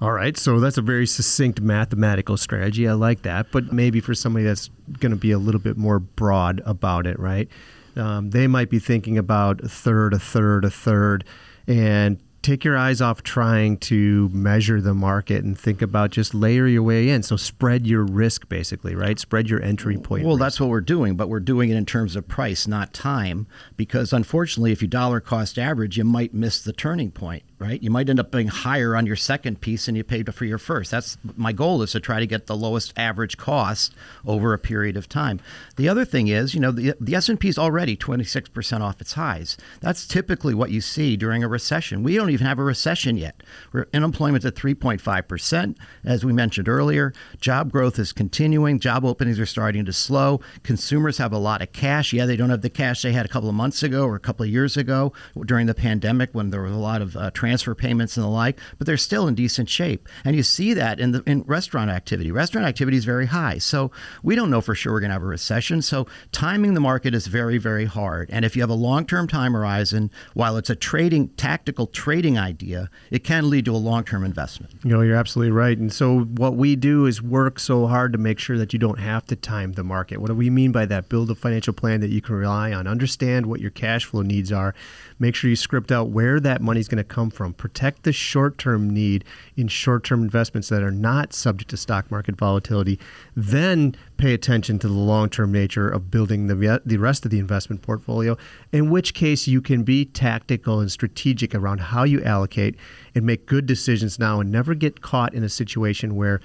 All 0.01 0.13
right, 0.13 0.37
so 0.37 0.59
that's 0.59 0.79
a 0.79 0.83
very 0.83 1.07
succinct 1.07 1.61
mathematical 1.61 2.37
strategy. 2.37 2.89
I 2.89 2.95
like 2.95 3.23
that, 3.23 3.53
but 3.53 3.73
maybe 3.73 4.01
for 4.01 4.17
somebody 4.17 4.45
that's 4.45 4.69
going 4.99 5.11
to 5.11 5.17
be 5.17 5.31
a 5.31 5.39
little 5.39 5.61
bit 5.61 5.77
more 5.77 6.01
broad 6.01 6.61
about 6.67 7.07
it, 7.07 7.21
right? 7.21 7.49
Um, 7.95 8.31
they 8.31 8.49
might 8.49 8.69
be 8.69 8.81
thinking 8.81 9.17
about 9.17 9.61
a 9.61 9.69
third, 9.69 10.13
a 10.13 10.19
third, 10.19 10.65
a 10.65 10.71
third, 10.71 11.25
and 11.69 12.19
take 12.43 12.65
your 12.65 12.77
eyes 12.77 13.01
off 13.01 13.23
trying 13.23 13.77
to 13.79 14.29
measure 14.31 14.81
the 14.81 14.95
market 14.95 15.45
and 15.45 15.59
think 15.59 15.83
about 15.83 16.11
just 16.11 16.35
layer 16.35 16.67
your 16.67 16.83
way 16.83 17.09
in. 17.09 17.23
So 17.23 17.37
spread 17.37 17.87
your 17.87 18.05
risk, 18.05 18.49
basically, 18.49 18.95
right? 18.95 19.19
Spread 19.19 19.51
your 19.51 19.63
entry 19.63 19.97
point. 19.97 20.25
Well, 20.25 20.37
risk. 20.37 20.45
that's 20.45 20.61
what 20.61 20.69
we're 20.69 20.81
doing, 20.81 21.17
but 21.17 21.29
we're 21.29 21.41
doing 21.41 21.71
it 21.71 21.77
in 21.77 21.87
terms 21.87 22.17
of 22.17 22.29
price, 22.29 22.67
not 22.67 22.93
time. 22.93 23.47
Because 23.77 24.13
unfortunately, 24.13 24.73
if 24.73 24.83
you 24.83 24.89
dollar 24.89 25.21
cost 25.21 25.59
average, 25.59 25.97
you 25.97 26.05
might 26.05 26.33
miss 26.33 26.63
the 26.63 26.73
turning 26.73 27.11
point 27.11 27.43
right? 27.59 27.83
You 27.83 27.91
might 27.91 28.09
end 28.09 28.21
up 28.21 28.31
being 28.31 28.49
higher 28.49 28.95
on 28.95 29.07
your 29.07 29.17
second 29.17 29.61
piece 29.61 29.87
than 29.87 29.97
you 29.97 30.05
paid 30.05 30.33
for 30.33 30.45
your 30.45 30.59
first. 30.59 30.91
That's 30.91 31.19
my 31.37 31.53
goal 31.53 31.83
is 31.83 31.93
to 31.93 32.01
try 32.01 32.21
to 32.21 32.27
get 32.27 32.47
the 32.47 32.57
lowest 32.57 32.93
average 32.97 33.37
cost 33.37 33.95
over 34.25 34.53
a 34.53 34.59
period 34.59 34.97
of 34.97 35.09
time. 35.09 35.41
The 35.77 35.89
other 35.89 36.05
thing 36.05 36.29
is, 36.29 36.55
you 36.55 36.61
know, 36.61 36.71
the, 36.71 36.95
the 37.01 37.15
S&P 37.15 37.49
is 37.49 37.59
already 37.59 37.97
26% 37.97 38.81
off 38.81 39.01
its 39.01 39.15
highs. 39.15 39.57
That's 39.81 40.07
typically 40.07 40.55
what 40.55 40.71
you 40.71 40.81
see 40.81 41.17
during 41.17 41.43
a 41.43 41.49
recession. 41.49 42.03
We 42.03 42.15
don't 42.15 42.31
even 42.31 42.47
have 42.47 42.59
a 42.59 42.65
recession 42.65 43.17
yet. 43.17 43.43
We're 43.73 43.89
unemployment 43.93 44.45
at 44.45 44.55
3.5%, 44.55 45.77
as 46.05 46.25
we 46.25 46.33
mentioned 46.33 46.69
earlier. 46.69 47.13
Job 47.41 47.73
growth 47.73 47.99
is 47.99 48.13
continuing. 48.13 48.79
Job 48.79 49.05
openings 49.05 49.41
are 49.41 49.47
starting 49.47 49.85
to 49.85 49.93
slow. 49.93 50.41
Consumers 50.63 51.19
have 51.19 51.33
a 51.33 51.39
lot 51.39 51.63
of 51.63 51.73
cash. 51.73 52.13
Yeah, 52.13 52.27
they 52.27 52.37
don't 52.37 52.51
have 52.51 52.63
the 52.63 52.71
cash 52.71 53.03
they 53.03 53.13
had 53.13 53.27
a 53.27 53.29
couple 53.29 53.49
of 53.49 53.55
months 53.55 53.83
ago 53.83 54.05
or 54.05 54.15
a 54.15 54.21
couple 54.21 54.45
of 54.45 54.51
years 54.51 54.77
ago 54.77 55.13
during 55.45 55.67
the 55.67 55.75
pandemic 55.75 56.31
when 56.33 56.51
there 56.51 56.63
was 56.63 56.73
a 56.73 56.77
lot 56.77 57.03
of 57.03 57.17
uh, 57.17 57.31
transfer 57.49 57.75
payments 57.75 58.19
and 58.19 58.25
the 58.25 58.29
like, 58.29 58.61
but 58.77 58.87
they're 58.87 58.99
still 58.99 59.27
in 59.27 59.35
decent 59.35 59.71
shape. 59.71 60.07
And 60.25 60.37
you 60.37 60.43
see 60.43 60.75
that 60.75 61.01
in 61.01 61.13
the 61.13 61.23
in 61.25 61.43
restaurant 61.45 61.91
activity. 61.91 62.31
Restaurant 62.31 62.67
activity 62.67 62.99
is 62.99 63.07
very 63.07 63.25
high. 63.25 63.57
So 63.57 63.91
we 64.23 64.37
don't 64.37 64.51
know 64.51 64.61
for 64.61 64.75
sure 64.75 64.93
we're 64.93 65.01
going 65.01 65.09
to 65.09 65.15
have 65.15 65.23
a 65.23 65.27
recession. 65.27 65.81
So 65.81 66.07
timing 66.31 66.75
the 66.75 66.81
market 66.81 67.15
is 67.15 67.27
very, 67.27 67.57
very 67.57 67.87
hard. 67.87 68.29
And 68.31 68.45
if 68.45 68.55
you 68.55 68.61
have 68.61 68.69
a 68.69 68.75
long-term 68.75 69.29
time 69.29 69.55
horizon, 69.55 70.11
while 70.35 70.59
it's 70.59 70.69
a 70.69 70.77
trading 70.77 71.29
tactical 71.29 71.87
trading 71.87 72.39
idea, 72.39 72.91
it 73.11 73.25
can 73.25 73.49
lead 73.49 73.65
to 73.65 73.75
a 73.75 73.79
long-term 73.79 74.25
investment. 74.25 74.75
You 74.85 74.91
know, 74.91 75.01
you're 75.01 75.17
absolutely 75.17 75.53
right. 75.53 75.79
And 75.79 75.91
so 75.91 76.21
what 76.21 76.57
we 76.57 76.77
do 76.77 77.07
is 77.07 77.23
work 77.23 77.59
so 77.59 77.87
hard 77.87 78.13
to 78.13 78.19
make 78.19 78.39
sure 78.39 78.59
that 78.59 78.75
you 78.75 78.79
don't 78.79 78.99
have 78.99 79.25
to 79.27 79.37
time 79.37 79.73
the 79.73 79.85
market. 79.85 80.19
What 80.19 80.29
do 80.29 80.35
we 80.35 80.51
mean 80.51 80.71
by 80.71 80.85
that? 80.87 81.09
Build 81.09 81.31
a 81.31 81.35
financial 81.35 81.73
plan 81.73 82.01
that 82.01 82.11
you 82.11 82.21
can 82.21 82.35
rely 82.35 82.75
on. 82.75 82.87
Understand 82.87 83.47
what 83.47 83.61
your 83.61 83.71
cash 83.71 84.05
flow 84.05 84.21
needs 84.21 84.53
are. 84.53 84.75
Make 85.19 85.35
sure 85.35 85.51
you 85.51 85.57
script 85.57 85.91
out 85.91 86.11
where 86.11 86.39
that 86.41 86.61
money's 86.61 86.89
going 86.89 86.99
to 86.99 87.05
come 87.05 87.31
from. 87.31 87.55
Protect 87.55 88.05
the 88.05 88.13
short 88.13 88.59
term 88.59 88.91
need 88.91 89.25
in 89.57 89.69
short 89.69 90.05
term 90.05 90.23
investments 90.23 90.69
that 90.69 90.83
are 90.83 90.91
not 90.91 91.33
subject 91.33 91.71
to 91.71 91.77
stock 91.77 92.11
market 92.11 92.37
volatility. 92.37 92.99
Then 93.37 93.95
pay 94.17 94.35
attention 94.35 94.79
to 94.81 94.89
the 94.89 94.95
long 94.95 95.29
term 95.31 95.53
nature 95.53 95.89
of 95.89 96.11
building 96.11 96.47
the, 96.47 96.81
the 96.85 96.99
rest 96.99 97.25
of 97.25 97.31
the 97.31 97.39
investment 97.39 97.83
portfolio, 97.83 98.37
in 98.73 98.91
which 98.91 99.15
case 99.15 99.49
you 99.49 99.61
can 99.61 99.83
be 99.83 100.05
tactical 100.05 100.81
and 100.81 100.91
strategic 100.91 101.55
around 101.55 101.81
how 101.81 102.05
you 102.05 102.23
allocate 102.23 102.77
and 103.15 103.27
make 103.27 103.47
good 103.47 103.67
decisions 103.67 104.19
now 104.19 104.41
and 104.41 104.51
never 104.51 104.75
get 104.75 105.01
caught 105.01 105.35
in 105.35 105.43
a 105.43 105.49
situation 105.49 106.15
where 106.15 106.41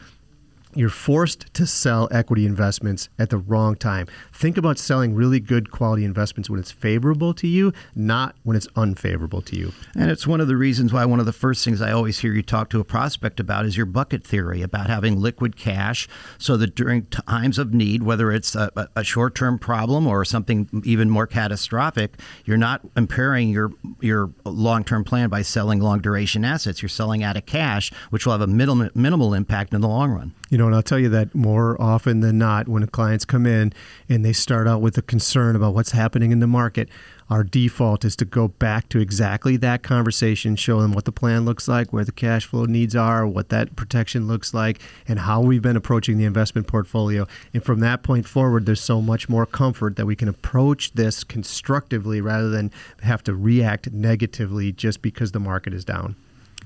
you're 0.75 0.89
forced 0.89 1.53
to 1.53 1.65
sell 1.65 2.07
equity 2.11 2.45
investments 2.45 3.09
at 3.19 3.29
the 3.29 3.37
wrong 3.37 3.75
time. 3.75 4.07
Think 4.33 4.57
about 4.57 4.77
selling 4.77 5.13
really 5.13 5.39
good 5.39 5.71
quality 5.71 6.05
investments 6.05 6.49
when 6.49 6.59
it's 6.59 6.71
favorable 6.71 7.33
to 7.35 7.47
you, 7.47 7.73
not 7.95 8.35
when 8.43 8.57
it's 8.57 8.67
unfavorable 8.75 9.41
to 9.43 9.55
you. 9.55 9.73
And 9.95 10.09
it's 10.09 10.27
one 10.27 10.41
of 10.41 10.47
the 10.47 10.57
reasons 10.57 10.93
why 10.93 11.05
one 11.05 11.19
of 11.19 11.25
the 11.25 11.33
first 11.33 11.63
things 11.63 11.81
I 11.81 11.91
always 11.91 12.19
hear 12.19 12.33
you 12.33 12.41
talk 12.41 12.69
to 12.71 12.79
a 12.79 12.83
prospect 12.83 13.39
about 13.39 13.65
is 13.65 13.77
your 13.77 13.85
bucket 13.85 14.23
theory 14.23 14.61
about 14.61 14.89
having 14.89 15.19
liquid 15.19 15.55
cash 15.55 16.07
so 16.37 16.57
that 16.57 16.75
during 16.75 17.05
times 17.05 17.57
of 17.57 17.73
need, 17.73 18.03
whether 18.03 18.31
it's 18.31 18.55
a, 18.55 18.89
a 18.95 19.03
short 19.03 19.35
term 19.35 19.59
problem 19.59 20.07
or 20.07 20.25
something 20.25 20.69
even 20.83 21.09
more 21.09 21.27
catastrophic, 21.27 22.19
you're 22.45 22.57
not 22.57 22.81
impairing 22.95 23.49
your, 23.49 23.71
your 24.01 24.31
long 24.45 24.83
term 24.83 25.03
plan 25.03 25.29
by 25.29 25.41
selling 25.41 25.79
long 25.79 25.99
duration 25.99 26.43
assets. 26.43 26.81
You're 26.81 26.89
selling 26.89 27.23
out 27.23 27.37
of 27.37 27.45
cash, 27.45 27.91
which 28.09 28.25
will 28.25 28.33
have 28.33 28.41
a 28.41 28.47
minimal, 28.47 28.89
minimal 28.95 29.33
impact 29.33 29.73
in 29.73 29.81
the 29.81 29.87
long 29.87 30.11
run. 30.11 30.33
You 30.49 30.57
know, 30.63 30.67
and 30.67 30.75
I'll 30.75 30.83
tell 30.83 30.99
you 30.99 31.09
that 31.09 31.35
more 31.35 31.79
often 31.81 32.21
than 32.21 32.37
not, 32.37 32.67
when 32.67 32.85
clients 32.87 33.25
come 33.25 33.45
in 33.45 33.73
and 34.09 34.25
they 34.25 34.33
start 34.33 34.67
out 34.67 34.81
with 34.81 34.97
a 34.97 35.01
concern 35.01 35.55
about 35.55 35.73
what's 35.73 35.91
happening 35.91 36.31
in 36.31 36.39
the 36.39 36.47
market, 36.47 36.89
our 37.29 37.43
default 37.43 38.05
is 38.05 38.15
to 38.17 38.25
go 38.25 38.47
back 38.47 38.89
to 38.89 38.99
exactly 38.99 39.57
that 39.57 39.83
conversation, 39.83 40.55
show 40.55 40.81
them 40.81 40.93
what 40.93 41.05
the 41.05 41.11
plan 41.11 41.45
looks 41.45 41.67
like, 41.67 41.91
where 41.91 42.05
the 42.05 42.11
cash 42.11 42.45
flow 42.45 42.65
needs 42.65 42.95
are, 42.95 43.25
what 43.27 43.49
that 43.49 43.75
protection 43.75 44.27
looks 44.27 44.53
like, 44.53 44.79
and 45.07 45.19
how 45.19 45.41
we've 45.41 45.61
been 45.61 45.77
approaching 45.77 46.17
the 46.17 46.25
investment 46.25 46.67
portfolio. 46.67 47.27
And 47.53 47.63
from 47.63 47.79
that 47.79 48.03
point 48.03 48.27
forward, 48.27 48.65
there's 48.65 48.81
so 48.81 49.01
much 49.01 49.29
more 49.29 49.45
comfort 49.45 49.95
that 49.95 50.05
we 50.05 50.15
can 50.15 50.27
approach 50.27 50.93
this 50.93 51.23
constructively 51.23 52.21
rather 52.21 52.49
than 52.49 52.71
have 53.01 53.23
to 53.23 53.35
react 53.35 53.91
negatively 53.91 54.71
just 54.71 55.01
because 55.01 55.31
the 55.31 55.39
market 55.39 55.73
is 55.73 55.85
down. 55.85 56.15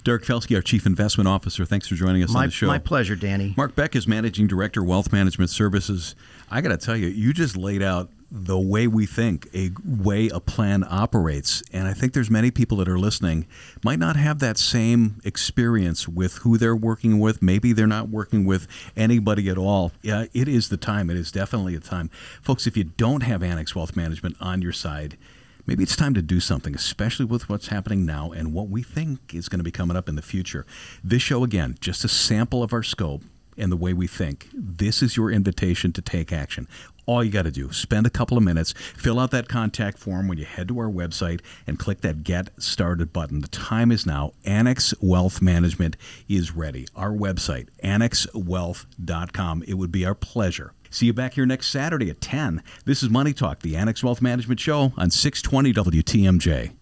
Derek 0.08 0.24
Felske, 0.24 0.56
our 0.56 0.62
Chief 0.62 0.86
Investment 0.86 1.28
Officer, 1.28 1.66
thanks 1.66 1.86
for 1.86 1.96
joining 1.96 2.24
us 2.24 2.32
my, 2.32 2.44
on 2.44 2.46
the 2.46 2.52
show. 2.52 2.68
My 2.68 2.80
pleasure, 2.80 3.18
Danny. 3.18 3.54
Mark 3.58 3.76
Beck 3.76 3.94
is 3.94 4.08
Managing 4.08 4.48
Director, 4.48 4.82
Wealth 4.82 5.12
Management 5.12 5.50
Services. 5.50 6.16
I 6.50 6.62
got 6.62 6.70
to 6.70 6.78
tell 6.78 6.96
you, 6.96 7.08
you 7.08 7.34
just 7.34 7.58
laid 7.58 7.82
out 7.82 8.10
the 8.32 8.58
way 8.58 8.88
we 8.88 9.06
think, 9.06 9.50
a 9.54 9.72
way 9.86 10.30
a 10.30 10.40
plan 10.40 10.86
operates. 10.90 11.62
And 11.74 11.90
I 11.90 11.94
think 11.94 12.14
there's 12.14 12.32
many 12.32 12.52
people 12.52 12.78
that 12.78 12.88
are 12.88 12.98
listening 12.98 13.48
might 13.84 14.00
not 14.00 14.16
have 14.16 14.40
that 14.40 14.58
same 14.58 15.20
experience 15.26 16.08
with 16.08 16.36
who 16.36 16.58
they're 16.58 16.74
working 16.74 17.20
with. 17.20 17.42
Maybe 17.42 17.74
they're 17.74 17.86
not 17.86 18.08
working 18.08 18.46
with 18.46 18.66
anybody 18.96 19.50
at 19.50 19.58
all. 19.58 19.92
Yeah, 20.02 20.28
it 20.34 20.48
is 20.48 20.70
the 20.70 20.78
time. 20.78 21.10
It 21.10 21.18
is 21.18 21.34
definitely 21.34 21.76
a 21.76 21.82
time. 21.82 22.10
Folks, 22.42 22.66
if 22.66 22.78
you 22.78 22.86
don't 22.86 23.24
have 23.24 23.44
Annex 23.44 23.76
Wealth 23.76 23.98
Management 23.98 24.38
on 24.40 24.62
your 24.62 24.72
side, 24.72 25.18
maybe 25.68 25.84
it's 25.84 25.96
time 25.96 26.14
to 26.16 26.22
do 26.22 26.40
something, 26.40 26.74
especially 26.74 27.26
with 27.26 27.50
what's 27.50 27.68
happening 27.68 28.06
now 28.06 28.32
and 28.32 28.54
what 28.54 28.70
we 28.70 28.82
think 28.82 29.36
is 29.36 29.50
going 29.50 29.60
to 29.60 29.64
be 29.64 29.72
coming 29.72 29.96
up 29.98 30.10
in 30.10 30.16
the 30.16 30.22
future. 30.22 30.66
This 31.04 31.22
show, 31.22 31.44
again, 31.44 31.78
just 31.80 32.04
a 32.04 32.08
sample 32.08 32.64
of 32.64 32.74
our 32.74 32.84
scope 32.84 33.24
and 33.58 33.72
the 33.72 33.78
way 33.78 33.94
we 33.94 34.08
think. 34.08 34.48
This 34.54 35.02
is 35.02 35.18
your 35.18 35.32
invitation 35.32 35.92
to 35.94 36.02
take 36.02 36.32
action. 36.32 36.68
All 37.06 37.24
you 37.24 37.32
got 37.32 37.44
to 37.44 37.52
do, 37.52 37.72
spend 37.72 38.06
a 38.06 38.10
couple 38.10 38.38
of 38.38 38.44
minutes, 38.44 38.74
fill 38.74 39.18
out 39.18 39.32
that 39.32 39.48
contact 39.48 39.98
form 39.98 40.28
when 40.28 40.38
you 40.38 40.44
head 40.44 40.68
to 40.68 40.78
our 40.80 40.90
website 40.90 41.40
and 41.66 41.80
click 41.80 42.02
that 42.02 42.24
Get 42.24 42.50
Started 42.62 43.14
button. 43.14 43.40
The 43.40 43.48
time 43.48 43.94
is 43.94 44.06
now. 44.06 44.34
Annex 44.44 44.94
Wealth 45.00 45.42
Management 45.42 45.96
is 46.28 46.54
ready. 46.54 46.86
Our 46.96 47.12
website, 47.12 47.70
annexwealth.com. 47.82 49.64
It 49.66 49.76
would 49.76 49.92
be 49.92 50.06
our 50.06 50.16
pleasure 50.16 50.74
See 50.90 51.06
you 51.08 51.14
back 51.14 51.34
here 51.34 51.46
next 51.46 51.68
Saturday 51.68 52.10
at 52.10 52.22
10. 52.22 52.64
This 52.86 53.04
is 53.04 53.10
Money 53.10 53.34
Talk, 53.34 53.60
the 53.60 53.76
Annex 53.76 54.04
Wealth 54.04 54.22
Management 54.22 54.60
Show 54.60 54.94
on 54.98 55.10
620 55.10 55.74
WTMJ. 55.74 56.78